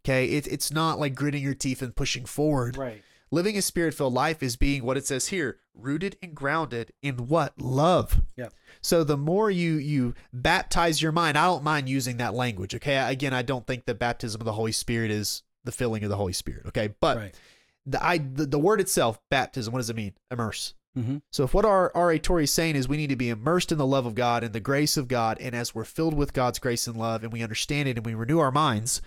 Okay, 0.04 0.26
it, 0.26 0.48
it's 0.48 0.72
not 0.72 1.00
like 1.00 1.16
gritting 1.16 1.42
your 1.42 1.54
teeth 1.54 1.82
and 1.82 1.96
pushing 1.96 2.26
forward. 2.26 2.78
Right. 2.78 3.02
Living 3.32 3.58
a 3.58 3.62
spirit-filled 3.62 4.14
life 4.14 4.44
is 4.44 4.56
being 4.56 4.84
what 4.84 4.98
it 4.98 5.08
says 5.08 5.30
here, 5.30 5.58
rooted 5.74 6.16
and 6.22 6.36
grounded 6.36 6.92
in 7.02 7.28
what 7.28 7.60
love. 7.60 8.22
Yeah. 8.38 8.50
So 8.82 9.04
the 9.04 9.18
more 9.18 9.50
you 9.50 9.76
you 9.76 10.14
baptize 10.32 11.02
your 11.02 11.12
mind, 11.12 11.38
I 11.38 11.46
don't 11.46 11.64
mind 11.64 11.90
using 11.90 12.18
that 12.18 12.36
language. 12.36 12.76
Okay, 12.76 12.98
again, 12.98 13.34
I 13.34 13.42
don't 13.42 13.66
think 13.66 13.86
that 13.86 13.98
baptism 13.98 14.42
of 14.42 14.46
the 14.46 14.54
Holy 14.54 14.72
Spirit 14.72 15.10
is 15.10 15.42
the 15.64 15.72
filling 15.72 16.04
of 16.04 16.10
the 16.10 16.18
Holy 16.18 16.34
Spirit. 16.34 16.68
Okay, 16.68 16.94
but 17.02 17.18
right. 17.18 17.40
the 17.88 18.06
I 18.06 18.20
the, 18.20 18.46
the 18.46 18.60
word 18.60 18.80
itself, 18.80 19.20
baptism, 19.32 19.74
what 19.74 19.80
does 19.80 19.90
it 19.90 19.96
mean? 19.96 20.14
Immerse. 20.30 20.76
Mm-hmm. 20.98 21.18
So 21.32 21.44
if 21.44 21.54
what 21.54 21.66
our 21.66 21.92
R.A. 21.96 22.20
Torrey 22.20 22.46
is 22.46 22.52
saying 22.52 22.76
is 22.76 22.88
we 22.88 22.98
need 22.98 23.10
to 23.10 23.16
be 23.16 23.30
immersed 23.30 23.72
in 23.72 23.78
the 23.78 23.86
love 23.86 24.06
of 24.06 24.16
God 24.16 24.44
and 24.44 24.54
the 24.54 24.60
grace 24.60 24.96
of 24.98 25.08
God, 25.08 25.38
and 25.42 25.54
as 25.56 25.76
we're 25.76 25.84
filled 25.84 26.14
with 26.14 26.34
God's 26.34 26.60
grace 26.60 26.88
and 26.88 26.96
love, 26.98 27.24
and 27.24 27.34
we 27.34 27.44
understand 27.44 27.90
it 27.90 27.98
and 27.98 28.06
we 28.06 28.14
renew 28.14 28.40
our 28.40 28.52
minds, 28.52 29.02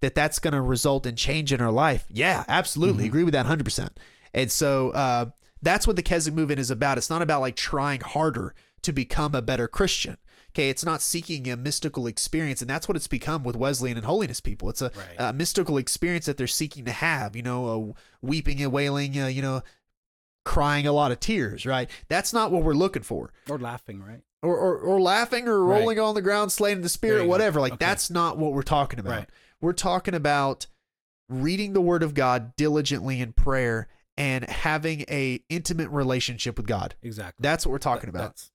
that 0.00 0.14
that's 0.14 0.38
going 0.38 0.54
to 0.54 0.60
result 0.62 1.04
in 1.06 1.16
change 1.16 1.52
in 1.52 1.60
our 1.60 1.72
life. 1.72 2.06
Yeah, 2.10 2.44
absolutely, 2.48 3.04
Mhm. 3.04 3.08
agree 3.08 3.24
with 3.24 3.34
that 3.34 3.46
hundred 3.46 3.64
percent. 3.64 3.98
And 4.32 4.50
so 4.50 4.90
uh, 4.90 5.26
that's 5.60 5.86
what 5.86 5.96
the 5.96 6.02
Keswick 6.02 6.34
movement 6.34 6.60
is 6.60 6.70
about. 6.70 6.98
It's 6.98 7.10
not 7.10 7.20
about 7.22 7.40
like 7.40 7.56
trying 7.56 8.00
harder 8.00 8.54
to 8.82 8.92
become 8.92 9.34
a 9.34 9.42
better 9.42 9.66
Christian. 9.68 10.16
Okay, 10.54 10.70
it's 10.70 10.84
not 10.84 11.02
seeking 11.02 11.48
a 11.50 11.56
mystical 11.56 12.06
experience, 12.06 12.62
and 12.62 12.70
that's 12.70 12.88
what 12.88 12.96
it's 12.96 13.06
become 13.06 13.42
with 13.44 13.54
Wesleyan 13.54 13.96
and 13.98 14.06
holiness 14.06 14.40
people. 14.40 14.70
It's 14.70 14.80
a, 14.80 14.90
Right. 14.96 15.16
a 15.18 15.32
mystical 15.32 15.76
experience 15.76 16.24
that 16.26 16.36
they're 16.38 16.46
seeking 16.46 16.84
to 16.86 16.90
have. 16.92 17.36
You 17.36 17.42
know, 17.42 17.94
a 18.22 18.26
weeping 18.26 18.62
and 18.62 18.72
wailing. 18.72 19.20
Uh, 19.20 19.26
you 19.26 19.42
know, 19.42 19.62
crying 20.48 20.86
a 20.86 20.92
lot 20.92 21.12
of 21.12 21.20
tears. 21.20 21.66
Right. 21.66 21.90
That's 22.08 22.32
not 22.32 22.50
what 22.50 22.62
we're 22.62 22.72
looking 22.74 23.02
for. 23.02 23.30
Or 23.48 23.58
laughing. 23.58 24.02
Right. 24.02 24.20
Or, 24.42 24.56
or, 24.56 24.78
or 24.78 25.00
laughing 25.00 25.46
or 25.48 25.62
Right. 25.64 25.80
rolling 25.80 25.98
on 26.00 26.14
the 26.14 26.22
ground, 26.22 26.50
slaying 26.52 26.80
the 26.80 26.88
spirit, 26.88 27.18
you 27.18 27.24
go. 27.24 27.28
whatever. 27.28 27.60
Like 27.60 27.74
Okay. 27.74 27.84
that's 27.84 28.10
not 28.10 28.38
what 28.38 28.52
we're 28.52 28.62
talking 28.62 28.98
about. 28.98 29.10
Right. 29.12 29.28
We're 29.60 29.72
talking 29.72 30.14
about 30.14 30.66
reading 31.28 31.72
the 31.72 31.80
Word 31.80 32.02
of 32.02 32.14
God 32.14 32.56
diligently 32.56 33.20
in 33.20 33.32
prayer 33.32 33.88
and 34.16 34.48
having 34.48 35.02
a 35.10 35.42
intimate 35.48 35.90
relationship 35.90 36.56
with 36.56 36.66
God. 36.66 36.94
Exactly. 37.02 37.42
That's 37.42 37.66
what 37.66 37.72
we're 37.72 37.78
talking 37.78 38.10
That- 38.10 38.18
about. 38.18 38.28
That's, 38.36 38.50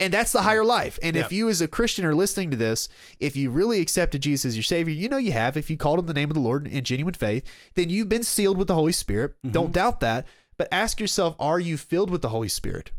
And 0.00 0.12
that's 0.12 0.30
the 0.32 0.42
higher 0.42 0.64
life. 0.64 0.98
And 1.02 1.16
if 1.16 1.32
you 1.32 1.48
as 1.48 1.60
a 1.60 1.66
Christian 1.66 2.04
are 2.04 2.14
listening 2.14 2.52
to 2.52 2.56
this, 2.56 2.88
if 3.18 3.34
you 3.36 3.50
really 3.50 3.80
accepted 3.80 4.20
Jesus 4.22 4.44
as 4.50 4.56
your 4.56 4.62
Savior, 4.62 4.94
you 4.94 5.08
know 5.08 5.16
you 5.16 5.32
have. 5.32 5.56
If 5.56 5.70
you 5.70 5.76
called 5.76 5.98
on 5.98 6.06
the 6.06 6.14
name 6.14 6.30
of 6.30 6.34
the 6.34 6.40
Lord 6.40 6.68
in 6.68 6.84
genuine 6.84 7.14
faith, 7.14 7.42
then 7.74 7.90
you've 7.90 8.08
been 8.08 8.22
sealed 8.22 8.58
with 8.58 8.68
the 8.68 8.74
Holy 8.76 8.92
Spirit. 8.92 9.34
Mhm. 9.44 9.50
Don't 9.52 9.72
doubt 9.72 9.98
that. 10.00 10.24
But 10.58 10.68
ask 10.72 11.00
yourself, 11.00 11.34
are 11.38 11.60
you 11.60 11.76
filled 11.76 12.10
with 12.10 12.20
the 12.22 12.28
Holy 12.28 12.48
Spirit? 12.48 12.90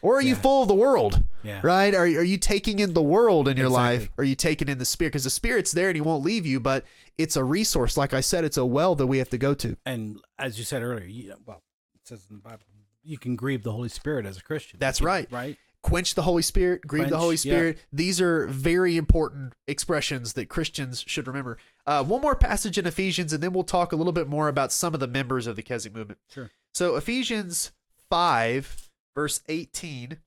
Or 0.00 0.16
are 0.16 0.22
you 0.22 0.36
full 0.36 0.62
of 0.62 0.68
the 0.68 0.74
world? 0.74 1.24
yeah. 1.42 1.58
Right? 1.64 1.92
Are, 1.92 2.02
are 2.04 2.22
you 2.22 2.36
taking 2.38 2.78
in 2.78 2.92
the 2.94 3.02
world 3.02 3.48
in 3.48 3.56
your 3.56 3.66
Exactly. 3.66 3.98
life? 3.98 4.10
Or 4.16 4.22
are 4.22 4.24
you 4.24 4.36
taking 4.36 4.68
in 4.68 4.78
the 4.78 4.84
Spirit? 4.84 5.10
Because 5.10 5.24
the 5.24 5.30
Spirit's 5.30 5.72
there 5.72 5.88
and 5.88 5.96
he 5.96 6.00
won't 6.00 6.22
leave 6.22 6.46
you, 6.46 6.60
but 6.60 6.84
it's 7.16 7.34
a 7.34 7.42
resource. 7.42 7.96
Like 7.96 8.14
I 8.14 8.20
said, 8.20 8.44
it's 8.44 8.56
a 8.56 8.64
well 8.64 8.94
that 8.94 9.08
we 9.08 9.18
have 9.18 9.30
to 9.30 9.38
go 9.38 9.54
to. 9.54 9.76
And 9.84 10.20
as 10.38 10.56
you 10.56 10.64
said 10.64 10.82
earlier, 10.84 11.04
you, 11.06 11.34
well, 11.44 11.62
it 11.96 12.06
says 12.06 12.24
in 12.30 12.36
the 12.36 12.42
Bible, 12.42 12.62
you 13.02 13.18
can 13.18 13.34
grieve 13.34 13.64
the 13.64 13.72
Holy 13.72 13.88
Spirit 13.88 14.24
as 14.24 14.36
a 14.36 14.42
Christian. 14.42 14.78
That's 14.78 15.00
right. 15.00 15.26
Right. 15.32 15.56
quench 15.82 16.14
the 16.14 16.22
Holy 16.22 16.42
Spirit, 16.42 16.82
grieve 16.86 17.04
the 17.04 17.08
Quench, 17.16 17.20
Holy 17.20 17.34
yeah. 17.34 17.38
Spirit. 17.38 17.78
These 17.92 18.20
are 18.20 18.46
very 18.46 18.96
important 18.96 19.54
expressions 19.66 20.34
that 20.34 20.48
Christians 20.48 21.02
should 21.08 21.26
remember. 21.26 21.58
Uh, 21.86 22.04
one 22.04 22.20
more 22.20 22.36
passage 22.36 22.78
in 22.78 22.86
Ephesians, 22.86 23.32
and 23.32 23.42
then 23.42 23.52
we'll 23.52 23.64
talk 23.64 23.90
a 23.92 23.96
little 23.96 24.12
bit 24.12 24.28
more 24.28 24.46
about 24.46 24.70
some 24.70 24.94
of 24.94 25.00
the 25.00 25.08
members 25.08 25.46
of 25.48 25.56
the 25.56 25.62
Keswick 25.62 25.94
movement. 25.94 26.20
Sure. 26.32 26.50
So, 26.78 26.94
Ephesians 26.94 27.72
5, 28.08 28.88
verse 29.12 29.40
18, 29.48 30.18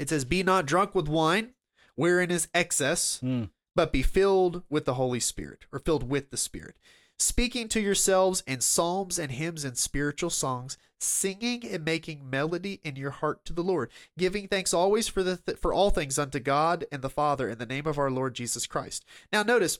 it 0.00 0.08
says, 0.08 0.24
Be 0.24 0.42
not 0.42 0.66
drunk 0.66 0.96
with 0.96 1.06
wine, 1.06 1.50
wherein 1.94 2.32
is 2.32 2.48
excess, 2.52 3.20
Mm. 3.22 3.50
but 3.76 3.92
be 3.92 4.02
filled 4.02 4.64
with 4.68 4.84
the 4.84 4.94
Holy 4.94 5.20
Spirit, 5.20 5.66
or 5.70 5.78
filled 5.78 6.10
with 6.10 6.30
the 6.30 6.36
Spirit, 6.36 6.74
speaking 7.20 7.68
to 7.68 7.80
yourselves 7.80 8.42
in 8.48 8.62
psalms 8.62 9.16
and 9.16 9.30
hymns 9.30 9.62
and 9.62 9.78
spiritual 9.78 10.30
songs, 10.30 10.76
singing 10.98 11.64
and 11.64 11.84
making 11.84 12.28
melody 12.28 12.80
in 12.82 12.96
your 12.96 13.12
heart 13.12 13.44
to 13.44 13.52
the 13.52 13.62
Lord, 13.62 13.92
giving 14.18 14.48
thanks 14.48 14.74
always 14.74 15.06
for 15.06 15.22
the 15.22 15.36
th- 15.36 15.58
for 15.58 15.72
all 15.72 15.90
things 15.90 16.18
unto 16.18 16.40
God 16.40 16.84
and 16.90 17.00
the 17.00 17.08
Father 17.08 17.48
in 17.48 17.58
the 17.58 17.64
name 17.64 17.86
of 17.86 17.96
our 17.96 18.10
Lord 18.10 18.34
Jesus 18.34 18.66
Christ. 18.66 19.04
Now 19.32 19.44
notice 19.44 19.78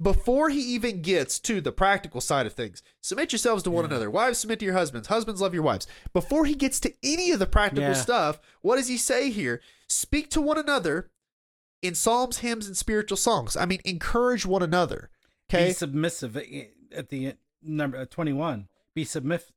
before 0.00 0.48
he 0.48 0.60
even 0.60 1.02
gets 1.02 1.38
to 1.40 1.60
the 1.60 1.72
practical 1.72 2.20
side 2.20 2.46
of 2.46 2.52
things, 2.52 2.82
submit 3.00 3.32
yourselves 3.32 3.62
to 3.64 3.70
one 3.70 3.84
Yeah. 3.84 3.90
another. 3.90 4.10
Wives, 4.10 4.38
submit 4.38 4.60
to 4.60 4.64
your 4.64 4.74
husbands. 4.74 5.08
Husbands, 5.08 5.40
love 5.40 5.54
your 5.54 5.62
wives. 5.64 5.86
Before 6.12 6.44
he 6.44 6.54
gets 6.54 6.78
to 6.80 6.94
any 7.02 7.30
of 7.32 7.38
the 7.40 7.46
practical 7.46 7.90
Yeah. 7.90 7.94
stuff, 7.94 8.40
what 8.62 8.76
does 8.76 8.88
he 8.88 8.96
say 8.96 9.30
here? 9.30 9.60
Speak 9.88 10.30
to 10.30 10.40
one 10.40 10.58
another 10.58 11.10
in 11.82 11.94
psalms, 11.94 12.38
hymns, 12.38 12.66
and 12.66 12.76
spiritual 12.76 13.16
songs. 13.16 13.56
I 13.56 13.64
mean, 13.66 13.80
encourage 13.84 14.46
one 14.46 14.62
another. 14.62 15.10
Okay. 15.50 15.68
Be 15.68 15.72
submissive 15.72 16.36
at 16.92 17.08
the 17.08 17.34
number 17.62 17.96
uh, 17.98 18.04
21. 18.04 18.68
Be 18.94 19.04
submissive. 19.04 19.52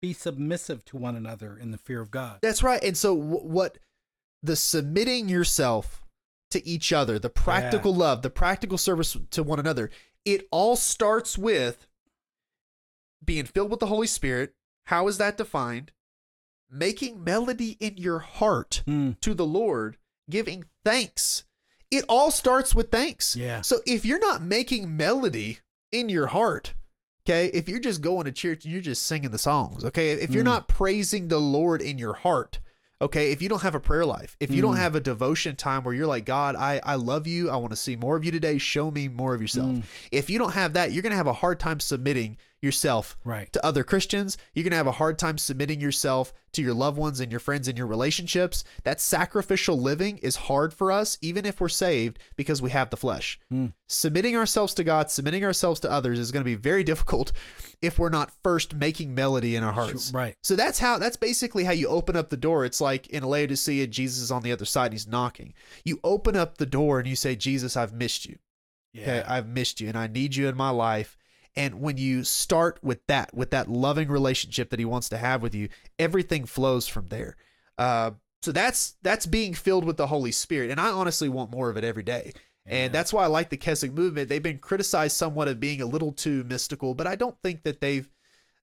Be 0.00 0.12
submissive 0.12 0.84
to 0.86 0.96
one 0.96 1.14
another 1.16 1.56
in 1.56 1.70
the 1.70 1.78
fear 1.78 2.00
of 2.00 2.10
God. 2.10 2.38
That's 2.42 2.62
right. 2.62 2.82
And 2.82 2.96
so, 2.96 3.14
wh- 3.16 3.44
what 3.44 3.78
the 4.42 4.56
submitting 4.56 5.28
yourself 5.28 6.01
to 6.52 6.66
each 6.66 6.92
other, 6.92 7.18
the 7.18 7.28
practical 7.30 7.94
love, 7.94 8.22
the 8.22 8.30
practical 8.30 8.78
service 8.78 9.16
to 9.30 9.42
one 9.42 9.58
another, 9.58 9.90
it 10.24 10.46
all 10.50 10.76
starts 10.76 11.36
with 11.36 11.86
being 13.24 13.44
filled 13.44 13.70
with 13.70 13.80
the 13.80 13.86
Holy 13.86 14.06
Spirit. 14.06 14.54
How 14.84 15.06
is 15.08 15.18
that 15.18 15.36
defined? 15.36 15.92
Making 16.70 17.22
melody 17.22 17.76
in 17.80 17.96
your 17.96 18.20
heart 18.20 18.82
Hmm. 18.86 19.12
to 19.20 19.34
the 19.34 19.46
Lord, 19.46 19.98
giving 20.30 20.64
thanks. 20.84 21.44
It 21.90 22.04
all 22.08 22.30
starts 22.30 22.74
with 22.74 22.90
thanks. 22.90 23.36
Yeah. 23.36 23.60
So 23.60 23.80
if 23.86 24.04
you're 24.04 24.18
not 24.18 24.42
making 24.42 24.96
melody 24.96 25.58
in 25.90 26.08
your 26.08 26.28
heart, 26.28 26.74
okay, 27.26 27.48
if 27.48 27.68
you're 27.68 27.78
just 27.78 28.00
going 28.00 28.24
to 28.24 28.32
church 28.32 28.64
and 28.64 28.72
you're 28.72 28.80
just 28.82 29.02
singing 29.02 29.30
the 29.30 29.38
songs, 29.38 29.84
okay, 29.84 30.12
if 30.12 30.30
you're 30.30 30.42
Mm. 30.42 30.46
not 30.46 30.68
praising 30.68 31.28
the 31.28 31.38
Lord 31.40 31.82
in 31.82 31.98
your 31.98 32.14
heart, 32.14 32.58
okay, 33.02 33.32
if 33.32 33.42
you 33.42 33.48
don't 33.48 33.62
have 33.62 33.74
a 33.74 33.80
prayer 33.80 34.06
life, 34.06 34.36
if 34.40 34.50
you 34.50 34.62
don't 34.62 34.76
Mm. 34.76 34.78
have 34.78 34.94
a 34.94 35.00
devotion 35.00 35.56
time 35.56 35.82
where 35.84 35.92
you're 35.92 36.06
like, 36.06 36.24
God, 36.24 36.56
I, 36.56 36.80
I 36.84 36.94
love 36.94 37.26
you, 37.26 37.50
I 37.50 37.56
want 37.56 37.70
to 37.72 37.76
see 37.76 37.96
more 37.96 38.16
of 38.16 38.24
you 38.24 38.30
today, 38.30 38.56
show 38.58 38.90
me 38.90 39.08
more 39.08 39.34
of 39.34 39.40
yourself. 39.42 39.68
Mm. 39.70 39.82
If 40.10 40.30
you 40.30 40.38
don't 40.38 40.52
have 40.52 40.72
that, 40.74 40.92
you're 40.92 41.02
going 41.02 41.10
to 41.10 41.16
have 41.16 41.26
a 41.26 41.32
hard 41.32 41.58
time 41.60 41.80
submitting 41.80 42.38
yourself 42.62 43.16
Right. 43.24 43.52
to 43.52 43.64
other 43.66 43.82
Christians. 43.84 44.38
You're 44.54 44.62
going 44.62 44.70
to 44.70 44.76
have 44.76 44.86
a 44.86 44.92
hard 44.92 45.18
time 45.18 45.36
submitting 45.36 45.80
yourself 45.80 46.32
to 46.52 46.62
your 46.62 46.74
loved 46.74 46.96
ones 46.96 47.18
and 47.18 47.30
your 47.32 47.40
friends 47.40 47.66
and 47.66 47.76
your 47.76 47.86
relationships. 47.86 48.62
That 48.84 49.00
sacrificial 49.00 49.78
living 49.78 50.18
is 50.18 50.36
hard 50.36 50.72
for 50.72 50.92
us, 50.92 51.18
even 51.20 51.44
if 51.44 51.60
we're 51.60 51.68
saved, 51.68 52.18
because 52.36 52.62
we 52.62 52.70
have 52.70 52.90
the 52.90 52.96
flesh. 52.96 53.40
Hmm. 53.50 53.66
Submitting 53.88 54.36
ourselves 54.36 54.74
to 54.74 54.84
God, 54.84 55.10
submitting 55.10 55.44
ourselves 55.44 55.80
to 55.80 55.90
others 55.90 56.18
is 56.18 56.30
going 56.30 56.42
to 56.42 56.50
be 56.50 56.54
very 56.54 56.84
difficult 56.92 57.32
if 57.80 57.98
we're 57.98 58.08
not 58.10 58.32
first 58.42 58.74
making 58.74 59.14
melody 59.14 59.56
in 59.56 59.64
our 59.64 59.72
hearts. 59.72 60.12
Right. 60.14 60.36
So 60.42 60.54
that's 60.54 60.78
how 60.78 60.98
that's 60.98 61.16
basically 61.16 61.64
how 61.64 61.72
you 61.72 61.88
open 61.88 62.16
up 62.16 62.30
the 62.30 62.36
door. 62.36 62.64
It's 62.64 62.80
like 62.80 63.08
in 63.08 63.24
Laodicea, 63.24 63.88
Jesus 63.88 64.22
is 64.22 64.30
on 64.30 64.42
the 64.42 64.52
other 64.52 64.64
side 64.64 64.86
and 64.86 64.94
he's 64.94 65.08
knocking. 65.08 65.52
You 65.84 65.98
open 66.04 66.36
up 66.36 66.58
the 66.58 66.66
door 66.66 67.00
and 67.00 67.08
you 67.08 67.16
say, 67.16 67.34
Jesus, 67.34 67.76
I've 67.76 67.92
missed 67.92 68.24
you. 68.26 68.38
Yeah. 68.92 69.02
Okay, 69.02 69.22
I've 69.26 69.48
missed 69.48 69.80
you 69.80 69.88
and 69.88 69.96
I 69.98 70.06
need 70.06 70.36
you 70.36 70.48
in 70.48 70.56
my 70.56 70.70
life. 70.70 71.16
And 71.54 71.80
when 71.80 71.98
you 71.98 72.24
start 72.24 72.78
with 72.82 73.06
that, 73.06 73.34
with 73.34 73.50
that 73.50 73.68
loving 73.68 74.08
relationship 74.08 74.70
that 74.70 74.78
he 74.78 74.84
wants 74.84 75.08
to 75.10 75.18
have 75.18 75.42
with 75.42 75.54
you, 75.54 75.68
everything 75.98 76.46
flows 76.46 76.88
from 76.88 77.08
there. 77.08 77.36
Uh, 77.76 78.12
so 78.42 78.52
that's 78.52 78.96
that's 79.02 79.26
being 79.26 79.54
filled 79.54 79.84
with 79.84 79.96
the 79.96 80.08
Holy 80.08 80.32
Spirit, 80.32 80.70
and 80.70 80.80
I 80.80 80.88
honestly 80.88 81.28
want 81.28 81.52
more 81.52 81.70
of 81.70 81.76
it 81.76 81.84
every 81.84 82.02
day. 82.02 82.32
Yeah. 82.66 82.74
And 82.74 82.92
that's 82.92 83.12
why 83.12 83.24
I 83.24 83.28
like 83.28 83.50
the 83.50 83.56
Keswick 83.56 83.92
movement. 83.92 84.28
They've 84.28 84.42
been 84.42 84.58
criticized 84.58 85.16
somewhat 85.16 85.48
of 85.48 85.60
being 85.60 85.80
a 85.80 85.86
little 85.86 86.12
too 86.12 86.44
mystical, 86.44 86.94
but 86.94 87.06
I 87.06 87.16
don't 87.16 87.36
think 87.42 87.62
that 87.64 87.80
they've 87.80 88.08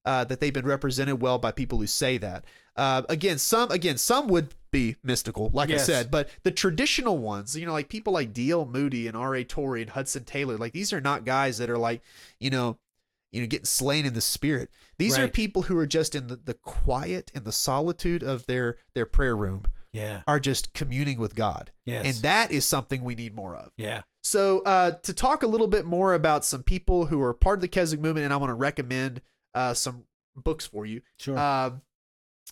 uh, 0.06 0.24
that 0.26 0.40
they've 0.40 0.54
been 0.54 0.66
represented 0.66 1.22
well 1.22 1.38
by 1.38 1.52
people 1.52 1.78
who 1.78 1.88
say 1.88 2.18
that. 2.18 2.46
Uh, 2.76 3.02
again, 3.10 3.38
some 3.38 3.70
again 3.72 3.98
some 3.98 4.28
would 4.28 4.56
be 4.72 4.96
mystical, 5.04 5.50
like 5.54 5.70
I 5.72 5.78
said, 5.78 6.12
but 6.12 6.30
the 6.44 6.52
traditional 6.52 7.18
ones, 7.18 7.58
you 7.58 7.66
know, 7.66 7.74
like 7.74 7.90
people 7.90 8.14
like 8.14 8.32
D.L. 8.34 8.66
Moody 8.66 9.08
and 9.08 9.18
R.A. 9.18 9.44
Torrey 9.44 9.82
and 9.82 9.90
Hudson 9.90 10.24
Taylor, 10.24 10.58
like 10.58 10.74
these 10.74 10.94
are 10.94 11.02
not 11.02 11.26
guys 11.26 11.58
that 11.58 11.70
are 11.70 11.78
like, 11.78 12.02
you 12.40 12.50
know, 12.50 12.78
you 13.32 13.42
know, 13.42 13.48
getting 13.48 13.66
slain 13.66 14.06
in 14.06 14.14
the 14.14 14.22
spirit. 14.22 14.70
These 14.98 15.18
are 15.18 15.28
people 15.28 15.64
who 15.64 15.78
are 15.78 15.88
just 15.88 16.14
in 16.16 16.28
the, 16.28 16.36
the 16.36 16.54
quiet 16.54 17.32
and 17.36 17.44
the 17.46 17.52
solitude 17.52 18.24
of 18.24 18.46
their 18.46 18.78
their 18.94 19.06
prayer 19.06 19.36
room, 19.36 19.64
yeah. 19.92 20.22
are 20.28 20.40
just 20.40 20.74
communing 20.74 21.20
with 21.20 21.36
God, 21.36 21.72
Yes. 21.86 22.06
and 22.06 22.16
that 22.24 22.52
is 22.52 22.66
something 22.66 23.04
we 23.04 23.16
need 23.16 23.36
more 23.36 23.56
of. 23.56 23.72
yeah. 23.76 24.02
So, 24.22 24.60
uh, 24.60 24.92
to 25.04 25.14
talk 25.14 25.44
a 25.44 25.48
little 25.48 25.68
bit 25.68 25.86
more 25.86 26.14
about 26.14 26.44
some 26.46 26.62
people 26.62 27.06
who 27.08 27.22
are 27.22 27.34
part 27.34 27.58
of 27.58 27.62
the 27.62 27.68
Keswick 27.70 28.02
movement, 28.02 28.26
and 28.26 28.34
I 28.34 28.38
want 28.38 28.50
to 28.50 28.56
recommend 28.56 29.22
uh, 29.54 29.74
some 29.74 30.04
books 30.36 30.66
for 30.66 30.86
you. 30.86 31.02
Sure. 31.18 31.38
Um, 31.38 31.82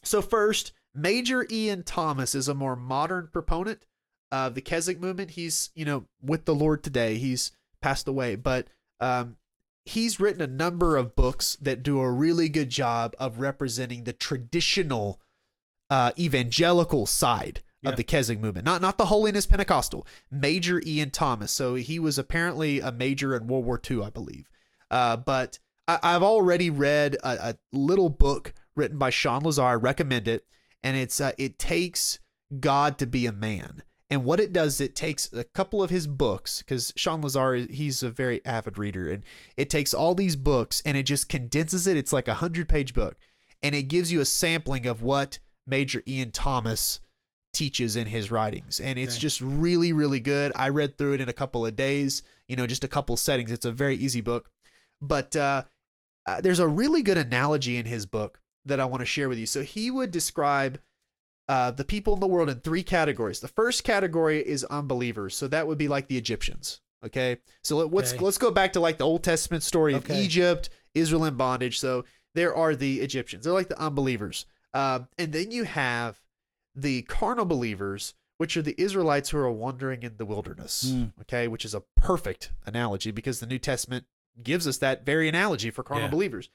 so 0.04 0.22
first, 0.22 0.72
Major 0.94 1.46
Ian 1.50 1.84
Thomas 1.84 2.36
is 2.36 2.48
a 2.48 2.54
more 2.54 2.76
modern 2.76 3.28
proponent 3.32 3.86
of 4.32 4.56
the 4.56 4.62
Keswick 4.62 5.00
movement. 5.00 5.32
He's 5.32 5.70
you 5.76 5.86
know 5.86 6.06
with 6.22 6.46
the 6.46 6.56
Lord 6.56 6.84
today. 6.84 7.18
He's 7.18 7.52
passed 7.82 8.08
away, 8.08 8.36
but 8.36 8.68
um, 9.00 9.38
he's 9.86 10.20
written 10.20 10.42
a 10.42 10.48
number 10.48 10.98
of 10.98 11.16
books 11.16 11.56
that 11.62 11.84
do 11.84 12.00
a 12.00 12.12
really 12.12 12.50
good 12.50 12.70
job 12.70 13.16
of 13.20 13.40
representing 13.40 14.04
the 14.04 14.14
traditional 14.14 15.22
uh, 15.90 16.12
evangelical 16.20 17.06
side 17.06 17.62
Yeah. 17.82 17.92
of 17.92 17.96
the 17.96 18.04
Keswick 18.04 18.40
movement, 18.40 18.66
not 18.66 18.82
not 18.82 18.98
the 18.98 19.06
holiness 19.06 19.46
Pentecostal. 19.46 20.06
Major 20.30 20.82
Ian 20.86 21.12
Thomas. 21.12 21.52
So 21.52 21.76
he 21.76 22.00
was 22.00 22.18
apparently 22.18 22.80
a 22.82 22.92
major 22.92 23.36
in 23.36 23.48
World 23.48 23.66
War 23.66 23.80
II, 23.90 24.04
I 24.04 24.10
believe. 24.10 24.50
Uh, 24.92 25.16
but 25.18 25.60
I, 25.88 26.00
I've 26.04 26.24
already 26.24 26.70
read 26.70 27.16
a, 27.24 27.50
a 27.50 27.56
little 27.72 28.10
book 28.10 28.54
written 28.76 28.98
by 28.98 29.10
Sean 29.10 29.44
Lazar. 29.44 29.64
I 29.64 29.74
recommend 29.76 30.28
it, 30.28 30.46
and 30.84 30.98
it's 30.98 31.20
uh, 31.22 31.32
it 31.38 31.58
takes 31.60 32.20
God 32.60 32.98
to 33.00 33.08
be 33.08 33.26
a 33.26 33.32
man. 33.32 33.84
And 34.10 34.24
what 34.24 34.40
it 34.40 34.54
does, 34.54 34.80
it 34.80 34.96
takes 34.96 35.32
a 35.34 35.44
couple 35.44 35.84
of 35.84 35.90
his 35.90 36.08
books 36.08 36.60
because 36.60 36.94
Sean 36.96 37.22
Lazar, 37.22 37.56
he's 37.56 38.04
a 38.04 38.10
very 38.10 38.44
avid 38.46 38.78
reader, 38.78 39.10
and 39.12 39.24
it 39.58 39.70
takes 39.70 39.94
all 39.94 40.16
these 40.16 40.36
books 40.38 40.82
and 40.86 40.96
it 40.96 41.04
just 41.04 41.28
condenses 41.28 41.88
it. 41.88 41.98
It's 41.98 42.14
like 42.14 42.28
a 42.30 42.36
hundred 42.36 42.70
page 42.70 42.94
book, 42.94 43.18
and 43.62 43.76
it 43.76 43.84
gives 43.84 44.12
you 44.12 44.22
a 44.22 44.26
sampling 44.26 44.86
of 44.86 45.02
what 45.02 45.40
Major 45.66 46.04
Ian 46.08 46.32
Thomas 46.32 47.00
teaches 47.54 47.96
in 47.96 48.06
his 48.06 48.30
writings 48.30 48.80
and 48.80 49.00
it's 49.00 49.16
Okay. 49.16 49.22
just 49.22 49.42
really 49.42 49.92
really 49.92 50.20
good 50.20 50.52
i 50.56 50.70
read 50.70 50.96
through 50.96 51.14
it 51.14 51.22
in 51.22 51.28
a 51.30 51.34
couple 51.34 51.66
of 51.66 51.76
days 51.76 52.22
you 52.48 52.56
know 52.56 52.68
just 52.68 52.84
a 52.84 52.88
couple 52.88 53.18
settings 53.18 53.52
it's 53.52 53.66
a 53.66 53.72
very 53.72 53.96
easy 53.96 54.22
book 54.22 54.52
but 55.02 55.36
uh, 55.36 55.64
uh, 56.28 56.42
there's 56.42 56.60
a 56.60 56.68
really 56.68 57.02
good 57.02 57.18
analogy 57.18 57.78
in 57.78 57.86
his 57.86 58.06
book 58.06 58.40
that 58.66 58.80
i 58.80 58.86
want 58.86 59.02
to 59.02 59.06
share 59.06 59.30
with 59.30 59.38
you 59.40 59.46
so 59.46 59.62
he 59.64 59.90
would 59.90 60.12
describe 60.12 60.80
uh, 61.50 61.72
the 61.72 61.86
people 61.86 62.14
in 62.14 62.20
the 62.20 62.28
world 62.28 62.50
in 62.50 62.60
three 62.60 62.84
categories 62.84 63.40
the 63.40 63.48
first 63.48 63.84
category 63.84 64.40
is 64.46 64.64
unbelievers 64.66 65.36
so 65.36 65.48
that 65.48 65.66
would 65.68 65.78
be 65.78 65.88
like 65.88 66.08
the 66.08 66.18
egyptians 66.18 66.82
okay 67.06 67.38
so 67.64 67.78
let, 67.78 67.94
let's 67.94 68.14
Okay. 68.14 68.24
let's 68.24 68.38
go 68.38 68.52
back 68.52 68.74
to 68.74 68.80
like 68.80 68.98
the 68.98 69.06
old 69.06 69.24
testament 69.24 69.64
story 69.64 69.94
of 69.94 70.04
Okay. 70.04 70.22
egypt 70.22 70.70
israel 70.94 71.24
in 71.26 71.36
bondage 71.36 71.80
so 71.80 72.04
there 72.36 72.54
are 72.56 72.76
the 72.76 73.00
egyptians 73.02 73.46
they're 73.46 73.54
like 73.54 73.70
the 73.70 73.80
unbelievers 73.82 74.46
um, 74.74 75.08
and 75.18 75.32
then 75.34 75.50
you 75.52 75.64
have 75.64 76.20
the 76.76 77.02
carnal 77.04 77.46
believers, 77.46 78.14
which 78.38 78.56
are 78.56 78.62
the 78.62 78.76
Israelites 78.80 79.30
who 79.32 79.40
are 79.40 79.52
wandering 79.52 80.04
in 80.04 80.18
the 80.18 80.26
wilderness. 80.26 80.92
Mm. 80.94 81.14
Okay, 81.22 81.48
which 81.48 81.66
is 81.66 81.74
a 81.74 81.82
perfect 81.96 82.52
analogy 82.64 83.10
because 83.10 83.40
the 83.40 83.48
New 83.48 83.58
Testament 83.58 84.06
gives 84.44 84.68
us 84.68 84.78
that 84.78 85.06
very 85.06 85.28
analogy 85.30 85.70
for 85.72 85.84
carnal 85.84 86.06
Yeah. 86.08 86.12
believers. 86.12 86.50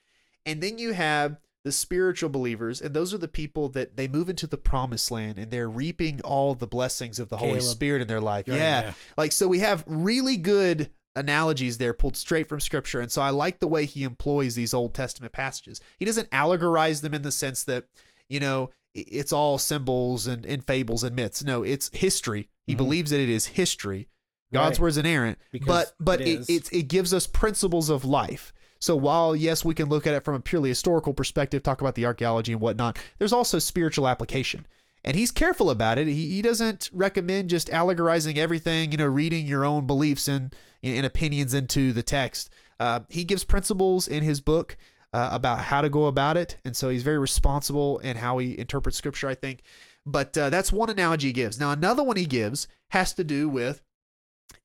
And 0.47 0.61
then 0.63 0.79
you 0.79 0.93
have 0.93 1.39
the 1.65 1.73
spiritual 1.73 2.29
believers, 2.29 2.81
and 2.81 2.93
those 2.95 3.15
are 3.15 3.19
the 3.19 3.29
people 3.29 3.69
that 3.69 3.97
they 3.97 4.09
move 4.09 4.29
into 4.29 4.49
the 4.49 4.57
promised 4.57 5.11
land 5.13 5.39
and 5.39 5.51
they're 5.53 5.71
reaping 5.71 6.21
all 6.23 6.55
the 6.57 6.67
blessings 6.67 7.21
of 7.21 7.29
the 7.29 7.37
Holy 7.37 7.61
Spirit 7.61 8.03
in 8.03 8.09
their 8.09 8.21
life. 8.21 8.49
Yeah. 8.49 8.57
yeah. 8.57 8.93
Like, 9.17 9.31
so 9.31 9.47
we 9.47 9.61
have 9.61 9.85
really 9.87 10.37
good 10.37 10.91
analogies 11.15 11.79
there 11.79 11.93
pulled 11.95 12.17
straight 12.17 12.49
from 12.49 12.59
scripture. 12.59 13.01
And 13.01 13.13
so 13.13 13.23
I 13.23 13.31
like 13.31 13.61
the 13.61 13.69
way 13.69 13.85
he 13.85 14.03
employs 14.03 14.55
these 14.55 14.75
Old 14.75 14.95
Testament 14.95 15.33
passages. 15.33 15.81
He 15.99 16.05
doesn't 16.05 16.31
allegorize 16.31 17.01
them 17.03 17.15
in 17.15 17.23
the 17.23 17.31
sense 17.31 17.63
that, 17.65 17.85
you 18.29 18.41
know, 18.41 18.71
it's 18.95 19.33
all 19.33 19.59
symbols 19.59 20.27
and, 20.27 20.45
and 20.45 20.65
fables 20.67 21.05
and 21.05 21.15
myths. 21.15 21.45
No, 21.45 21.63
it's 21.63 21.91
history. 21.95 22.49
He 22.67 22.75
Mhm. 22.75 22.79
believes 22.79 23.11
that 23.11 23.21
it 23.21 23.29
is 23.29 23.47
history. 23.47 24.09
God's 24.53 24.79
Right. 24.79 24.83
word's 24.83 24.97
inerrant, 24.99 25.39
Because 25.51 25.67
but 25.67 25.95
but 25.99 26.21
it 26.21 26.49
it, 26.49 26.73
it 26.73 26.83
gives 26.89 27.13
us 27.15 27.27
principles 27.27 27.89
of 27.91 28.05
life. 28.05 28.53
So 28.79 28.97
while 28.97 29.37
yes, 29.37 29.65
we 29.65 29.75
can 29.75 29.89
look 29.89 30.07
at 30.07 30.15
it 30.15 30.25
from 30.25 30.35
a 30.35 30.41
purely 30.41 30.69
historical 30.69 31.15
perspective, 31.15 31.63
talk 31.63 31.81
about 31.81 31.95
the 31.95 32.05
archaeology 32.07 32.53
and 32.53 32.61
whatnot, 32.61 32.99
there's 33.19 33.33
also 33.33 33.59
spiritual 33.59 34.09
application. 34.09 34.67
And 35.05 35.17
he's 35.17 35.31
careful 35.33 35.71
about 35.71 35.99
it. 35.99 36.07
He, 36.07 36.31
he 36.31 36.43
doesn't 36.43 36.89
recommend 36.93 37.51
just 37.51 37.69
allegorizing 37.71 38.39
everything, 38.39 38.93
you 38.93 38.99
know, 38.99 39.07
reading 39.07 39.47
your 39.47 39.65
own 39.65 39.87
beliefs 39.87 40.29
and, 40.29 40.55
and 40.83 41.05
opinions 41.05 41.55
into 41.55 41.93
the 41.93 42.03
text. 42.05 42.51
Uh, 42.79 43.01
he 43.09 43.25
gives 43.25 43.43
principles 43.45 44.07
in 44.07 44.23
his 44.23 44.41
book 44.41 44.77
uh, 45.13 45.29
about 45.33 45.59
how 45.59 45.81
to 45.81 45.89
go 45.89 46.07
about 46.07 46.37
it. 46.37 46.57
And 46.65 46.77
so 46.77 46.89
he's 46.89 47.03
very 47.03 47.19
responsible 47.19 47.99
in 47.99 48.17
how 48.17 48.39
he 48.39 48.57
interprets 48.59 48.97
scripture, 48.97 49.29
I 49.29 49.35
think. 49.35 49.63
But 50.07 50.37
uh, 50.39 50.51
that's 50.51 50.73
one 50.73 50.91
analogy 50.91 51.29
he 51.29 51.33
gives. 51.33 51.59
Now, 51.59 51.71
another 51.71 52.03
one 52.03 52.17
he 52.17 52.27
gives 52.27 52.67
has 52.91 53.13
to 53.15 53.25
do 53.25 53.49
with 53.49 53.83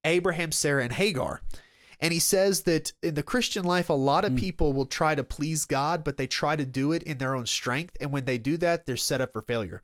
Abraham, 0.04 0.52
Sarah, 0.52 0.84
and 0.84 0.94
Hagar. 0.94 1.42
And 2.00 2.14
he 2.14 2.20
says 2.20 2.62
that 2.64 2.94
in 3.02 3.16
the 3.16 3.24
Christian 3.24 3.64
life, 3.66 3.90
a 3.90 3.94
lot 3.94 4.24
of 4.24 4.34
Mm. 4.34 4.40
people 4.40 4.74
will 4.74 4.86
try 4.86 5.16
to 5.16 5.24
please 5.24 5.66
God, 5.66 6.04
but 6.04 6.18
they 6.18 6.28
try 6.28 6.56
to 6.56 6.66
do 6.66 6.92
it 6.92 7.02
in 7.04 7.18
their 7.18 7.36
own 7.36 7.48
strength. 7.48 7.98
And 8.00 8.12
when 8.12 8.26
they 8.26 8.38
do 8.38 8.56
that, 8.58 8.86
they're 8.86 8.98
set 8.98 9.20
up 9.22 9.34
for 9.34 9.42
failure. 9.42 9.82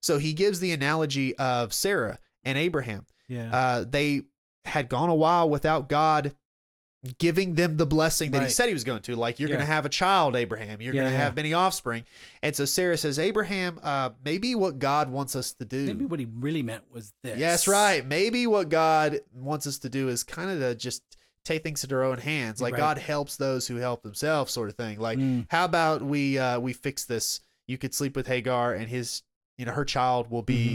So 0.00 0.18
he 0.18 0.32
gives 0.32 0.60
the 0.60 0.70
analogy 0.72 1.36
of 1.38 1.74
Sarah 1.74 2.18
and 2.44 2.56
Abraham. 2.56 3.06
Yeah. 3.26 3.52
Uh, 3.52 3.84
they 3.88 4.22
had 4.64 4.88
gone 4.88 5.08
a 5.08 5.14
while 5.14 5.50
without 5.50 5.88
God 5.88 6.34
giving 7.18 7.54
them 7.54 7.76
the 7.76 7.86
blessing 7.86 8.32
that 8.32 8.42
he 8.42 8.48
said 8.48 8.66
he 8.68 8.72
was 8.74 8.82
going 8.84 9.02
to. 9.02 9.14
Like, 9.14 9.38
you're 9.38 9.48
Yeah. 9.48 9.56
going 9.56 9.66
to 9.66 9.72
have 9.72 9.86
a 9.86 9.88
child, 9.90 10.34
Abraham. 10.34 10.80
You're 10.80 10.94
Yeah, 10.94 11.02
going 11.02 11.12
to 11.12 11.18
yeah. 11.18 11.24
have 11.24 11.36
many 11.36 11.52
offspring. 11.52 12.04
And 12.42 12.54
so 12.56 12.64
Sarah 12.64 12.96
says, 12.96 13.18
Abraham, 13.18 13.78
uh, 13.82 14.10
maybe 14.24 14.54
what 14.54 14.78
God 14.78 15.08
wants 15.10 15.36
us 15.36 15.52
to 15.54 15.64
do. 15.64 15.86
Maybe 15.86 16.04
what 16.04 16.18
he 16.18 16.26
really 16.26 16.62
meant 16.62 16.84
was 16.92 17.12
this. 17.22 17.38
Yes, 17.38 17.68
right. 17.68 18.04
Maybe 18.04 18.46
what 18.46 18.68
God 18.70 19.20
wants 19.32 19.66
us 19.66 19.78
to 19.80 19.88
do 19.88 20.08
is 20.08 20.24
kind 20.24 20.50
of 20.50 20.58
to 20.58 20.74
just 20.74 21.02
take 21.44 21.62
things 21.62 21.84
into 21.84 21.94
our 21.94 22.02
own 22.02 22.18
hands. 22.18 22.60
Like 22.60 22.72
Right. 22.72 22.78
God 22.80 22.98
helps 22.98 23.36
those 23.36 23.68
who 23.68 23.76
help 23.76 24.02
themselves, 24.02 24.52
sort 24.52 24.68
of 24.68 24.74
thing. 24.74 24.98
Like, 24.98 25.18
Mm. 25.18 25.46
how 25.48 25.64
about 25.64 26.02
we 26.02 26.38
uh, 26.38 26.58
we 26.58 26.72
fix 26.72 27.04
this? 27.04 27.40
You 27.68 27.78
could 27.78 27.94
sleep 27.94 28.16
with 28.16 28.26
Hagar, 28.26 28.74
and 28.74 28.88
his, 28.88 29.22
you 29.58 29.64
know, 29.64 29.72
her 29.72 29.84
child 29.84 30.28
will 30.30 30.42
be 30.42 30.68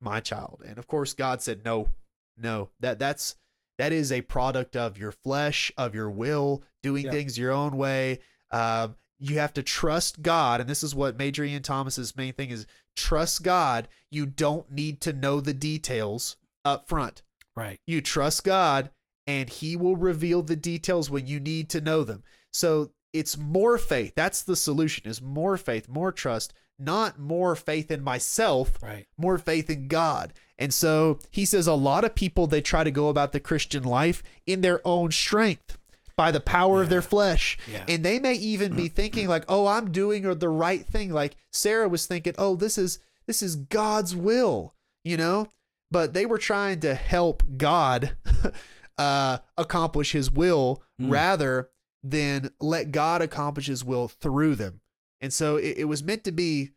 Mm-hmm. 0.00 0.04
my 0.04 0.20
child. 0.20 0.62
And 0.64 0.78
of 0.78 0.86
course, 0.86 1.14
God 1.14 1.42
said, 1.42 1.64
no, 1.64 1.88
no. 2.36 2.70
That 2.78 3.00
that's 3.00 3.34
that 3.78 3.92
is 3.92 4.12
a 4.12 4.22
product 4.22 4.76
of 4.76 4.98
your 4.98 5.12
flesh, 5.12 5.72
of 5.76 5.94
your 5.94 6.10
will, 6.10 6.62
doing 6.82 7.04
Yeah. 7.06 7.10
things 7.10 7.38
your 7.38 7.52
own 7.52 7.76
way. 7.76 8.20
Um, 8.50 8.96
you 9.18 9.38
have 9.38 9.52
to 9.54 9.62
trust 9.62 10.22
God, 10.22 10.60
and 10.60 10.68
this 10.68 10.82
is 10.82 10.94
what 10.94 11.16
Major 11.16 11.44
Ian 11.44 11.62
Thomas's 11.62 12.16
main 12.16 12.32
thing 12.34 12.50
is: 12.50 12.66
trust 12.96 13.42
God. 13.42 13.88
You 14.10 14.26
don't 14.26 14.70
need 14.70 15.00
to 15.02 15.12
know 15.12 15.40
the 15.40 15.54
details 15.54 16.36
up 16.64 16.88
front. 16.88 17.22
Right. 17.56 17.80
You 17.86 18.00
trust 18.00 18.44
God, 18.44 18.90
and 19.26 19.48
He 19.48 19.76
will 19.76 19.96
reveal 19.96 20.42
the 20.42 20.56
details 20.56 21.10
when 21.10 21.26
you 21.26 21.40
need 21.40 21.68
to 21.70 21.80
know 21.80 22.04
them. 22.04 22.22
So 22.52 22.92
it's 23.12 23.36
more 23.38 23.78
faith. 23.78 24.12
That's 24.14 24.42
the 24.42 24.56
solution: 24.56 25.06
is 25.08 25.22
more 25.22 25.56
faith, 25.56 25.88
more 25.88 26.12
trust, 26.12 26.52
not 26.78 27.18
more 27.18 27.54
faith 27.54 27.90
in 27.90 28.02
myself, 28.02 28.78
Right. 28.82 29.06
more 29.16 29.38
faith 29.38 29.70
in 29.70 29.88
God. 29.88 30.32
And 30.58 30.72
so 30.72 31.18
he 31.30 31.44
says 31.44 31.66
a 31.66 31.74
lot 31.74 32.04
of 32.04 32.14
people 32.14 32.46
they 32.46 32.60
try 32.60 32.84
to 32.84 32.90
go 32.90 33.08
about 33.08 33.32
the 33.32 33.40
Christian 33.40 33.82
life 33.84 34.22
in 34.46 34.60
their 34.60 34.80
own 34.86 35.10
strength 35.10 35.78
by 36.16 36.30
the 36.30 36.40
power 36.40 36.80
of 36.82 36.88
their 36.90 37.02
flesh. 37.02 37.58
Yeah. 37.70 37.84
And 37.88 38.04
they 38.04 38.20
may 38.20 38.34
even 38.34 38.74
be 38.76 38.88
thinking 39.00 39.26
like, 39.28 39.44
"Oh, 39.48 39.66
I'm 39.66 39.90
doing 39.90 40.22
the 40.22 40.48
right 40.48 40.86
thing." 40.86 41.10
Like 41.12 41.36
Sarah 41.52 41.88
was 41.88 42.06
thinking, 42.06 42.34
"Oh, 42.38 42.54
this 42.54 42.78
is 42.78 42.98
this 43.26 43.42
is 43.42 43.56
God's 43.56 44.14
will," 44.14 44.74
you 45.02 45.16
know? 45.16 45.48
But 45.90 46.12
they 46.12 46.24
were 46.26 46.38
trying 46.38 46.80
to 46.80 46.94
help 46.94 47.42
God 47.56 48.16
uh 48.98 49.38
accomplish 49.56 50.12
his 50.12 50.30
will 50.30 50.82
Mm. 51.00 51.10
rather 51.10 51.70
than 52.04 52.50
let 52.60 52.92
God 52.92 53.20
accomplish 53.20 53.66
his 53.66 53.82
will 53.84 54.06
through 54.06 54.54
them. 54.54 54.80
And 55.24 55.32
so 55.32 55.56
it, 55.56 55.78
it 55.78 55.84
was 55.84 56.02
meant 56.02 56.22
to 56.24 56.32
be, 56.32 56.72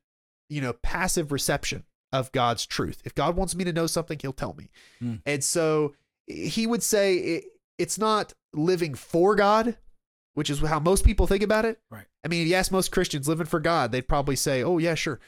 you 0.50 0.62
know, 0.62 0.72
passive 0.72 1.34
reception 1.34 1.84
of 2.14 2.32
God's 2.32 2.66
truth. 2.66 3.02
If 3.04 3.14
God 3.14 3.36
wants 3.36 3.54
me 3.56 3.66
to 3.66 3.74
know 3.74 3.88
something, 3.88 4.18
he'll 4.22 4.32
tell 4.32 4.54
me. 4.54 4.70
Mm. 5.04 5.22
And 5.26 5.43
so 5.43 5.95
he 6.28 6.66
would 6.66 6.82
say 6.82 7.18
it, 7.18 7.43
it's 7.78 7.98
not 7.98 8.34
living 8.54 8.93
for 8.93 9.36
God, 9.36 9.76
which 10.36 10.50
is 10.50 10.62
how 10.62 10.80
most 10.80 11.04
people 11.04 11.28
think 11.28 11.43
about 11.43 11.66
it. 11.66 11.82
Right. 11.91 12.06
I 12.24 12.30
mean, 12.30 12.43
if 12.43 12.48
you 12.48 12.56
ask 12.56 12.72
most 12.72 12.93
Christians 12.93 13.28
living 13.28 13.48
for 13.48 13.60
God, 13.60 13.91
they'd 13.91 14.08
probably 14.08 14.38
say, 14.38 14.64
oh, 14.64 14.78
yeah, 14.78 14.95
sure. 14.95 15.20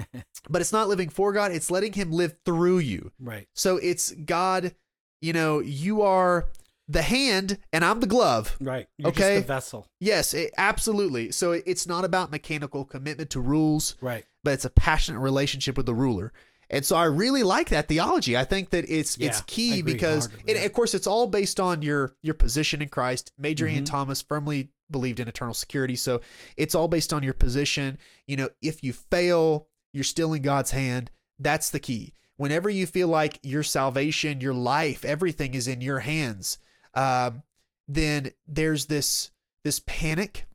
but 0.50 0.60
it's 0.60 0.72
not 0.72 0.88
living 0.88 1.10
for 1.10 1.32
God, 1.32 1.52
it's 1.52 1.70
letting 1.70 1.92
him 1.92 2.10
live 2.10 2.34
through 2.44 2.78
you. 2.78 3.12
Right. 3.20 3.46
So 3.54 3.76
it's 3.76 4.10
God, 4.10 4.74
you 5.22 5.32
know, 5.32 5.60
you 5.60 6.02
are 6.02 6.48
the 6.88 7.02
hand 7.02 7.58
and 7.72 7.84
I'm 7.84 8.00
the 8.00 8.06
glove. 8.06 8.56
Right. 8.60 8.86
You're 8.98 9.08
Okay. 9.08 9.36
Just 9.36 9.46
the 9.46 9.54
vessel. 9.54 9.88
Yes, 10.00 10.34
it, 10.34 10.52
absolutely. 10.58 11.32
So 11.32 11.52
it- 11.52 11.64
it's 11.66 11.86
not 11.86 12.04
about 12.04 12.30
mechanical 12.30 12.84
commitment 12.84 13.30
to 13.30 13.40
rules, 13.40 13.96
Right. 14.00 14.24
but 14.42 14.52
it's 14.54 14.64
a 14.66 14.70
passionate 14.70 15.20
relationship 15.20 15.76
with 15.76 15.86
the 15.86 15.94
ruler. 15.94 16.32
And 16.70 16.84
so 16.84 16.96
I 16.96 17.04
really 17.04 17.42
like 17.42 17.68
that 17.70 17.88
theology. 17.88 18.36
I 18.36 18.44
think 18.44 18.70
that 18.70 18.84
it's 18.88 19.14
it's 19.16 19.20
Yeah, 19.20 19.36
I 19.38 19.42
key 19.46 19.82
because 19.82 20.28
and 20.48 20.58
of 20.58 20.72
course 20.72 20.94
it's 20.94 21.06
all 21.06 21.26
based 21.26 21.60
on 21.60 21.82
your 21.82 22.16
your 22.22 22.34
position 22.34 22.82
in 22.82 22.88
Christ. 22.88 23.32
Major 23.38 23.66
Ian 23.66 23.84
Mhm. 23.84 23.90
Thomas 23.90 24.22
firmly 24.22 24.70
believed 24.90 25.20
in 25.20 25.28
eternal 25.28 25.54
security. 25.54 25.96
So 25.96 26.20
it's 26.56 26.74
all 26.74 26.88
based 26.88 27.12
on 27.12 27.22
your 27.22 27.34
position. 27.34 27.98
You 28.26 28.36
know, 28.36 28.48
if 28.62 28.82
you 28.82 28.92
fail, 28.92 29.68
you're 29.92 30.04
still 30.04 30.32
in 30.32 30.42
God's 30.42 30.72
hand. 30.72 31.10
That's 31.38 31.70
the 31.70 31.80
key. 31.80 32.12
Whenever 32.36 32.68
you 32.68 32.86
feel 32.86 33.08
like 33.08 33.38
your 33.42 33.62
salvation, 33.62 34.40
your 34.40 34.54
life, 34.54 35.04
everything 35.04 35.54
is 35.54 35.68
in 35.68 35.80
your 35.80 36.00
hands, 36.00 36.58
um, 36.94 37.42
then 37.88 38.30
there's 38.46 38.86
this 38.86 39.30
this 39.64 39.80
panic, 39.86 40.46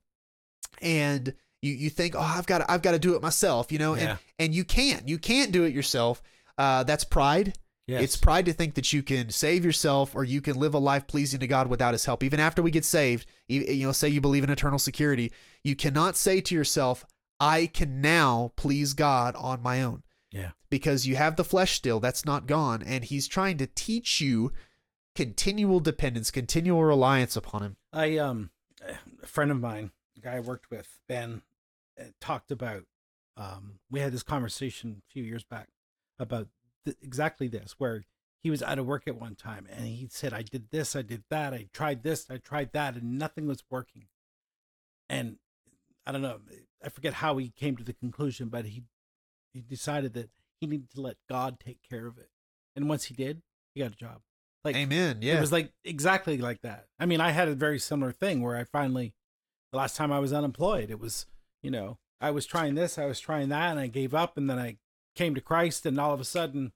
and 0.82 1.34
you 1.62 1.74
you 1.74 1.90
think, 1.90 2.16
oh, 2.16 2.20
I've 2.20 2.46
got 2.46 2.60
to, 2.60 2.72
I've 2.72 2.82
got 2.82 2.92
to 2.92 3.00
do 3.00 3.16
it 3.16 3.22
myself, 3.22 3.72
you 3.72 3.80
know, 3.80 3.96
Yeah. 3.96 4.02
and 4.12 4.20
and 4.40 4.56
you 4.56 4.64
can't, 4.64 5.08
you 5.08 5.18
can't 5.18 5.52
do 5.52 5.64
it 5.64 5.74
yourself. 5.74 6.22
Uh, 6.58 6.84
that's 6.84 7.04
pride. 7.04 7.58
Yes. 7.88 8.04
It's 8.04 8.18
pride 8.18 8.46
to 8.46 8.54
think 8.54 8.76
that 8.76 8.94
you 8.94 9.02
can 9.02 9.32
save 9.32 9.66
yourself 9.66 10.14
or 10.14 10.24
you 10.24 10.42
can 10.42 10.56
live 10.60 10.76
a 10.76 10.78
life 10.78 11.08
pleasing 11.08 11.40
to 11.40 11.48
God 11.48 11.68
without 11.68 11.94
His 11.96 12.06
help. 12.06 12.24
Even 12.24 12.40
after 12.40 12.62
we 12.62 12.70
get 12.70 12.86
saved, 12.86 13.26
you, 13.48 13.62
you 13.62 13.88
know, 13.88 13.92
say 13.94 14.08
you 14.10 14.22
believe 14.22 14.44
in 14.44 14.52
eternal 14.52 14.78
security, 14.78 15.32
you 15.64 15.76
cannot 15.76 16.16
say 16.16 16.40
to 16.42 16.54
yourself, 16.54 17.04
"I 17.40 17.66
can 17.66 18.00
now 18.02 18.52
please 18.56 18.94
God 18.94 19.36
on 19.36 19.62
my 19.64 19.82
own." 19.82 20.04
Yeah. 20.32 20.52
because 20.70 21.08
you 21.08 21.16
have 21.16 21.38
the 21.38 21.44
flesh 21.44 21.72
still. 21.74 22.00
That's 22.00 22.24
not 22.24 22.46
gone, 22.46 22.84
and 22.84 23.04
He's 23.04 23.28
trying 23.28 23.58
to 23.58 23.66
teach 23.66 24.22
you 24.22 24.52
continual 25.16 25.80
dependence, 25.80 26.32
continual 26.32 26.84
reliance 26.84 27.36
upon 27.36 27.64
Him. 27.64 27.78
I 27.92 28.18
um 28.18 28.52
a 29.24 29.28
friend 29.28 29.52
of 29.52 29.60
mine, 29.60 29.92
a 30.18 30.22
guy 30.22 30.36
I 30.36 30.40
worked 30.40 30.72
with, 30.72 31.00
Ben, 31.08 31.42
uh, 32.00 32.06
talked 32.22 32.52
about 32.52 32.84
um 33.38 33.80
we 33.90 34.00
had 34.00 34.12
this 34.12 34.24
conversation 34.24 35.02
a 35.08 35.12
few 35.12 35.24
years 35.24 35.44
back 35.44 35.70
about 36.18 36.48
th- 36.86 36.98
exactly 37.02 37.48
this 37.48 37.76
where 37.78 38.04
he 38.42 38.50
was 38.50 38.64
out 38.64 38.80
of 38.80 38.86
work 38.86 39.08
at 39.08 39.20
one 39.20 39.36
time 39.36 39.68
and 39.70 39.86
he 39.86 40.08
said 40.10 40.34
I 40.34 40.42
did 40.44 40.70
this, 40.72 40.96
I 40.96 41.02
did 41.02 41.24
that, 41.30 41.54
I 41.54 41.68
tried 41.74 42.04
this, 42.04 42.30
I 42.30 42.38
tried 42.38 42.72
that 42.74 42.96
and 42.96 43.18
nothing 43.20 43.48
was 43.48 43.64
working. 43.70 44.06
And 45.10 45.38
I 46.06 46.12
don't 46.12 46.22
know, 46.22 46.40
I 46.84 46.90
forget 46.90 47.16
how 47.16 47.38
he 47.38 47.50
came 47.50 47.76
to 47.78 47.84
the 47.84 47.94
conclusion, 47.94 48.48
but 48.50 48.66
he 48.66 48.84
he 49.54 49.62
decided 49.62 50.14
that 50.14 50.30
he 50.60 50.68
needed 50.68 50.92
to 50.92 51.02
let 51.02 51.18
God 51.28 51.60
take 51.60 51.80
care 51.88 52.08
of 52.08 52.18
it. 52.18 52.30
And 52.76 52.88
once 52.88 53.06
he 53.06 53.14
did, 53.14 53.42
he 53.74 53.82
got 53.82 53.92
a 53.92 53.96
job. 53.96 54.22
Like 54.64 54.76
Amen. 54.76 55.20
Yeah. 55.22 55.38
It 55.38 55.42
was 55.42 55.52
like 55.52 55.72
exactly 55.86 56.38
like 56.38 56.62
that. 56.62 56.86
I 57.00 57.06
mean, 57.06 57.22
I 57.22 57.32
had 57.32 57.48
a 57.48 57.56
very 57.56 57.80
similar 57.80 58.12
thing 58.12 58.42
where 58.42 58.56
I 58.58 58.64
finally, 58.66 59.14
the 59.72 59.78
last 59.78 59.96
time 59.96 60.12
I 60.12 60.20
was 60.20 60.34
unemployed, 60.34 60.90
it 60.90 61.00
was, 61.00 61.26
you 61.64 61.72
know, 61.72 61.98
I 62.20 62.32
was 62.32 62.46
trying 62.46 62.76
this, 62.76 62.98
I 62.98 63.06
was 63.06 63.20
trying 63.20 63.50
that, 63.50 63.72
and 63.72 63.80
I 63.80 63.88
gave 63.88 64.14
up, 64.14 64.38
and 64.38 64.50
then 64.50 64.60
I 64.60 64.78
came 65.16 65.34
to 65.36 65.42
Christ, 65.42 65.86
and 65.86 65.98
all 66.00 66.14
of 66.14 66.20
a 66.20 66.26
sudden, 66.26 66.74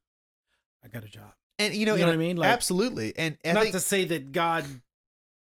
I 0.84 0.88
got 0.88 1.04
a 1.04 1.08
job. 1.10 1.34
and 1.60 1.74
you 1.74 1.86
know, 1.86 1.96
you 1.96 2.00
know 2.06 2.12
and 2.12 2.18
what 2.20 2.24
I 2.24 2.28
mean? 2.28 2.38
Like- 2.38 2.50
absolutely. 2.50 3.14
And, 3.18 3.38
and 3.44 3.56
Not 3.56 3.64
think, 3.64 3.74
to 3.76 3.80
say 3.82 4.06
that 4.06 4.32
God, 4.32 4.64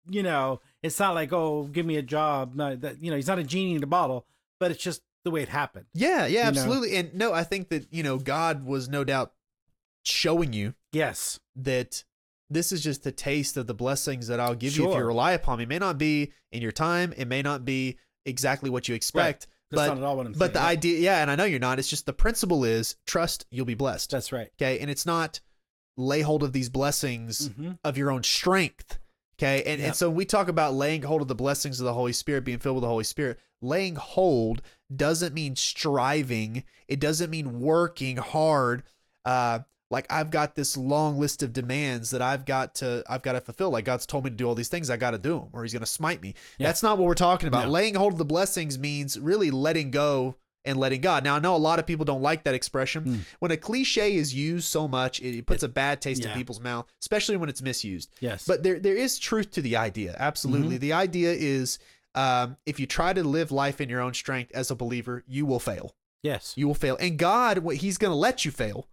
you 0.10 0.24
know, 0.24 0.60
it's 0.84 1.00
not 1.00 1.16
like, 1.16 1.32
oh, 1.32 1.64
give 1.72 1.86
me 1.86 1.96
a 1.96 2.02
job. 2.02 2.56
No, 2.56 2.76
that 2.76 3.02
you 3.02 3.10
know, 3.10 3.16
he's 3.16 3.28
not 3.28 3.40
a 3.40 3.44
genie 3.44 3.76
in 3.76 3.84
a 3.84 3.88
bottle, 3.88 4.26
but 4.60 4.72
it's 4.72 4.84
just 4.84 5.02
the 5.24 5.32
way 5.32 5.42
it 5.42 5.50
happened. 5.50 5.86
yeah, 5.94 6.26
yeah, 6.26 6.28
you 6.28 6.36
know? 6.36 6.48
absolutely. 6.50 6.96
And 6.98 7.14
no, 7.14 7.32
I 7.34 7.44
think 7.44 7.70
that 7.70 7.88
you 7.92 8.04
know, 8.04 8.18
God 8.18 8.66
was 8.66 8.90
no 8.90 9.04
doubt 9.06 9.34
showing 10.04 10.54
you 10.54 10.74
Yes. 10.94 11.40
that 11.56 12.04
this 12.50 12.72
is 12.72 12.82
just 12.84 13.06
a 13.06 13.12
taste 13.12 13.58
of 13.58 13.68
the 13.68 13.74
blessings 13.74 14.28
that 14.28 14.40
I'll 14.40 14.56
give 14.56 14.76
you 14.78 14.90
if 14.90 14.96
you 14.96 15.04
rely 15.04 15.34
upon 15.34 15.58
me. 15.58 15.64
It 15.64 15.70
may 15.70 15.80
not 15.80 15.98
be 15.98 16.32
in 16.52 16.62
your 16.62 16.72
time, 16.72 17.14
it 17.18 17.26
may 17.28 17.42
not 17.42 17.66
be 17.66 17.98
exactly 18.26 18.70
what 18.70 18.88
you 18.88 18.96
expect, 18.96 19.48
That's 19.72 19.82
but 19.82 19.88
not 19.90 19.98
at 19.98 20.04
all 20.04 20.18
what 20.18 20.28
I'm 20.28 20.34
but 20.34 20.54
the 20.54 20.60
saying. 20.60 20.70
idea, 20.70 21.00
yeah, 21.00 21.22
and 21.22 21.30
I 21.32 21.36
know 21.36 21.46
you're 21.46 21.60
not. 21.60 21.80
It's 21.80 21.90
just 21.90 22.06
the 22.06 22.14
principle 22.14 22.64
is 22.64 22.96
trust, 23.06 23.46
you'll 23.52 23.66
be 23.66 23.74
blessed. 23.74 24.12
That's 24.12 24.32
right. 24.32 24.50
Okay, 24.62 24.80
and 24.80 24.90
it's 24.90 25.06
not 25.06 25.40
lay 25.98 26.22
hold 26.22 26.44
of 26.44 26.54
these 26.54 26.70
blessings 26.70 27.48
hmm 27.48 27.72
of 27.84 27.98
your 27.98 28.12
own 28.12 28.24
strength. 28.24 29.00
Okay, 29.40 29.64
and 29.64 29.80
Yep. 29.80 29.88
and 29.88 29.96
so 29.96 30.10
we 30.10 30.26
talk 30.26 30.48
about 30.48 30.74
laying 30.74 31.04
hold 31.04 31.22
of 31.22 31.28
the 31.28 31.36
blessings 31.36 31.80
of 31.80 31.86
the 31.86 31.94
Holy 31.94 32.14
Spirit, 32.14 32.44
being 32.44 32.60
filled 32.60 32.76
with 32.76 32.82
the 32.84 32.88
Holy 32.88 33.04
Spirit. 33.04 33.40
Laying 33.62 33.96
hold 33.96 34.62
doesn't 34.96 35.34
mean 35.34 35.56
striving. 35.56 36.64
It 36.88 37.00
doesn't 37.00 37.30
mean 37.30 37.60
working 37.60 38.18
hard. 38.18 38.84
Uh, 39.26 39.60
like 39.90 40.06
I've 40.12 40.30
got 40.32 40.56
this 40.56 40.76
long 40.76 41.18
list 41.20 41.44
of 41.44 41.54
demands 41.54 42.10
that 42.12 42.22
I've 42.22 42.46
got 42.46 42.76
to 42.76 43.04
I've 43.10 43.22
got 43.22 43.34
to 43.34 43.42
fulfill. 43.42 43.70
Like 43.70 43.86
God's 43.86 44.06
told 44.06 44.24
me 44.26 44.30
to 44.30 44.36
do 44.36 44.48
all 44.48 44.56
these 44.56 44.68
things, 44.68 44.90
I 44.90 44.98
got 44.98 45.12
to 45.12 45.18
do 45.18 45.40
them, 45.40 45.50
or 45.54 45.64
He's 45.64 45.74
going 45.74 45.82
to 45.82 45.86
smite 45.86 46.22
me. 46.22 46.34
Yeah. 46.58 46.68
That's 46.68 46.84
not 46.84 46.98
what 46.98 47.08
we're 47.08 47.14
talking 47.14 47.48
about. 47.48 47.66
No. 47.66 47.72
Laying 47.72 47.96
hold 47.96 48.14
of 48.14 48.18
the 48.18 48.26
blessings 48.26 48.78
means 48.78 49.20
really 49.20 49.52
letting 49.52 49.92
go 49.92 50.36
and 50.66 50.78
letting 50.78 51.00
God. 51.00 51.24
Now 51.24 51.36
I 51.36 51.40
know 51.40 51.56
a 51.56 51.58
lot 51.58 51.80
of 51.80 51.86
people 51.86 52.04
don't 52.04 52.22
like 52.22 52.44
that 52.44 52.54
expression. 52.54 53.04
Hmm. 53.04 53.16
When 53.40 53.52
a 53.52 53.58
cliche 53.58 54.16
is 54.16 54.34
used 54.34 54.68
so 54.68 54.86
much, 54.88 55.22
it, 55.22 55.38
it 55.38 55.46
puts 55.46 55.64
a 55.64 55.70
bad 55.70 56.02
taste 56.02 56.26
in 56.26 56.32
people's 56.32 56.60
mouth, 56.60 56.86
especially 57.02 57.38
when 57.38 57.48
it's 57.48 57.62
misused. 57.62 58.10
Yes. 58.20 58.46
But 58.46 58.64
there 58.64 58.80
there 58.80 58.96
is 58.96 59.18
truth 59.18 59.52
to 59.52 59.62
the 59.62 59.78
idea. 59.78 60.16
Absolutely. 60.20 60.76
Mm-hmm. 60.76 60.82
The 60.82 60.94
idea 60.94 61.32
is 61.32 61.80
um, 62.16 62.58
if 62.66 62.80
you 62.80 62.88
try 62.88 63.14
to 63.14 63.24
live 63.24 63.52
life 63.54 63.80
in 63.80 63.88
your 63.88 64.02
own 64.02 64.14
strength 64.14 64.52
as 64.54 64.70
a 64.70 64.76
believer, 64.76 65.24
you 65.28 65.46
will 65.46 65.60
fail. 65.60 65.96
yes. 66.24 66.54
You 66.58 66.68
will 66.68 66.74
fail. 66.76 66.98
And 67.00 67.18
God, 67.18 67.60
what 67.60 67.78
he's 67.78 67.98
going 67.98 68.12
to 68.12 68.16
let 68.16 68.44
you 68.44 68.52
fail 68.52 68.88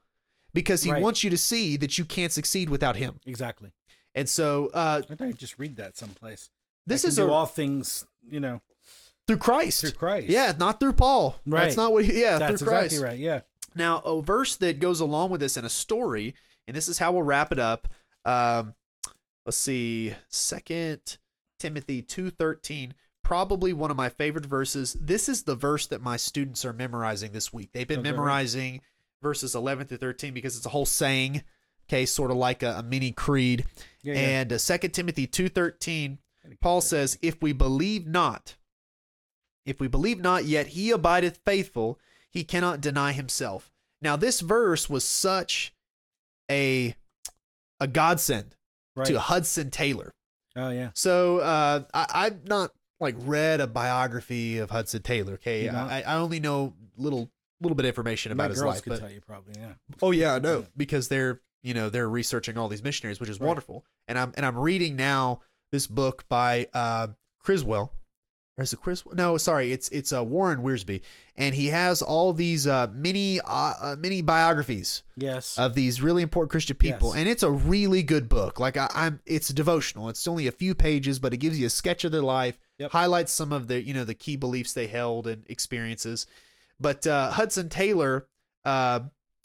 because 0.55 0.83
he 0.85 0.91
Right. 0.93 1.03
wants 1.03 1.23
you 1.23 1.29
to 1.31 1.37
see 1.39 1.77
that 1.77 1.99
you 1.99 2.05
can't 2.07 2.33
succeed 2.33 2.71
without 2.71 2.97
him. 2.97 3.21
exactly. 3.27 3.73
And 4.15 4.29
so 4.29 4.71
uh, 4.73 5.03
I 5.21 5.33
just 5.33 5.59
read 5.59 5.77
that 5.77 5.97
someplace. 5.97 6.49
this 6.87 7.05
is 7.05 7.19
a, 7.19 7.29
all 7.29 7.47
things, 7.47 8.07
you 8.31 8.39
know, 8.41 8.63
through 9.27 9.39
Christ. 9.39 9.81
through 9.81 9.91
Christ. 9.93 10.29
Yeah, 10.29 10.53
not 10.57 10.79
through 10.81 10.93
Paul. 10.95 11.37
Right. 11.45 11.65
That's 11.65 11.77
not 11.77 11.93
what. 11.93 12.05
He, 12.05 12.21
yeah, 12.21 12.39
that's 12.39 12.61
through 12.61 12.69
Christ. 12.69 12.95
exactly 12.95 13.09
right. 13.09 13.19
Yeah. 13.19 13.41
Now, 13.75 13.99
a 14.01 14.23
verse 14.23 14.55
that 14.57 14.79
goes 14.79 15.01
along 15.01 15.31
with 15.31 15.41
this 15.41 15.57
in 15.57 15.65
a 15.65 15.69
story, 15.69 16.35
and 16.69 16.77
this 16.77 16.89
is 16.89 16.99
how 16.99 17.11
we'll 17.11 17.25
wrap 17.25 17.51
it 17.51 17.59
up. 17.59 17.89
Um, 18.25 18.75
let's 19.45 19.57
see, 19.59 20.15
Second 20.29 21.19
Timothy 21.59 22.01
two 22.01 22.31
thirteen, 22.31 22.95
probably 23.25 23.73
one 23.73 23.91
of 23.91 23.97
my 23.97 24.11
favorite 24.11 24.47
verses. 24.47 24.97
This 25.01 25.29
is 25.29 25.43
the 25.43 25.57
verse 25.57 25.89
that 25.89 26.03
my 26.03 26.17
students 26.17 26.65
are 26.65 26.73
memorizing 26.73 27.33
this 27.33 27.53
week. 27.53 27.71
They've 27.73 27.89
been 27.89 27.99
Okay. 28.01 28.11
memorizing 28.13 28.81
verses 29.25 29.57
eleven 29.57 29.89
through 29.89 29.99
thirteen 29.99 30.33
because 30.33 30.57
it's 30.57 30.67
a 30.67 30.69
whole 30.69 30.87
saying, 30.87 31.43
okay, 31.89 32.07
sort 32.07 32.31
of 32.31 32.37
like 32.37 32.63
a, 32.63 32.77
a 32.79 32.83
mini 32.85 33.11
creed. 33.11 33.65
Yeah. 34.03 34.15
yeah. 34.15 34.21
And 34.21 34.53
uh, 34.53 34.59
Second 34.59 34.93
Timothy 34.93 35.27
two 35.27 35.49
thirteen, 35.49 36.19
Gotta 36.45 36.57
Paul 36.61 36.81
says, 36.81 37.19
If 37.23 37.43
we 37.43 37.53
believe 37.53 38.07
not, 38.07 38.55
if 39.67 39.81
we 39.81 39.89
believe 39.89 40.21
not, 40.21 40.45
yet 40.45 40.69
he 40.69 40.93
abideth 40.93 41.41
faithful, 41.45 41.99
he 42.31 42.45
cannot 42.45 42.81
deny 42.81 43.13
himself. 43.13 43.73
Now, 44.01 44.17
this 44.17 44.41
verse 44.41 44.89
was 44.89 45.05
such 45.05 45.75
a 46.51 46.95
a 47.81 47.87
godsend 47.87 48.57
right. 48.95 49.07
to 49.07 49.19
Hudson 49.19 49.71
Taylor. 49.71 50.13
Oh 50.57 50.71
yeah. 50.71 50.91
So 50.95 51.39
uh, 51.39 51.85
I, 51.93 52.07
I've 52.15 52.47
not 52.47 52.71
like 53.01 53.17
read 53.19 53.61
a 53.61 53.67
biography 53.67 54.59
of 54.59 54.71
Hudson 54.71 55.03
Taylor. 55.03 55.35
Okay, 55.35 55.69
I, 55.69 56.03
I 56.03 56.17
only 56.17 56.41
know 56.41 56.75
little 56.97 57.31
little 57.61 57.77
bit 57.77 57.85
of 57.85 57.89
information 57.89 58.31
My 58.31 58.45
about 58.45 58.51
his 58.51 58.61
girls 58.61 58.75
life. 58.77 58.83
could 58.85 58.91
But 58.91 59.01
tell 59.01 59.11
you 59.11 59.21
probably. 59.21 59.55
Yeah. 59.59 59.73
Oh 60.03 60.11
yeah, 60.11 60.35
I 60.35 60.39
know 60.39 60.61
Yeah. 60.61 60.67
because 60.77 61.09
they're 61.09 61.41
you 61.63 61.73
know 61.75 61.89
they're 61.91 62.09
researching 62.09 62.59
all 62.59 62.69
these 62.69 62.83
missionaries, 62.85 63.21
which 63.21 63.31
is 63.31 63.41
Right. 63.41 63.47
wonderful. 63.47 63.85
And 64.09 64.19
I'm 64.19 64.33
and 64.37 64.45
I'm 64.45 64.59
reading 64.59 64.97
now 64.97 65.41
this 65.73 65.87
book 65.87 66.25
by 66.29 66.69
uh, 66.75 67.09
Criswell. 67.41 67.93
Or 68.57 68.63
is 68.63 68.73
it 68.73 68.81
Criswell? 68.81 69.17
No, 69.17 69.37
sorry, 69.37 69.73
it's 69.73 69.89
it's 69.89 70.13
uh, 70.13 70.23
Warren 70.23 70.63
Wiersbe, 70.63 71.01
and 71.35 71.57
he 71.57 71.67
has 71.69 72.03
all 72.03 72.33
these 72.33 72.69
uh, 72.69 72.87
mini 72.95 73.41
uh, 73.41 73.73
uh, 73.81 73.97
mini 73.99 74.23
biographies 74.23 75.03
Yes. 75.17 75.59
of 75.59 75.75
these 75.75 76.01
really 76.01 76.23
important 76.23 76.53
Christian 76.53 76.77
people, 76.77 77.09
Yes. 77.09 77.17
and 77.19 77.29
it's 77.29 77.43
a 77.43 77.51
really 77.51 78.05
good 78.05 78.29
book. 78.29 78.61
Like 78.61 78.77
I, 78.77 78.89
I'm, 78.95 79.19
it's 79.27 79.49
devotional. 79.49 80.09
It's 80.09 80.29
only 80.29 80.47
a 80.47 80.53
few 80.53 80.73
pages, 80.77 81.19
but 81.19 81.35
it 81.35 81.39
gives 81.39 81.59
you 81.59 81.67
a 81.67 81.71
sketch 81.71 82.05
of 82.05 82.13
their 82.13 82.23
life, 82.23 82.57
Yep. 82.79 82.93
highlights 82.93 83.33
some 83.33 83.53
of 83.53 83.67
the 83.67 83.83
you 83.83 83.93
know 83.93 84.05
the 84.05 84.15
key 84.15 84.37
beliefs 84.37 84.73
they 84.73 84.87
held 84.87 85.27
and 85.27 85.45
experiences. 85.49 86.27
But 86.81 87.07
uh, 87.07 87.31
Hudson 87.33 87.69
Taylor 87.69 88.27
uh, 88.65 89.01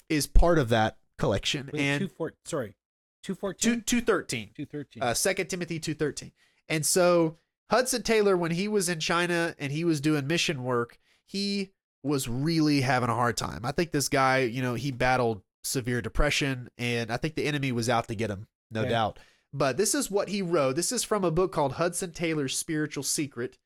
is 0.10 0.28
part 0.28 0.58
of 0.60 0.70
that 0.70 0.98
collection, 1.18 1.70
Wait, 1.74 1.82
and 1.82 2.02
two 2.02 2.08
four. 2.10 2.34
Sorry. 2.46 2.76
Two 3.22 3.34
two 3.34 3.36
fourteen. 3.36 3.84
two 3.86 4.02
thirteen, 4.02 4.50
Two 4.56 4.66
thirteen. 4.66 5.04
uh, 5.04 5.14
Second 5.14 5.48
Timothy 5.48 5.80
two 5.80 5.94
thirteen, 5.94 6.32
and 6.70 6.86
so 6.86 7.38
Hudson 7.70 8.02
Taylor, 8.02 8.36
when 8.38 8.52
he 8.52 8.68
was 8.68 8.88
in 8.90 9.00
China 9.00 9.54
and 9.60 9.72
he 9.72 9.84
was 9.84 10.00
doing 10.02 10.26
mission 10.26 10.64
work, 10.64 10.98
he 11.26 11.72
was 12.02 12.28
really 12.30 12.82
having 12.82 13.10
a 13.10 13.14
hard 13.14 13.36
time. 13.38 13.62
I 13.66 13.72
think 13.74 13.92
this 13.92 14.08
guy, 14.10 14.40
you 14.40 14.62
know, 14.62 14.74
he 14.74 14.92
battled 14.92 15.42
severe 15.66 16.02
depression, 16.02 16.70
and 16.78 17.12
I 17.12 17.18
think 17.18 17.36
the 17.36 17.46
enemy 17.46 17.72
was 17.74 17.90
out 17.90 18.08
to 18.08 18.16
get 18.16 18.30
him, 18.32 18.48
no 18.72 18.84
Yeah. 18.84 18.90
doubt. 18.90 19.20
But 19.54 19.76
this 19.78 19.94
is 19.94 20.10
what 20.10 20.30
he 20.30 20.42
wrote. 20.42 20.76
This 20.78 20.92
is 20.94 21.04
from 21.04 21.24
a 21.26 21.32
book 21.32 21.52
called 21.52 21.74
Hudson 21.74 22.12
Taylor's 22.14 22.56
Spiritual 22.58 23.04
Secret, 23.04 23.58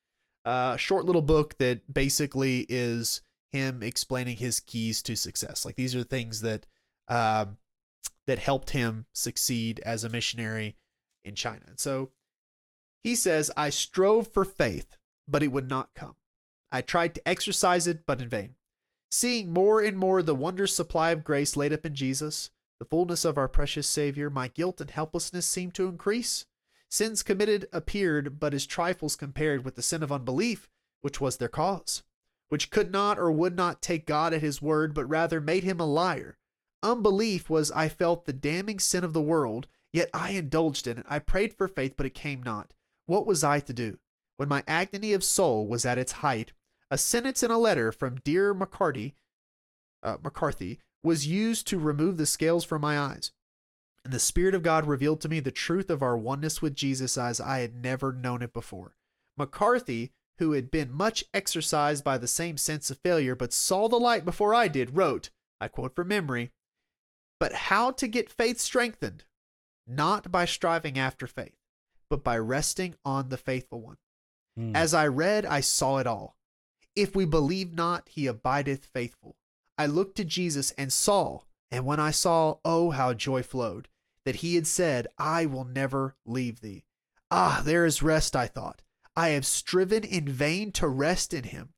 uh, 0.45 0.72
a 0.76 0.78
short 0.80 1.05
little 1.05 1.22
book 1.22 1.57
that 1.59 1.93
basically 1.93 2.66
is 2.70 3.22
him 3.54 3.82
explaining 3.82 4.38
his 4.38 4.60
keys 4.60 5.01
to 5.04 5.16
success. 5.16 5.64
Like 5.64 5.76
these 5.76 5.95
are 5.95 6.04
things 6.04 6.41
that 6.41 6.66
um, 7.08 7.58
that 8.28 8.39
helped 8.39 8.72
him 8.72 9.06
succeed 9.14 9.80
as 9.86 10.04
a 10.04 10.10
missionary 10.10 10.76
in 11.24 11.36
China. 11.36 11.64
And 11.68 11.80
so 11.80 12.12
he 13.04 13.16
says, 13.16 13.51
I 13.56 13.70
strove 13.70 14.28
for 14.28 14.45
faith, 14.45 14.97
but 15.28 15.43
it 15.43 15.51
would 15.51 15.70
not 15.70 15.93
come. 15.93 16.16
I 16.72 16.82
tried 16.82 17.16
to 17.16 17.28
exercise 17.28 17.88
it, 17.88 18.06
but 18.06 18.22
in 18.22 18.30
vain. 18.30 18.56
Seeing 19.12 19.51
more 19.51 19.82
and 19.82 19.97
more 19.97 20.24
the 20.24 20.34
wondrous 20.34 20.76
supply 20.76 21.12
of 21.12 21.24
grace 21.24 21.56
laid 21.56 21.74
up 21.74 21.86
in 21.86 21.93
Jesus, 21.93 22.49
the 22.80 22.86
fullness 22.86 23.26
of 23.26 23.38
our 23.38 23.47
precious 23.47 23.88
Savior, 23.88 24.30
my 24.30 24.47
guilt 24.47 24.82
and 24.82 24.89
helplessness 24.89 25.45
seemed 25.45 25.76
to 25.76 25.88
increase. 25.88 26.45
Sins 26.89 27.24
committed 27.24 27.68
appeared 27.72 28.39
but 28.39 28.54
as 28.54 28.66
trifles 28.66 29.16
compared 29.16 29.66
with 29.66 29.76
the 29.76 29.82
sin 29.82 30.01
of 30.01 30.12
unbelief, 30.12 30.70
which 31.01 31.20
was 31.22 31.38
their 31.38 31.49
cause, 31.49 32.04
which 32.54 32.70
could 32.70 32.91
not 32.91 33.18
or 33.18 33.32
would 33.32 33.56
not 33.56 33.82
take 33.82 34.06
God 34.06 34.32
at 34.32 34.43
his 34.43 34.62
word, 34.62 34.93
but 34.93 35.10
rather 35.10 35.41
made 35.41 35.64
him 35.64 35.80
a 35.80 35.88
liar. 35.88 36.38
Unbelief 36.84 37.49
was, 37.49 37.72
I 37.72 37.89
felt, 37.89 38.26
the 38.26 38.32
damning 38.32 38.78
sin 38.78 39.04
of 39.04 39.12
the 39.12 39.24
world, 39.24 39.66
yet 39.91 40.12
I 40.14 40.34
indulged 40.34 40.86
in 40.86 40.99
it. 40.99 41.06
I 41.10 41.18
prayed 41.18 41.56
for 41.56 41.68
faith, 41.68 41.95
but 41.97 42.06
it 42.06 42.14
came 42.14 42.43
not. 42.43 42.76
What 43.08 43.26
was 43.26 43.43
I 43.43 43.60
to 43.62 43.74
do? 43.74 43.97
When 44.38 44.49
my 44.49 44.64
agony 44.68 45.14
of 45.14 45.24
soul 45.24 45.66
was 45.66 45.84
at 45.84 45.97
its 45.97 46.12
height, 46.12 46.54
a 46.91 46.97
sentence 46.99 47.41
in 47.41 47.49
a 47.49 47.58
letter 47.58 47.91
from 47.91 48.20
dear 48.24 48.54
McCarty, 48.54 49.14
uh, 50.04 50.18
McCarthy 50.24 50.78
was 51.01 51.26
used 51.26 51.66
to 51.70 51.80
remove 51.80 52.18
the 52.18 52.28
scales 52.28 52.64
from 52.64 52.84
my 52.84 52.99
eyes. 52.99 53.32
And 54.06 54.14
the 54.14 54.20
Spirit 54.20 54.54
of 54.54 54.62
God 54.62 54.86
revealed 54.86 55.22
to 55.22 55.28
me 55.28 55.39
the 55.39 55.49
truth 55.49 55.89
of 55.89 56.04
our 56.04 56.16
oneness 56.16 56.62
with 56.62 56.76
Jesus 56.76 57.18
as 57.18 57.41
I 57.41 57.62
had 57.62 57.74
never 57.74 58.14
known 58.14 58.43
it 58.43 58.54
before. 58.54 58.95
McCarthy, 59.39 60.12
who 60.40 60.54
had 60.54 60.72
been 60.72 60.92
much 60.92 61.24
exercised 61.34 62.04
by 62.04 62.18
the 62.18 62.28
same 62.28 62.58
sense 62.58 62.90
of 62.90 62.98
failure 63.00 63.36
but 63.36 63.54
saw 63.54 63.88
the 63.88 64.00
light 64.00 64.26
before 64.26 64.54
I 64.54 64.68
did, 64.68 64.96
wrote, 64.96 65.30
I 65.62 65.68
quote 65.68 65.96
from 65.96 66.08
memory, 66.08 66.52
but 67.40 67.54
how 67.54 67.92
to 67.92 68.08
get 68.08 68.32
faith 68.32 68.60
strengthened? 68.60 69.26
Not 69.86 70.32
by 70.32 70.46
striving 70.46 70.98
after 70.98 71.28
faith, 71.28 71.58
but 72.10 72.24
by 72.24 72.38
resting 72.38 72.96
on 73.04 73.30
the 73.30 73.38
faithful 73.38 73.82
one. 73.82 73.98
Hmm. 74.56 74.76
As 74.76 74.94
I 74.94 75.08
read, 75.08 75.46
I 75.46 75.60
saw 75.60 75.98
it 75.98 76.08
all. 76.08 76.38
If 76.96 77.16
we 77.16 77.26
believe 77.26 77.74
not, 77.74 78.08
he 78.10 78.28
abideth 78.28 78.86
faithful. 78.86 79.36
I 79.78 79.88
looked 79.88 80.16
to 80.18 80.24
Jesus 80.24 80.72
and 80.78 80.94
saw, 80.94 81.42
and 81.72 81.86
when 81.86 82.00
I 82.00 82.12
saw, 82.12 82.58
oh, 82.64 82.92
how 82.92 83.14
joy 83.14 83.42
flowed, 83.42 83.90
that 84.26 84.38
he 84.38 84.56
had 84.56 84.68
said, 84.68 85.08
I 85.18 85.46
will 85.46 85.66
never 85.66 86.16
leave 86.26 86.62
thee. 86.62 86.86
Ah, 87.32 87.62
there 87.66 87.86
is 87.86 88.04
rest, 88.04 88.36
I 88.36 88.48
thought. 88.48 88.84
I 89.16 89.30
have 89.30 89.45
striven 89.45 90.03
in 90.03 90.28
vain 90.28 90.72
to 90.74 90.88
rest 90.88 91.34
in 91.34 91.43
him. 91.45 91.70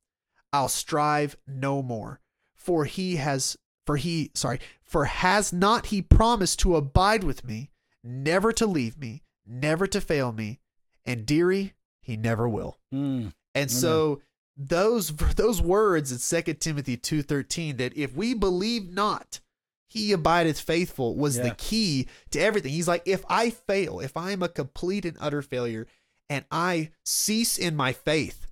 I'll 0.52 0.68
strive 0.68 1.36
no 1.46 1.82
more, 1.82 2.20
for 2.54 2.84
he 2.84 3.16
has, 3.16 3.56
for 3.84 3.96
he, 3.96 4.30
sorry, 4.34 4.60
for 4.82 5.04
has 5.04 5.52
not 5.52 5.86
he 5.86 6.00
promised 6.00 6.60
to 6.60 6.76
abide 6.76 7.24
with 7.24 7.44
me, 7.44 7.70
never 8.02 8.52
to 8.52 8.66
leave 8.66 8.96
me, 8.96 9.22
never 9.46 9.86
to 9.86 10.00
fail 10.00 10.32
me, 10.32 10.60
and 11.04 11.26
dearie, 11.26 11.74
he 12.00 12.16
never 12.16 12.48
will. 12.48 12.78
Hmm. 12.90 13.28
And 13.54 13.70
so 13.70 14.22
those 14.56 15.10
those 15.36 15.60
words 15.60 16.12
in 16.12 16.18
Second 16.18 16.60
Timothy 16.60 16.96
2:13 16.96 17.76
that 17.78 17.96
if 17.96 18.14
we 18.14 18.34
believe 18.34 18.88
not 18.90 19.40
he 19.88 20.12
abideth 20.12 20.60
faithful 20.60 21.16
was 21.16 21.36
the 21.36 21.54
key 21.56 22.08
to 22.30 22.40
everything. 22.40 22.72
He's 22.72 22.88
like 22.88 23.02
if 23.06 23.24
I 23.28 23.50
fail, 23.50 24.00
if 24.00 24.16
I 24.16 24.32
am 24.32 24.42
a 24.42 24.48
complete 24.48 25.04
and 25.04 25.16
utter 25.20 25.42
failure 25.42 25.86
and 26.28 26.44
I 26.50 26.90
cease 27.04 27.58
in 27.58 27.76
my 27.76 27.92
faith, 27.92 28.46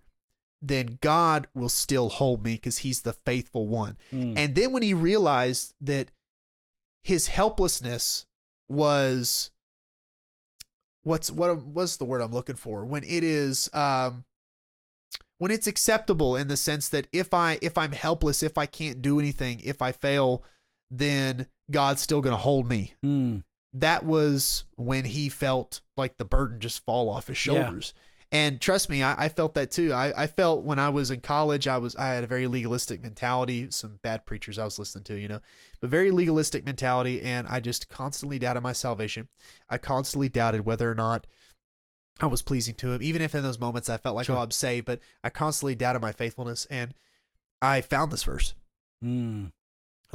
then 0.63 0.99
God 1.01 1.47
will 1.55 1.69
still 1.69 2.09
hold 2.09 2.45
me 2.45 2.57
cuz 2.59 2.79
he's 2.79 3.03
the 3.03 3.13
faithful 3.13 3.69
one. 3.69 3.97
Hmm. 4.11 4.35
And 4.37 4.55
then 4.55 4.73
when 4.73 4.83
he 4.83 4.95
realized 4.95 5.75
that 5.81 6.11
his 7.03 7.29
helplessness 7.29 8.27
was 8.69 9.51
what's 11.03 11.31
what 11.31 11.63
what's 11.65 11.97
the 11.97 12.05
word 12.05 12.23
I'm 12.23 12.33
looking 12.33 12.57
for 12.57 12.85
when 12.85 13.05
it 13.05 13.23
is 13.23 13.69
um 13.75 14.25
when 15.39 15.51
it's 15.51 15.67
acceptable 15.67 16.37
in 16.37 16.49
the 16.49 16.57
sense 16.57 16.89
that 16.89 17.07
if 17.13 17.35
I 17.35 17.59
if 17.61 17.77
I'm 17.77 17.93
helpless, 17.93 18.43
if 18.43 18.57
I 18.57 18.67
can't 18.67 19.03
do 19.03 19.19
anything, 19.19 19.61
if 19.63 19.83
I 19.83 19.93
fail, 19.93 20.43
then 20.91 21.47
God's 21.71 22.01
still 22.01 22.21
going 22.21 22.35
to 22.35 22.41
hold 22.41 22.69
me. 22.69 22.95
Hmm. 23.03 23.39
That 23.75 24.05
was 24.05 24.65
when 24.77 25.05
he 25.05 25.29
felt 25.29 25.81
like 25.97 26.17
the 26.17 26.25
burden 26.25 26.61
just 26.61 26.85
fall 26.85 27.09
off 27.11 27.27
his 27.27 27.45
Yeah. 27.45 27.55
shoulders. 27.65 27.93
And 28.33 28.61
trust 28.61 28.89
me, 28.89 29.01
I, 29.03 29.25
I 29.27 29.29
felt 29.29 29.55
that 29.55 29.71
too. 29.71 29.93
I, 29.93 30.25
I 30.25 30.27
felt 30.27 30.65
when 30.65 30.79
I 30.81 30.89
was 30.89 31.11
in 31.13 31.21
college, 31.21 31.69
I 31.69 31.79
was 31.79 31.95
I 31.95 32.09
had 32.09 32.25
a 32.25 32.27
very 32.27 32.47
legalistic 32.49 33.01
mentality. 33.03 33.69
Some 33.71 34.01
bad 34.03 34.27
preachers 34.27 34.59
I 34.59 34.65
was 34.65 34.77
listening 34.79 35.05
to, 35.05 35.15
you 35.15 35.29
know, 35.29 35.41
but 35.81 35.91
very 35.91 36.11
legalistic 36.11 36.65
mentality, 36.65 37.23
and 37.23 37.47
I 37.47 37.61
just 37.61 37.89
constantly 37.89 38.39
doubted 38.41 38.63
my 38.63 38.73
salvation. 38.73 39.29
I 39.69 39.79
constantly 39.79 40.29
doubted 40.29 40.65
whether 40.65 40.91
or 40.91 40.97
not 40.97 41.27
I 42.21 42.27
was 42.27 42.43
pleasing 42.43 42.75
to 42.77 42.93
him, 42.93 43.03
even 43.03 43.23
if 43.23 43.35
in 43.37 43.43
those 43.45 43.59
moments 43.61 43.89
I 43.89 43.99
felt 43.99 44.17
like, 44.17 44.27
Sure. 44.27 44.37
oh, 44.37 44.41
I'm 44.43 44.51
saved, 44.51 44.87
but 44.87 45.01
I 45.23 45.31
constantly 45.31 45.75
doubted 45.77 46.03
my 46.03 46.13
faithfulness. 46.13 46.65
And 46.71 46.95
I 47.63 47.81
found 47.83 48.11
this 48.13 48.25
verse, 48.25 48.55
Hmm. 49.01 49.47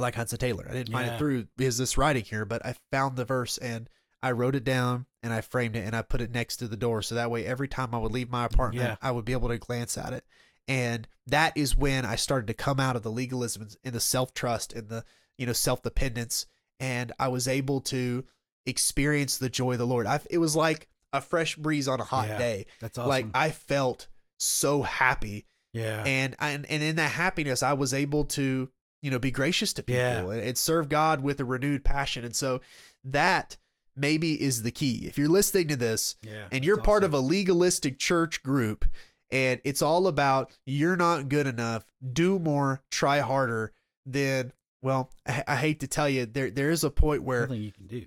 Like 0.00 0.14
Hudson 0.14 0.38
Taylor. 0.38 0.66
I 0.68 0.72
didn't 0.72 0.92
find 0.92 1.06
Yeah. 1.06 1.14
it 1.14 1.18
through 1.18 1.46
his 1.58 1.78
this 1.78 1.96
writing 1.98 2.24
here, 2.24 2.44
but 2.44 2.64
I 2.64 2.74
found 2.90 3.16
the 3.16 3.24
verse 3.24 3.58
and 3.58 3.88
I 4.22 4.32
wrote 4.32 4.54
it 4.54 4.64
down 4.64 5.06
and 5.22 5.32
I 5.32 5.40
framed 5.40 5.76
it 5.76 5.84
and 5.86 5.94
I 5.96 6.02
put 6.02 6.20
it 6.20 6.30
next 6.32 6.56
to 6.58 6.68
the 6.68 6.76
door. 6.76 7.00
So 7.02 7.14
that 7.14 7.30
way, 7.30 7.46
every 7.46 7.68
time 7.68 7.94
I 7.94 7.98
would 7.98 8.12
leave 8.12 8.30
my 8.30 8.44
apartment, 8.44 8.84
Yeah. 8.86 8.96
I 9.00 9.10
would 9.12 9.24
be 9.24 9.32
able 9.32 9.48
to 9.48 9.58
glance 9.58 9.96
at 9.96 10.12
it. 10.12 10.24
And 10.68 11.08
that 11.26 11.56
is 11.56 11.74
when 11.76 12.04
I 12.04 12.16
started 12.16 12.46
to 12.48 12.54
come 12.54 12.78
out 12.80 12.96
of 12.96 13.02
the 13.02 13.10
legalism 13.10 13.68
and 13.82 13.94
the 13.94 14.00
self 14.00 14.34
trust 14.34 14.72
and 14.72 14.88
the, 14.88 15.04
you 15.38 15.46
know, 15.46 15.52
self 15.52 15.82
dependence. 15.82 16.46
And 16.78 17.12
I 17.18 17.28
was 17.28 17.48
able 17.48 17.80
to 17.82 18.24
experience 18.66 19.38
the 19.38 19.48
joy 19.50 19.72
of 19.72 19.78
the 19.78 19.86
Lord. 19.86 20.06
I, 20.06 20.20
it 20.30 20.38
was 20.38 20.54
like 20.56 20.88
a 21.12 21.20
fresh 21.20 21.56
breeze 21.56 21.88
on 21.88 22.00
a 22.00 22.04
hot 22.04 22.28
Yeah. 22.28 22.38
day. 22.38 22.66
That's 22.80 22.98
awesome. 22.98 23.08
Like 23.08 23.26
I 23.34 23.50
felt 23.50 24.06
so 24.38 24.82
happy, 24.82 25.44
yeah. 25.72 26.02
and 26.06 26.36
and 26.38 26.64
and 26.70 26.82
in 26.82 26.96
that 26.96 27.10
happiness, 27.12 27.62
I 27.62 27.72
was 27.72 27.92
able 27.92 28.24
to 28.26 28.70
you 29.02 29.10
know 29.10 29.18
be 29.18 29.30
gracious 29.30 29.72
to 29.74 29.82
people 29.82 30.00
Yeah. 30.02 30.20
and, 30.30 30.40
and 30.40 30.58
serve 30.58 30.88
God 30.88 31.22
with 31.22 31.40
a 31.40 31.44
renewed 31.44 31.84
passion. 31.84 32.24
And 32.24 32.34
so 32.36 32.60
that 33.04 33.56
maybe 33.96 34.40
is 34.40 34.62
the 34.62 34.70
key. 34.70 35.06
If 35.06 35.18
you're 35.18 35.28
listening 35.28 35.68
to 35.68 35.76
this 35.76 36.16
yeah. 36.22 36.46
and 36.52 36.64
you're 36.64 36.80
part 36.80 37.04
of 37.04 37.12
a 37.14 37.20
legalistic 37.20 37.98
church 37.98 38.42
group 38.42 38.84
and 39.30 39.60
it's 39.64 39.82
all 39.82 40.06
about 40.06 40.50
you're 40.66 40.96
not 40.96 41.28
good 41.28 41.46
enough 41.46 41.84
do 42.12 42.38
more 42.38 42.82
try 42.90 43.20
harder 43.20 43.72
then 44.06 44.52
well 44.82 45.08
i, 45.26 45.44
I 45.46 45.56
hate 45.56 45.78
to 45.80 45.86
tell 45.86 46.08
you 46.08 46.26
there 46.26 46.50
there 46.50 46.70
is 46.70 46.82
a 46.82 46.90
point 46.90 47.22
where 47.22 47.42
nothing 47.42 47.62
you 47.62 47.70
can 47.70 47.86
do. 47.86 48.06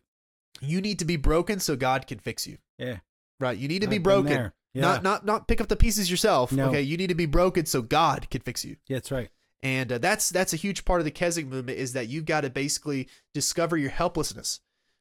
you 0.62 0.82
need 0.82 1.00
to 1.00 1.06
be 1.06 1.16
broken 1.16 1.60
so 1.62 1.76
god 1.78 2.08
can 2.08 2.20
fix 2.20 2.46
you 2.46 2.58
Yeah. 2.78 2.98
right 3.39 3.58
you 3.58 3.68
need 3.70 3.84
to 3.84 3.88
be 3.88 3.96
I've 3.98 4.04
been 4.04 4.24
broken. 4.24 4.52
Yeah. 4.74 4.82
not 4.82 5.04
not 5.04 5.26
not 5.26 5.48
pick 5.48 5.62
up 5.62 5.70
the 5.70 5.78
pieces 5.78 6.10
yourself 6.12 6.52
No. 6.52 6.68
okay 6.70 6.82
you 6.82 6.98
need 6.98 7.08
to 7.08 7.16
be 7.16 7.26
broken 7.28 7.66
so 7.66 7.82
god 7.82 8.30
can 8.30 8.41
fix 8.41 8.66
you 8.66 8.76
yeah, 8.88 8.98
that's 8.98 9.12
right. 9.12 9.30
And 9.64 9.93
uh, 9.93 9.97
that's 9.97 10.30
that's 10.30 10.53
a 10.53 10.57
huge 10.57 10.84
part 10.84 10.99
of 10.99 11.05
the 11.05 11.11
Keswick 11.11 11.47
movement 11.47 11.80
is 11.80 11.93
that 11.93 12.09
you've 12.09 12.26
got 12.26 12.41
to 12.41 12.49
basically 12.49 13.07
discover 13.34 13.78
your 13.78 13.91
helplessness 13.91 14.59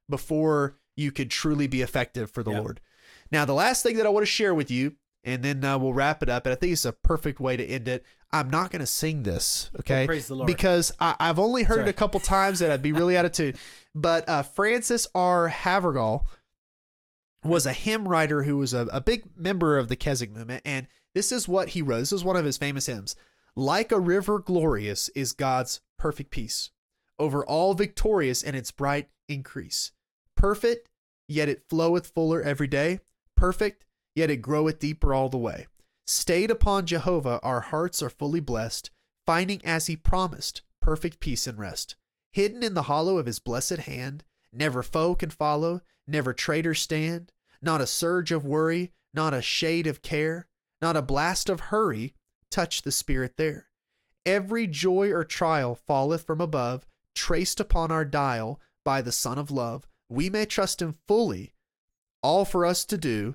before 0.08 0.78
you 0.96 1.10
could 1.10 1.30
truly 1.30 1.66
be 1.66 1.82
effective 1.82 2.30
for 2.30 2.42
the 2.44 2.52
Yep. 2.52 2.60
Lord. 2.60 2.80
Now, 3.32 3.44
the 3.44 3.54
last 3.54 3.82
thing 3.82 3.96
that 3.96 4.06
I 4.06 4.10
want 4.10 4.22
to 4.22 4.30
share 4.30 4.54
with 4.54 4.70
you, 4.70 4.94
and 5.24 5.42
then 5.42 5.64
uh, 5.64 5.78
we'll 5.78 5.94
wrap 5.94 6.22
it 6.22 6.28
up, 6.28 6.46
and 6.46 6.52
I 6.52 6.56
think 6.56 6.72
it's 6.72 6.84
a 6.84 6.92
perfect 6.92 7.40
way 7.40 7.56
to 7.56 7.64
end 7.64 7.88
it. 7.88 8.04
I'm 8.30 8.50
not 8.50 8.70
going 8.70 8.80
to 8.80 8.86
sing 8.86 9.24
this, 9.24 9.70
okay? 9.80 10.06
praise 10.06 10.28
the 10.28 10.36
Lord. 10.36 10.46
Because 10.46 10.92
I, 11.00 11.16
I've 11.18 11.38
only 11.38 11.64
heard 11.64 11.80
it 11.80 11.88
a 11.88 11.92
couple 11.92 12.20
times, 12.20 12.60
and 12.60 12.72
I'd 12.72 12.82
be 12.82 12.92
really 12.92 13.16
out 13.16 13.24
of 13.24 13.32
tune. 13.32 13.54
But 13.94 14.28
uh, 14.28 14.42
Frances 14.42 15.06
R. 15.14 15.48
Havergal 15.48 16.26
was 17.44 17.66
a 17.66 17.72
hymn 17.72 18.06
writer 18.06 18.44
who 18.44 18.58
was 18.58 18.72
a, 18.74 18.86
a 18.92 19.00
big 19.00 19.24
member 19.36 19.76
of 19.76 19.88
the 19.88 19.96
Keswick 19.96 20.30
movement, 20.30 20.62
and 20.64 20.86
this 21.14 21.32
is 21.32 21.48
what 21.48 21.70
he 21.70 21.82
wrote. 21.82 22.00
This 22.00 22.12
is 22.12 22.24
one 22.24 22.36
of 22.36 22.44
his 22.44 22.58
famous 22.58 22.86
hymns. 22.86 23.16
Like 23.54 23.92
a 23.92 24.00
river 24.00 24.38
glorious 24.38 25.10
is 25.10 25.34
God's 25.34 25.82
perfect 25.98 26.30
peace, 26.30 26.70
over 27.18 27.44
all 27.44 27.74
victorious 27.74 28.42
in 28.42 28.54
its 28.54 28.70
bright 28.70 29.10
increase. 29.28 29.92
Perfect, 30.34 30.88
yet 31.28 31.50
it 31.50 31.68
floweth 31.68 32.06
fuller 32.06 32.40
every 32.40 32.66
day. 32.66 33.00
Perfect, 33.36 33.84
yet 34.14 34.30
it 34.30 34.38
groweth 34.38 34.78
deeper 34.78 35.12
all 35.12 35.28
the 35.28 35.36
way. 35.36 35.66
Stayed 36.06 36.50
upon 36.50 36.86
Jehovah, 36.86 37.40
our 37.42 37.60
hearts 37.60 38.02
are 38.02 38.08
fully 38.08 38.40
blessed, 38.40 38.90
finding 39.26 39.62
as 39.66 39.86
he 39.86 39.96
promised 39.96 40.62
perfect 40.80 41.20
peace 41.20 41.46
and 41.46 41.58
rest. 41.58 41.94
Hidden 42.32 42.62
in 42.62 42.72
the 42.72 42.82
hollow 42.82 43.18
of 43.18 43.26
his 43.26 43.38
blessed 43.38 43.80
hand, 43.80 44.24
never 44.50 44.82
foe 44.82 45.14
can 45.14 45.28
follow, 45.28 45.82
never 46.06 46.32
traitor 46.32 46.74
stand, 46.74 47.32
not 47.60 47.82
a 47.82 47.86
surge 47.86 48.32
of 48.32 48.46
worry, 48.46 48.92
not 49.12 49.34
a 49.34 49.42
shade 49.42 49.86
of 49.86 50.00
care, 50.00 50.48
not 50.80 50.96
a 50.96 51.02
blast 51.02 51.50
of 51.50 51.60
hurry 51.60 52.14
touch 52.52 52.82
the 52.82 52.92
spirit 52.92 53.32
there. 53.36 53.66
Every 54.24 54.66
joy 54.66 55.10
or 55.10 55.24
trial 55.24 55.74
falleth 55.74 56.24
from 56.24 56.40
above, 56.40 56.86
traced 57.14 57.58
upon 57.58 57.90
our 57.90 58.04
dial 58.04 58.60
by 58.84 59.02
the 59.02 59.12
Son 59.12 59.38
of 59.38 59.50
Love. 59.50 59.88
We 60.08 60.30
may 60.30 60.44
trust 60.44 60.80
him 60.80 60.96
fully, 61.08 61.54
all 62.22 62.44
for 62.44 62.64
us 62.64 62.84
to 62.84 62.98
do. 62.98 63.34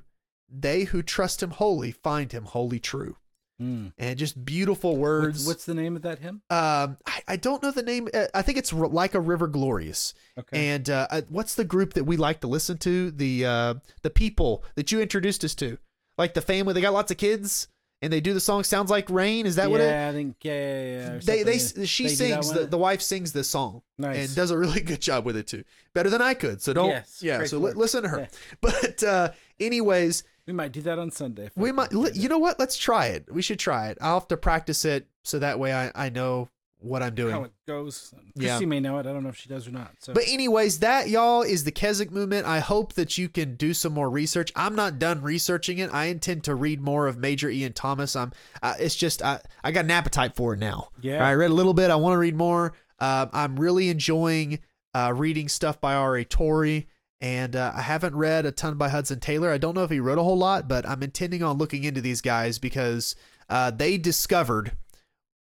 They 0.49 0.86
who 0.86 1.01
trust 1.01 1.43
him 1.43 1.51
wholly 1.51 1.91
find 1.91 2.32
him 2.32 2.45
wholly 2.45 2.80
true. 2.80 3.18
Mm. 3.61 3.91
And 3.97 4.20
just 4.20 4.45
beautiful 4.45 4.97
words. 4.97 5.39
What's, 5.39 5.47
what's 5.47 5.65
the 5.65 5.74
name 5.74 5.95
of 5.95 6.03
that 6.03 6.20
hymn? 6.20 6.43
um, 6.51 6.97
I, 7.07 7.22
I 7.28 7.36
don't 7.38 7.63
know 7.63 7.72
the 7.72 7.82
name. 7.82 8.07
Uh, 8.13 8.28
I 8.34 8.43
think 8.43 8.59
it's 8.59 8.72
R- 8.72 8.88
like 8.88 9.15
a 9.15 9.20
river 9.20 9.47
glorious. 9.47 10.13
Okay. 10.38 10.74
And 10.74 10.88
uh, 10.89 11.07
uh, 11.09 11.22
what's 11.28 11.55
the 11.55 11.65
group 11.65 11.95
that 11.95 12.03
we 12.03 12.18
like 12.18 12.41
to 12.41 12.47
listen 12.47 12.78
to? 12.78 13.09
The 13.09 13.45
uh, 13.45 13.74
the 14.03 14.11
people 14.11 14.63
that 14.76 14.91
you 14.91 15.01
introduced 15.01 15.43
us 15.43 15.55
to, 15.55 15.80
like 16.20 16.36
the 16.36 16.41
family. 16.41 16.76
They 16.76 16.82
got 16.82 16.93
lots 16.93 17.09
of 17.09 17.18
kids, 17.18 17.68
and 18.02 18.14
they 18.14 18.22
do 18.22 18.34
the 18.34 18.39
song 18.39 18.64
"Sounds 18.64 18.89
Like 18.91 19.10
Rain." 19.10 19.45
Is 19.45 19.56
that 19.56 19.64
yeah, 19.66 19.68
what 19.70 19.82
it? 19.82 19.93
I 19.93 20.12
think 20.14 20.36
yeah, 20.41 20.54
yeah, 20.54 21.14
yeah, 21.14 21.20
They 21.24 21.43
they 21.43 21.58
she 21.86 22.04
They 22.04 22.10
sings 22.16 22.52
the, 22.52 22.66
the 22.66 22.78
wife 22.78 23.02
sings 23.02 23.32
this 23.34 23.50
song 23.50 23.82
nice. 23.98 24.18
and 24.28 24.36
does 24.36 24.52
a 24.52 24.58
really 24.58 24.82
good 24.91 25.02
job 25.02 25.26
with 25.26 25.36
it 25.38 25.48
too, 25.48 25.64
better 25.93 26.10
than 26.10 26.22
I 26.22 26.34
could. 26.34 26.62
So 26.62 26.74
don't 26.74 26.89
Yes, 26.89 27.20
yeah. 27.24 27.43
So 27.45 27.60
Lord. 27.60 27.78
listen 27.78 28.04
to 28.04 28.10
her. 28.10 28.20
Yeah. 28.20 28.28
But 28.62 29.04
uh, 29.04 29.32
anyways, 29.60 30.24
we 30.45 30.54
might 30.54 30.72
do 30.72 30.82
that 30.84 31.00
on 31.00 31.12
Sunday. 31.12 31.50
we 31.56 31.72
might. 31.72 31.89
can 31.89 32.00
li- 32.02 32.10
get 32.10 32.18
it. 32.18 32.22
You 32.24 32.30
know 32.30 32.38
what? 32.39 32.60
Let's 32.60 32.78
try 32.78 33.08
it. 33.08 33.26
We 33.34 33.41
should 33.41 33.60
try 33.60 33.89
it. 33.89 33.98
I'll 34.02 34.20
have 34.20 34.28
to 34.30 34.38
practice 34.38 34.86
it 34.86 35.08
so 35.24 35.39
that 35.39 35.60
way 35.60 35.74
I 35.74 35.91
I 35.95 36.10
know 36.10 36.50
what 36.80 37.01
I'm 37.01 37.15
doing. 37.15 37.32
how 37.32 37.43
it 37.43 37.51
goes. 37.67 38.13
Yeah. 38.36 38.49
Christy 38.49 38.65
may 38.65 38.80
know 38.80 38.97
it. 38.99 39.05
I 39.05 39.13
don't 39.13 39.23
know 39.23 39.30
if 39.30 39.38
she 39.38 39.49
does 39.49 39.67
or 39.67 39.71
not. 39.71 39.93
So 39.99 40.13
But 40.13 40.23
anyways, 40.28 40.80
that 40.80 41.09
y'all 41.09 41.41
is 41.41 41.63
the 41.63 41.71
Keswick 41.71 42.11
movement. 42.11 42.45
I 42.45 42.59
hope 42.59 42.93
that 42.93 43.17
you 43.17 43.30
can 43.30 43.55
do 43.55 43.73
some 43.73 43.93
more 43.93 44.09
research. 44.09 44.51
I'm 44.55 44.75
not 44.75 44.99
done 44.99 45.21
researching 45.21 45.80
it. 45.80 45.89
I 45.91 46.05
intend 46.05 46.43
to 46.45 46.55
read 46.55 46.80
more 46.82 47.07
of 47.07 47.17
Major 47.17 47.49
Ian 47.49 47.73
Thomas. 47.73 48.15
I'm. 48.15 48.32
Uh, 48.61 48.75
it's 48.80 48.95
just 48.95 49.21
I 49.23 49.41
I 49.63 49.71
got 49.71 49.86
an 49.86 49.91
appetite 49.91 50.36
for 50.36 50.53
it 50.53 50.59
now. 50.59 50.89
yeah, 51.01 51.25
I 51.25 51.34
read 51.34 51.51
a 51.51 51.55
little 51.55 51.73
bit. 51.73 51.89
I 51.89 51.95
want 51.95 52.13
to 52.13 52.19
read 52.19 52.36
more. 52.36 52.73
Uh, 52.99 53.28
I'm 53.34 53.59
really 53.59 53.89
enjoying 53.89 54.59
uh, 54.93 55.13
reading 55.15 55.47
stuff 55.49 55.80
by 55.82 55.93
R.A. 55.93 56.25
Torrey. 56.25 56.88
And 57.19 57.55
uh, 57.55 57.73
I 57.75 57.82
haven't 57.82 58.15
read 58.15 58.45
a 58.45 58.51
ton 58.51 58.78
by 58.78 58.89
Hudson 58.89 59.19
Taylor. 59.19 59.51
I 59.51 59.57
don't 59.57 59.73
know 59.73 59.84
if 59.84 59.89
he 59.89 59.99
wrote 59.99 60.19
a 60.19 60.23
whole 60.23 60.38
lot, 60.38 60.67
but 60.67 60.88
I'm 60.88 61.01
intending 61.01 61.41
on 61.41 61.57
looking 61.57 61.84
into 61.84 61.99
these 61.99 62.21
guys 62.21 62.59
because 62.59 63.15
uh, 63.49 63.71
they 63.71 63.97
discovered 63.97 64.73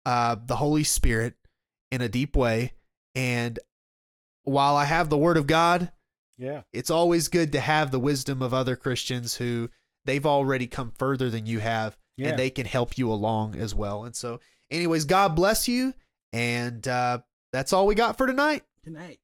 uh, 0.06 0.36
the 0.45 0.56
Holy 0.56 0.84
Spirit 0.84 1.36
in 1.91 2.02
a 2.02 2.10
deep 2.10 2.36
way. 2.36 2.74
And 3.16 3.60
while 4.43 4.76
I 4.76 4.86
have 4.86 5.10
the 5.10 5.18
Word 5.18 5.38
of 5.38 5.47
God, 5.47 5.91
yeah, 6.38 6.62
it's 6.74 6.89
always 6.89 7.28
good 7.28 7.52
to 7.52 7.60
have 7.60 7.91
the 7.91 7.99
wisdom 7.99 8.41
of 8.41 8.54
other 8.54 8.76
Christians 8.76 9.36
who 9.36 9.70
they've 10.06 10.26
already 10.26 10.68
come 10.68 10.91
further 10.97 11.30
than 11.30 11.45
you 11.45 11.60
have 11.60 11.97
yeah. 12.18 12.30
and 12.30 12.39
they 12.39 12.49
can 12.49 12.66
help 12.66 12.97
you 12.97 13.12
along 13.12 13.56
as 13.56 13.76
well. 13.76 14.06
And 14.06 14.16
so, 14.16 14.39
anyways, 14.70 15.06
God 15.06 15.36
bless 15.36 15.68
you. 15.68 15.93
And 16.34 16.88
uh, 16.88 17.20
that's 17.52 17.74
all 17.74 17.88
we 17.88 17.95
got 17.95 18.18
for 18.18 18.28
tonight. 18.28 18.64
Good 18.84 18.93
night. 18.93 19.20